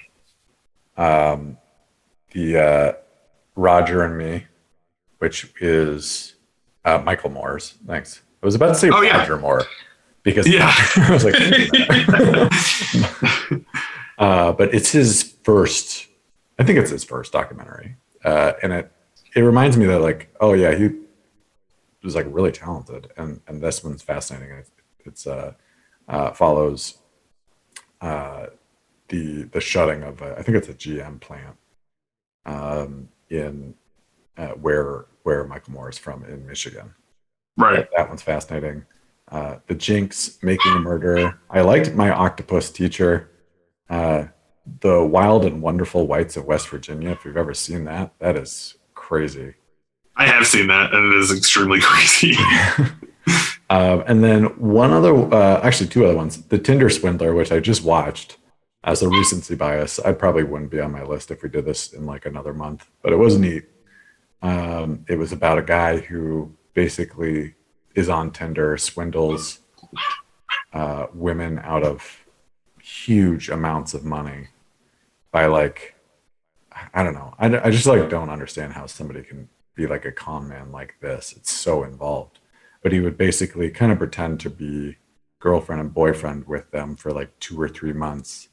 Um, 0.96 1.56
the 2.32 2.58
uh, 2.58 2.92
Roger 3.56 4.04
and 4.04 4.18
Me, 4.18 4.46
which 5.18 5.52
is 5.61 6.34
uh, 6.84 6.98
Michael 6.98 7.30
Moore's. 7.30 7.74
Thanks. 7.86 8.20
I 8.42 8.46
was 8.46 8.54
about 8.54 8.68
to 8.68 8.74
say 8.74 8.90
Oh, 8.92 9.00
yeah. 9.00 9.18
Roger 9.18 9.38
Moore 9.38 9.64
because 10.22 10.46
Yeah. 10.46 10.72
I 10.96 11.11
was 11.11 11.24
like, 11.24 11.34
uh, 14.18 14.52
but 14.52 14.74
it's 14.74 14.92
his 14.92 15.22
first. 15.44 16.06
I 16.58 16.64
think 16.64 16.78
it's 16.78 16.90
his 16.90 17.04
first 17.04 17.32
documentary, 17.32 17.96
uh, 18.24 18.52
and 18.62 18.72
it 18.72 18.92
it 19.34 19.40
reminds 19.40 19.76
me 19.78 19.86
that 19.86 20.00
like, 20.00 20.34
oh 20.40 20.52
yeah, 20.52 20.74
he 20.74 20.90
was 22.03 22.14
like 22.14 22.26
really 22.28 22.53
talented, 22.53 23.12
and 23.16 23.40
and 23.46 23.61
this 23.61 23.84
one's 23.84 24.03
fascinating. 24.03 24.57
It's, 24.57 24.70
it's 25.05 25.26
uh, 25.26 25.55
uh, 26.09 26.32
follows 26.32 26.98
uh, 28.01 28.46
the 29.09 29.44
the 29.44 29.61
shutting 29.61 30.03
of 30.03 30.22
a, 30.22 30.36
I 30.38 30.42
think 30.42 30.57
it's 30.57 30.68
a 30.68 30.74
GM 30.74 31.20
plant 31.20 31.57
um, 32.46 33.09
in 33.28 33.74
uh, 34.36 34.48
where 34.48 35.07
where 35.22 35.44
Michael 35.44 35.74
Moore 35.74 35.90
is 35.90 35.98
from 35.98 36.24
in 36.24 36.46
Michigan. 36.46 36.94
Right. 37.57 37.86
That 37.96 38.09
one's 38.09 38.22
fascinating. 38.22 38.86
Uh, 39.30 39.57
the 39.66 39.74
Jinx 39.74 40.42
making 40.42 40.72
a 40.72 40.80
murderer. 40.80 41.38
I 41.51 41.61
liked 41.61 41.94
my 41.94 42.11
octopus 42.11 42.70
teacher. 42.70 43.30
Uh, 43.88 44.26
the 44.80 45.05
Wild 45.05 45.44
and 45.44 45.62
Wonderful 45.62 46.07
Whites 46.07 46.36
of 46.36 46.46
West 46.46 46.68
Virginia. 46.68 47.11
If 47.11 47.24
you've 47.24 47.36
ever 47.36 47.55
seen 47.55 47.84
that, 47.84 48.12
that 48.18 48.36
is 48.36 48.76
crazy. 48.94 49.55
I 50.16 50.26
have 50.26 50.46
seen 50.46 50.66
that, 50.66 50.92
and 50.92 51.12
it 51.12 51.18
is 51.18 51.36
extremely 51.36 51.80
crazy. 51.82 52.36
Um, 53.68 54.04
and 54.06 54.22
then 54.22 54.44
one 54.58 54.92
other, 54.92 55.14
uh, 55.14 55.61
actually 55.62 55.88
two 55.88 56.04
other 56.04 56.16
ones. 56.16 56.42
The 56.42 56.58
Tinder 56.58 56.90
Swindler, 56.90 57.34
which 57.34 57.52
I 57.52 57.61
just 57.61 57.84
watched 57.84 58.36
as 58.84 59.02
a 59.02 59.08
recency 59.08 59.54
bias. 59.54 59.98
I 59.98 60.12
probably 60.12 60.44
wouldn't 60.44 60.70
be 60.70 60.80
on 60.80 60.92
my 60.92 61.02
list 61.02 61.30
if 61.30 61.42
we 61.42 61.48
did 61.48 61.64
this 61.64 61.92
in 61.92 62.06
like 62.06 62.26
another 62.26 62.54
month, 62.54 62.88
but 63.02 63.12
it 63.12 63.16
was 63.16 63.38
neat. 63.38 63.64
Um, 64.42 65.04
it 65.08 65.16
was 65.16 65.32
about 65.32 65.58
a 65.58 65.62
guy 65.62 65.98
who 65.98 66.54
basically 66.74 67.54
is 67.94 68.08
on 68.08 68.30
Tinder, 68.30 68.78
swindles 68.78 69.61
uh, 70.72 71.06
women 71.12 71.58
out 71.62 71.82
of 71.82 72.24
huge 72.82 73.48
amounts 73.48 73.94
of 73.94 74.04
money 74.04 74.48
by 75.32 75.46
like, 75.46 75.94
I 76.94 77.02
don't 77.02 77.14
know. 77.14 77.34
I, 77.38 77.66
I 77.66 77.70
just 77.70 77.86
like 77.86 78.08
don't 78.08 78.30
understand 78.30 78.72
how 78.72 78.86
somebody 78.86 79.22
can 79.22 79.48
be 79.75 79.87
like 79.87 80.05
a 80.05 80.12
con 80.12 80.49
man 80.49 80.73
like 80.73 80.95
this. 81.01 81.35
It's 81.37 81.53
so 81.53 81.85
involved. 81.85 82.39
But 82.83 82.93
he 82.93 83.01
would 83.01 83.16
basically 83.16 83.71
kind 83.71 83.93
of 83.93 83.99
pretend 83.99 84.41
to 84.41 84.51
be 84.51 84.97
girlfriend 85.39 85.81
and 85.81 85.95
boyfriend 85.95 86.47
with 86.47 86.71
them 86.71 86.97
for 86.97 87.12
like 87.12 87.39
two 87.41 87.61
or 87.61 87.68
three 87.68 87.93
months 87.93 88.49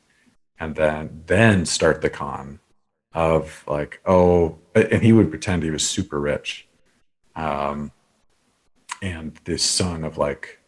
and 0.59 0.75
then 0.75 1.23
then 1.27 1.65
start 1.65 2.01
the 2.01 2.09
con 2.09 2.59
of 3.13 3.63
like 3.67 4.01
oh 4.05 4.57
and 4.73 5.03
he 5.03 5.11
would 5.11 5.29
pretend 5.29 5.63
he 5.63 5.69
was 5.69 5.87
super 5.87 6.19
rich. 6.19 6.67
Um 7.35 7.91
and 9.01 9.37
this 9.43 9.63
son 9.63 10.03
of 10.03 10.17
like 10.17 10.59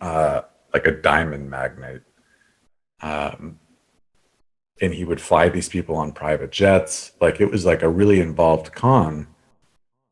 uh 0.00 0.42
like 0.72 0.86
a 0.86 0.90
diamond 0.90 1.48
magnate. 1.48 2.02
Um 3.00 3.58
and 4.80 4.94
he 4.94 5.04
would 5.04 5.20
fly 5.20 5.48
these 5.48 5.68
people 5.68 5.94
on 5.96 6.12
private 6.12 6.50
jets. 6.50 7.12
Like 7.20 7.40
it 7.40 7.50
was 7.50 7.64
like 7.64 7.82
a 7.82 7.88
really 7.88 8.20
involved 8.20 8.72
con 8.72 9.28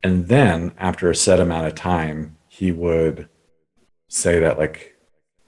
and 0.03 0.29
then 0.29 0.73
after 0.79 1.11
a 1.11 1.15
set 1.15 1.41
amount 1.41 1.67
of 1.67 1.75
time 1.75 2.37
he 2.49 2.73
would 2.73 3.29
say 4.09 4.39
that 4.41 4.59
like 4.59 4.97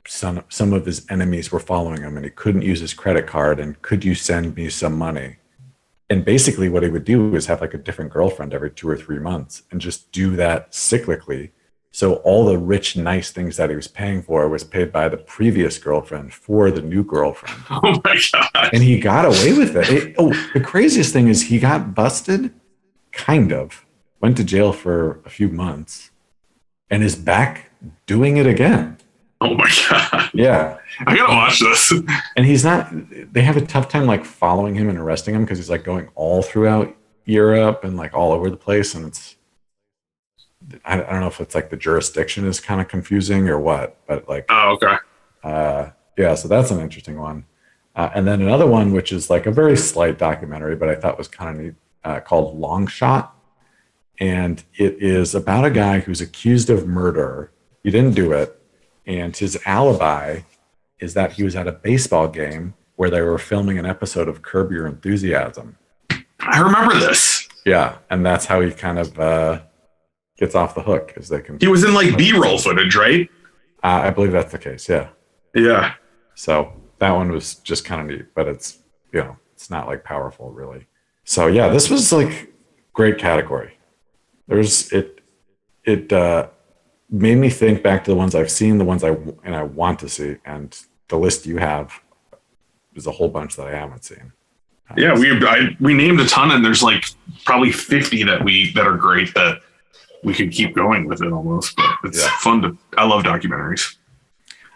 some 0.06 0.44
some 0.48 0.72
of 0.72 0.86
his 0.86 1.06
enemies 1.10 1.52
were 1.52 1.60
following 1.60 2.02
him 2.02 2.16
and 2.16 2.24
he 2.24 2.30
couldn't 2.30 2.62
use 2.62 2.80
his 2.80 2.94
credit 2.94 3.26
card 3.26 3.60
and 3.60 3.80
could 3.82 4.04
you 4.04 4.14
send 4.14 4.54
me 4.56 4.68
some 4.68 4.96
money 4.96 5.36
and 6.10 6.24
basically 6.24 6.68
what 6.68 6.82
he 6.82 6.88
would 6.90 7.04
do 7.04 7.34
is 7.34 7.46
have 7.46 7.60
like 7.60 7.74
a 7.74 7.78
different 7.78 8.12
girlfriend 8.12 8.52
every 8.52 8.70
two 8.70 8.88
or 8.88 8.96
three 8.96 9.18
months 9.18 9.62
and 9.70 9.80
just 9.80 10.10
do 10.12 10.36
that 10.36 10.72
cyclically 10.72 11.50
so 11.94 12.14
all 12.16 12.46
the 12.46 12.58
rich 12.58 12.96
nice 12.96 13.30
things 13.30 13.56
that 13.56 13.70
he 13.70 13.76
was 13.76 13.86
paying 13.86 14.22
for 14.22 14.48
was 14.48 14.64
paid 14.64 14.90
by 14.90 15.08
the 15.08 15.16
previous 15.16 15.78
girlfriend 15.78 16.32
for 16.32 16.70
the 16.70 16.82
new 16.82 17.04
girlfriend 17.04 17.62
oh 17.70 18.00
my 18.04 18.18
god! 18.32 18.70
and 18.72 18.82
he 18.82 18.98
got 18.98 19.24
away 19.24 19.52
with 19.52 19.76
it. 19.76 19.90
it 19.90 20.14
oh 20.18 20.32
the 20.54 20.60
craziest 20.60 21.12
thing 21.12 21.28
is 21.28 21.42
he 21.42 21.58
got 21.58 21.94
busted 21.94 22.52
kind 23.12 23.52
of 23.52 23.84
went 24.22 24.36
to 24.38 24.44
jail 24.44 24.72
for 24.72 25.20
a 25.26 25.28
few 25.30 25.48
months 25.48 26.10
and 26.88 27.02
is 27.02 27.16
back 27.16 27.70
doing 28.06 28.36
it 28.38 28.46
again. 28.46 28.96
Oh 29.40 29.54
my 29.54 29.68
god! 29.90 30.30
Yeah. 30.32 30.78
I 31.04 31.16
gotta 31.16 31.32
watch 31.32 31.58
this. 31.58 31.92
And 32.36 32.46
he's 32.46 32.64
not, 32.64 32.88
they 33.32 33.42
have 33.42 33.56
a 33.56 33.60
tough 33.66 33.88
time 33.88 34.06
like 34.06 34.24
following 34.24 34.74
him 34.76 34.88
and 34.88 34.96
arresting 34.98 35.34
him 35.34 35.42
because 35.42 35.58
he's 35.58 35.68
like 35.70 35.82
going 35.82 36.08
all 36.14 36.42
throughout 36.42 36.94
Europe 37.24 37.82
and 37.82 37.96
like 37.96 38.14
all 38.14 38.30
over 38.32 38.48
the 38.50 38.56
place. 38.56 38.94
And 38.94 39.06
it's, 39.06 39.34
I, 40.84 40.94
I 41.02 41.10
don't 41.10 41.20
know 41.20 41.26
if 41.26 41.40
it's 41.40 41.56
like 41.56 41.70
the 41.70 41.76
jurisdiction 41.76 42.46
is 42.46 42.60
kind 42.60 42.80
of 42.80 42.86
confusing 42.86 43.48
or 43.48 43.58
what, 43.58 43.96
but 44.06 44.28
like, 44.28 44.46
Oh, 44.48 44.72
okay. 44.80 44.94
uh, 45.42 45.90
yeah, 46.16 46.36
so 46.36 46.46
that's 46.46 46.70
an 46.70 46.78
interesting 46.78 47.18
one. 47.18 47.44
Uh, 47.96 48.10
and 48.14 48.26
then 48.26 48.40
another 48.42 48.66
one, 48.66 48.92
which 48.92 49.10
is 49.10 49.28
like 49.28 49.46
a 49.46 49.50
very 49.50 49.76
slight 49.76 50.18
documentary, 50.18 50.76
but 50.76 50.88
I 50.88 50.94
thought 50.94 51.18
was 51.18 51.26
kind 51.28 51.50
of 51.58 51.64
neat, 51.64 51.74
uh, 52.04 52.20
called 52.20 52.56
Long 52.56 52.86
Shot. 52.86 53.34
And 54.20 54.62
it 54.74 55.02
is 55.02 55.34
about 55.34 55.64
a 55.64 55.70
guy 55.70 56.00
who's 56.00 56.20
accused 56.20 56.70
of 56.70 56.86
murder. 56.86 57.52
He 57.82 57.90
didn't 57.90 58.14
do 58.14 58.32
it. 58.32 58.58
And 59.06 59.36
his 59.36 59.58
alibi 59.66 60.40
is 61.00 61.14
that 61.14 61.32
he 61.32 61.42
was 61.42 61.56
at 61.56 61.66
a 61.66 61.72
baseball 61.72 62.28
game 62.28 62.74
where 62.96 63.10
they 63.10 63.22
were 63.22 63.38
filming 63.38 63.78
an 63.78 63.86
episode 63.86 64.28
of 64.28 64.42
Curb 64.42 64.70
Your 64.70 64.86
Enthusiasm. 64.86 65.76
I 66.38 66.60
remember 66.60 66.94
this. 66.98 67.48
Yeah. 67.64 67.96
And 68.10 68.24
that's 68.24 68.46
how 68.46 68.60
he 68.60 68.70
kind 68.70 68.98
of 68.98 69.18
uh, 69.18 69.62
gets 70.36 70.54
off 70.54 70.74
the 70.74 70.82
hook, 70.82 71.14
as 71.16 71.28
they 71.28 71.40
can. 71.40 71.58
He 71.58 71.68
was 71.68 71.82
in 71.84 71.94
like 71.94 72.16
B-roll 72.16 72.58
footage, 72.58 72.94
right? 72.94 73.28
Uh, 73.82 74.02
I 74.04 74.10
believe 74.10 74.32
that's 74.32 74.52
the 74.52 74.58
case. 74.58 74.88
Yeah. 74.88 75.08
Yeah. 75.54 75.94
So 76.34 76.72
that 76.98 77.10
one 77.10 77.32
was 77.32 77.56
just 77.56 77.84
kind 77.84 78.00
of 78.00 78.06
neat, 78.06 78.26
but 78.34 78.46
it's 78.46 78.78
you 79.12 79.20
know 79.20 79.36
it's 79.54 79.70
not 79.70 79.86
like 79.86 80.04
powerful 80.04 80.50
really. 80.50 80.86
So 81.24 81.48
yeah, 81.48 81.68
this 81.68 81.90
was 81.90 82.12
like 82.12 82.52
great 82.92 83.18
category. 83.18 83.76
There's 84.48 84.90
it 84.92 85.20
it 85.84 86.12
uh, 86.12 86.48
made 87.10 87.36
me 87.36 87.48
think 87.50 87.82
back 87.82 88.04
to 88.04 88.10
the 88.10 88.16
ones 88.16 88.34
I've 88.34 88.50
seen, 88.50 88.78
the 88.78 88.84
ones 88.84 89.04
I 89.04 89.10
and 89.44 89.54
I 89.54 89.62
want 89.62 89.98
to 90.00 90.08
see, 90.08 90.36
and 90.44 90.76
the 91.08 91.16
list 91.16 91.46
you 91.46 91.58
have 91.58 91.92
is 92.94 93.06
a 93.06 93.12
whole 93.12 93.28
bunch 93.28 93.56
that 93.56 93.66
I 93.66 93.72
haven't 93.72 94.04
seen. 94.04 94.32
Yeah, 94.96 95.14
we 95.14 95.30
I, 95.46 95.76
we 95.80 95.94
named 95.94 96.20
a 96.20 96.26
ton, 96.26 96.50
and 96.50 96.64
there's 96.64 96.82
like 96.82 97.04
probably 97.44 97.72
50 97.72 98.24
that 98.24 98.44
we 98.44 98.72
that 98.72 98.86
are 98.86 98.96
great 98.96 99.32
that 99.34 99.60
we 100.22 100.34
could 100.34 100.52
keep 100.52 100.74
going 100.74 101.06
with 101.06 101.22
it 101.22 101.32
almost. 101.32 101.74
But 101.76 101.96
it's 102.04 102.20
Yeah. 102.22 102.28
fun 102.40 102.62
to. 102.62 102.76
I 102.98 103.06
love 103.06 103.22
documentaries. 103.22 103.96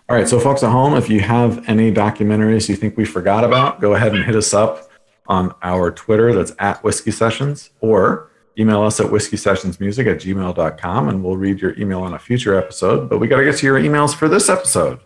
All 0.08 0.16
right, 0.16 0.28
so 0.28 0.38
folks 0.38 0.62
at 0.62 0.70
home, 0.70 0.94
if 0.94 1.10
you 1.10 1.20
have 1.20 1.68
any 1.68 1.92
documentaries 1.92 2.68
you 2.68 2.76
think 2.76 2.96
we 2.96 3.04
forgot 3.04 3.42
about, 3.42 3.80
go 3.80 3.94
ahead 3.94 4.14
and 4.14 4.24
hit 4.24 4.36
us 4.36 4.54
up 4.54 4.88
on 5.26 5.52
our 5.62 5.90
Twitter 5.90 6.32
that's 6.32 6.52
at 6.60 6.82
Whiskey 6.84 7.10
Sessions 7.10 7.70
or 7.80 8.30
email 8.58 8.82
us 8.82 9.00
at 9.00 9.10
whiskey 9.10 9.36
sessions 9.36 9.80
music 9.80 10.06
at 10.06 10.18
gmail.com 10.18 11.08
and 11.08 11.22
we'll 11.22 11.36
read 11.36 11.60
your 11.60 11.78
email 11.78 12.02
on 12.02 12.14
a 12.14 12.18
future 12.18 12.58
episode. 12.58 13.08
But 13.08 13.18
we 13.18 13.28
got 13.28 13.38
to 13.38 13.44
get 13.44 13.56
to 13.58 13.66
your 13.66 13.78
emails 13.78 14.14
for 14.14 14.28
this 14.28 14.48
episode. 14.48 15.00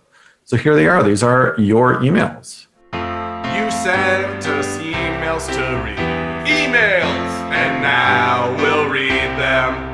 So 0.44 0.56
here 0.56 0.74
they 0.74 0.88
are. 0.88 1.02
These 1.02 1.22
are 1.22 1.54
your 1.58 1.96
emails. 1.96 2.66
You 2.92 3.70
sent 3.70 4.46
us 4.46 4.78
emails 4.78 5.46
to 5.52 5.60
read. 5.84 5.98
Emails! 6.48 7.30
And 7.52 7.82
now 7.82 8.56
we'll 8.56 8.88
read 8.88 9.38
them. 9.38 9.90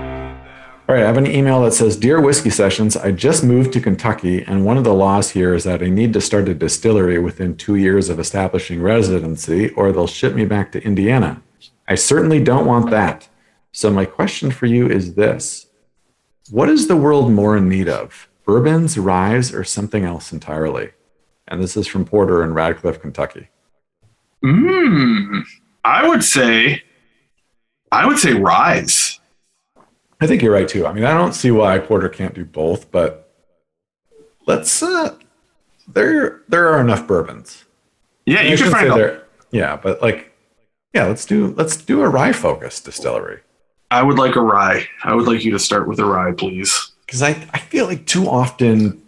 All 0.88 0.94
right, 0.94 1.02
I 1.02 1.06
have 1.06 1.16
an 1.16 1.26
email 1.26 1.62
that 1.62 1.72
says 1.72 1.96
Dear 1.96 2.20
Whiskey 2.20 2.48
Sessions, 2.48 2.96
I 2.96 3.10
just 3.10 3.42
moved 3.42 3.72
to 3.72 3.80
Kentucky, 3.80 4.44
and 4.44 4.64
one 4.64 4.78
of 4.78 4.84
the 4.84 4.94
laws 4.94 5.30
here 5.30 5.52
is 5.52 5.64
that 5.64 5.82
I 5.82 5.88
need 5.88 6.12
to 6.12 6.20
start 6.20 6.48
a 6.48 6.54
distillery 6.54 7.18
within 7.18 7.56
two 7.56 7.74
years 7.74 8.08
of 8.08 8.20
establishing 8.20 8.80
residency, 8.80 9.70
or 9.70 9.90
they'll 9.90 10.06
ship 10.06 10.34
me 10.34 10.44
back 10.44 10.70
to 10.72 10.82
Indiana. 10.84 11.42
I 11.88 11.96
certainly 11.96 12.40
don't 12.40 12.66
want 12.66 12.90
that. 12.90 13.28
So, 13.76 13.90
my 13.90 14.06
question 14.06 14.50
for 14.50 14.64
you 14.64 14.88
is 14.88 15.16
this 15.16 15.66
What 16.48 16.70
is 16.70 16.88
the 16.88 16.96
world 16.96 17.30
more 17.30 17.58
in 17.58 17.68
need 17.68 17.90
of? 17.90 18.26
Bourbons, 18.46 18.96
ryes, 18.96 19.52
or 19.52 19.64
something 19.64 20.02
else 20.02 20.32
entirely? 20.32 20.92
And 21.46 21.62
this 21.62 21.76
is 21.76 21.86
from 21.86 22.06
Porter 22.06 22.42
in 22.42 22.54
Radcliff, 22.54 23.02
Kentucky. 23.02 23.48
Mm, 24.42 25.42
I 25.84 26.08
would 26.08 26.24
say, 26.24 26.84
I 27.92 28.06
would 28.06 28.18
say 28.18 28.32
ryes. 28.32 29.20
I 30.22 30.26
think 30.26 30.40
you're 30.40 30.54
right 30.54 30.66
too. 30.66 30.86
I 30.86 30.94
mean, 30.94 31.04
I 31.04 31.12
don't 31.12 31.34
see 31.34 31.50
why 31.50 31.78
Porter 31.78 32.08
can't 32.08 32.34
do 32.34 32.46
both, 32.46 32.90
but 32.90 33.30
let's 34.46 34.82
uh 34.82 35.18
there 35.86 36.40
there 36.48 36.68
are 36.72 36.80
enough 36.80 37.06
bourbons. 37.06 37.66
Yeah, 38.24 38.40
you 38.40 38.56
can 38.56 38.70
find. 38.70 38.90
there- 38.92 39.26
yeah, 39.50 39.76
but 39.76 40.00
like 40.00 40.32
yeah, 40.94 41.04
let's 41.04 41.26
do 41.26 41.48
let's 41.58 41.76
do 41.76 42.00
a 42.00 42.08
rye 42.08 42.32
focused 42.32 42.86
distillery. 42.86 43.42
I 43.90 44.02
would 44.02 44.18
like 44.18 44.36
a 44.36 44.40
rye. 44.40 44.86
I 45.04 45.14
would 45.14 45.26
like 45.26 45.44
you 45.44 45.52
to 45.52 45.58
start 45.58 45.86
with 45.88 45.98
a 46.00 46.04
rye, 46.04 46.32
please. 46.32 46.92
Because 47.06 47.22
I, 47.22 47.30
I 47.52 47.58
feel 47.58 47.86
like 47.86 48.06
too 48.06 48.28
often 48.28 49.02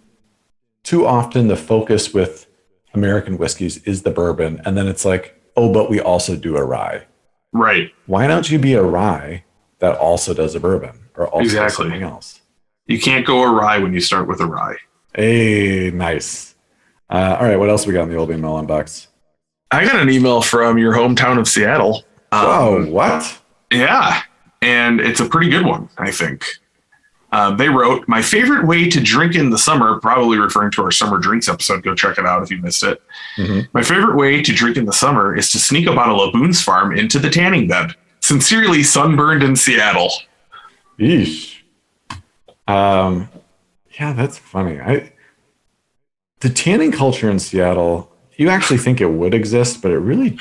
too 0.85 1.05
often 1.07 1.49
the 1.49 1.57
focus 1.57 2.14
with 2.14 2.47
American 2.95 3.37
whiskeys 3.37 3.79
is 3.85 4.03
the 4.03 4.11
bourbon, 4.11 4.62
and 4.64 4.76
then 4.76 4.87
it's 4.87 5.05
like, 5.05 5.39
oh, 5.57 5.70
but 5.72 5.91
we 5.91 6.01
also 6.01 6.35
do 6.37 6.57
a 6.57 6.64
rye. 6.64 7.05
Right. 7.53 7.93
Why 8.07 8.26
don't 8.26 8.51
you 8.51 8.59
be 8.59 8.74
a 8.74 8.83
rye 8.83 9.45
that 9.81 9.97
also 9.99 10.33
does 10.33 10.55
a 10.55 10.61
bourbon 10.61 10.99
or 11.14 11.26
also 11.29 11.45
does 11.45 11.53
Exactly. 11.55 11.85
something 11.87 12.03
else? 12.03 12.41
You 12.87 12.99
can't 13.01 13.26
go 13.26 13.43
a 13.43 13.53
rye 13.53 13.79
when 13.79 13.93
you 13.93 14.01
start 14.01 14.29
with 14.29 14.41
a 14.41 14.47
rye. 14.47 14.76
Hey, 15.14 15.91
nice. 15.91 16.55
Uh, 17.11 17.37
all 17.39 17.47
right, 17.47 17.59
what 17.59 17.68
else 17.68 17.87
we 17.87 17.93
got 17.93 18.05
in 18.05 18.11
the 18.11 18.16
old 18.16 18.31
email 18.31 18.53
inbox? 18.55 19.09
I 19.70 19.85
got 19.85 19.97
an 19.97 20.09
email 20.09 20.41
from 20.41 20.79
your 20.79 20.95
hometown 20.95 21.39
of 21.39 21.47
Seattle. 21.49 22.05
Whoa, 22.33 22.83
Um, 22.85 22.91
what? 22.91 23.39
Yeah, 23.72 24.22
and 24.63 25.01
it's 25.01 25.21
a 25.21 25.29
pretty 25.29 25.51
good 25.51 25.65
one, 25.67 25.89
I 25.99 26.11
think. 26.11 26.45
Uh, 27.31 27.55
they 27.55 27.69
wrote, 27.69 28.09
My 28.09 28.23
favorite 28.23 28.67
way 28.67 28.89
to 28.89 29.01
drink 29.01 29.35
in 29.35 29.51
the 29.51 29.59
summer, 29.59 30.01
probably 30.01 30.39
referring 30.39 30.71
to 30.73 30.83
our 30.83 30.91
summer 30.91 31.19
drinks 31.19 31.49
episode. 31.49 31.83
Go 31.83 31.95
check 31.95 32.17
it 32.19 32.25
out 32.25 32.43
if 32.43 32.51
you 32.51 32.57
missed 32.59 32.83
it. 32.83 33.03
Mhm. 33.37 33.69
My 33.75 33.83
favorite 33.83 34.17
way 34.17 34.43
to 34.43 34.53
drink 34.53 34.77
in 34.79 34.87
the 34.87 34.93
summer 34.95 35.37
is 35.37 35.53
to 35.53 35.59
sneak 35.59 35.87
a 35.87 35.93
bottle 35.95 36.23
of 36.23 36.33
Boone's 36.33 36.63
Farm 36.63 36.97
into 36.97 37.19
the 37.19 37.29
tanning 37.29 37.69
bed. 37.69 37.95
Sincerely, 38.21 38.83
sunburned 38.83 39.43
in 39.43 39.57
Seattle. 39.57 40.11
Yeesh. 40.99 41.57
Um, 42.67 43.29
yeah, 43.99 44.13
that's 44.13 44.39
funny. 44.39 44.81
I 44.81 45.13
the 46.41 46.49
tanning 46.51 46.93
culture 46.93 47.29
in 47.31 47.39
Seattle. 47.39 48.13
You 48.37 48.49
actually 48.49 48.79
think 48.79 49.01
it 49.01 49.11
would 49.11 49.35
exist, 49.35 49.83
but 49.83 49.91
it 49.91 49.99
really 49.99 50.39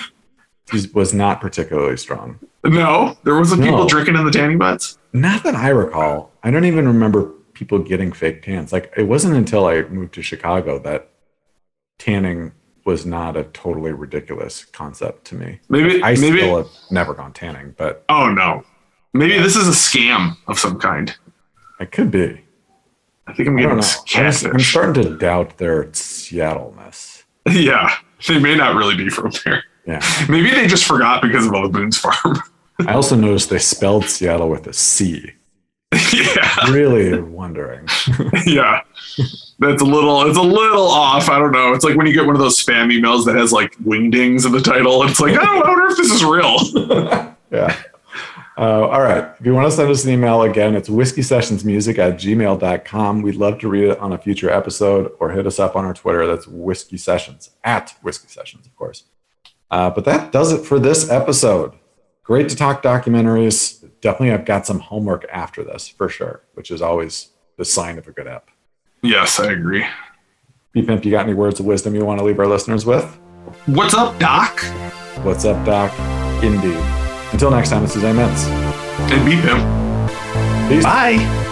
was 0.93 1.13
not 1.13 1.41
particularly 1.41 1.97
strong. 1.97 2.39
No, 2.67 3.17
there 3.23 3.35
wasn't 3.35 3.63
people 3.63 3.87
drinking 3.87 4.15
in 4.15 4.25
the 4.25 4.31
tanning 4.31 4.57
beds. 4.57 4.97
Not 5.13 5.43
that 5.43 5.55
I 5.55 5.69
recall. 5.69 6.31
I 6.43 6.51
don't 6.51 6.65
even 6.65 6.85
remember 6.85 7.31
people 7.53 7.79
getting 7.79 8.11
fake 8.11 8.43
tans. 8.43 8.73
Like 8.73 8.93
it 8.97 9.03
wasn't 9.03 9.35
until 9.35 9.65
I 9.65 9.83
moved 9.83 10.13
to 10.15 10.21
Chicago 10.21 10.77
that 10.79 11.09
tanning 11.97 12.51
was 12.85 13.05
not 13.05 13.35
a 13.37 13.43
totally 13.45 13.91
ridiculous 13.91 14.65
concept 14.65 15.25
to 15.25 15.35
me. 15.35 15.59
Maybe, 15.69 16.03
I 16.03 16.15
maybe. 16.15 16.39
still 16.39 16.57
have 16.57 16.67
never 16.91 17.13
gone 17.13 17.33
tanning, 17.33 17.73
but 17.77 18.03
oh 18.09 18.31
no, 18.31 18.63
maybe 19.13 19.39
this 19.39 19.55
is 19.55 19.67
a 19.67 19.71
scam 19.71 20.37
of 20.47 20.59
some 20.59 20.77
kind. 20.79 21.15
it 21.79 21.91
could 21.91 22.11
be. 22.11 22.41
I 23.27 23.33
think 23.33 23.49
I'm 23.49 23.55
getting. 23.57 23.71
I'm, 23.71 24.53
I'm 24.53 24.59
starting 24.59 25.03
to 25.03 25.17
doubt 25.17 25.57
their 25.57 25.93
Seattle-ness. 25.93 27.23
Yeah, 27.49 27.95
they 28.27 28.39
may 28.39 28.57
not 28.57 28.75
really 28.75 28.97
be 28.97 29.07
from 29.07 29.31
there. 29.45 29.63
Yeah. 29.85 30.01
Maybe 30.27 30.51
they 30.51 30.67
just 30.67 30.83
forgot 30.83 31.21
because 31.21 31.47
of 31.47 31.53
all 31.53 31.63
the 31.63 31.69
Boone's 31.69 31.97
Farm. 31.97 32.13
I 32.85 32.93
also 32.93 33.15
noticed 33.15 33.49
they 33.49 33.59
spelled 33.59 34.05
Seattle 34.05 34.49
with 34.49 34.67
a 34.67 34.73
C. 34.73 35.31
yeah, 36.13 36.69
Really 36.69 37.19
wondering. 37.19 37.87
yeah. 38.45 38.81
That's 39.59 39.81
a 39.81 39.85
little. 39.85 40.27
It's 40.27 40.37
a 40.37 40.41
little 40.41 40.87
off. 40.87 41.29
I 41.29 41.39
don't 41.39 41.51
know. 41.51 41.73
It's 41.73 41.83
like 41.83 41.95
when 41.95 42.05
you 42.05 42.13
get 42.13 42.25
one 42.25 42.35
of 42.35 42.41
those 42.41 42.63
spam 42.63 42.93
emails 42.93 43.25
that 43.25 43.35
has 43.35 43.51
like 43.51 43.75
wingdings 43.79 44.45
in 44.45 44.51
the 44.51 44.61
title. 44.61 45.01
It's 45.03 45.19
like 45.19 45.33
I 45.33 45.43
don't 45.43 45.65
I 45.65 45.69
wonder 45.69 45.87
if 45.87 45.97
this 45.97 46.11
is 46.11 46.23
real. 46.23 47.35
yeah. 47.51 47.75
Uh, 48.57 48.87
all 48.87 49.01
right. 49.01 49.33
If 49.39 49.45
you 49.45 49.53
want 49.53 49.69
to 49.69 49.71
send 49.71 49.89
us 49.89 50.03
an 50.03 50.11
email 50.11 50.41
again, 50.41 50.75
it's 50.75 50.89
whiskey 50.89 51.21
sessions 51.21 51.63
music 51.63 51.99
at 51.99 52.15
gmail.com. 52.15 53.21
We'd 53.21 53.35
love 53.35 53.59
to 53.59 53.69
read 53.69 53.85
it 53.85 53.99
on 53.99 54.13
a 54.13 54.17
future 54.17 54.49
episode 54.49 55.11
or 55.19 55.29
hit 55.29 55.45
us 55.45 55.59
up 55.59 55.75
on 55.75 55.85
our 55.85 55.93
Twitter. 55.93 56.25
That's 56.25 56.47
whiskey 56.47 56.97
sessions 56.97 57.51
at 57.63 57.95
whiskey 58.01 58.27
sessions, 58.27 58.65
of 58.65 58.75
course. 58.75 59.03
Uh, 59.69 59.89
but 59.91 60.05
that 60.05 60.31
does 60.31 60.51
it 60.51 60.65
for 60.65 60.79
this 60.79 61.09
episode. 61.09 61.73
Great 62.27 62.49
to 62.49 62.57
talk 62.57 62.83
documentaries. 62.83 63.81
Definitely, 64.01 64.33
I've 64.33 64.43
got 64.43 64.65
some 64.67 64.79
homework 64.79 65.25
after 65.31 65.63
this 65.63 65.87
for 65.87 66.09
sure, 66.09 66.41
which 66.55 66.71
is 66.71 66.81
always 66.81 67.29
the 67.55 67.63
sign 67.63 67.97
of 67.97 68.05
a 68.05 68.11
good 68.11 68.27
app. 68.27 68.49
yes, 69.01 69.39
I 69.39 69.53
agree. 69.53 69.85
B 70.73 70.81
Pimp, 70.81 71.05
you 71.05 71.11
got 71.11 71.23
any 71.23 71.33
words 71.33 71.61
of 71.61 71.65
wisdom 71.65 71.95
you 71.95 72.03
want 72.03 72.19
to 72.19 72.25
leave 72.25 72.37
our 72.37 72.45
listeners 72.45 72.85
with? 72.85 73.05
What's 73.65 73.93
up, 73.93 74.19
Doc? 74.19 74.59
What's 75.23 75.45
up, 75.45 75.65
Doc? 75.65 75.93
Indeed. 76.43 76.75
Until 77.31 77.49
next 77.49 77.69
time, 77.69 77.83
this 77.83 77.95
is 77.95 78.03
Aments. 78.03 78.43
And 79.09 79.25
beep 79.25 79.39
him. 79.39 80.67
Peace. 80.67 80.83
Bye. 80.83 81.45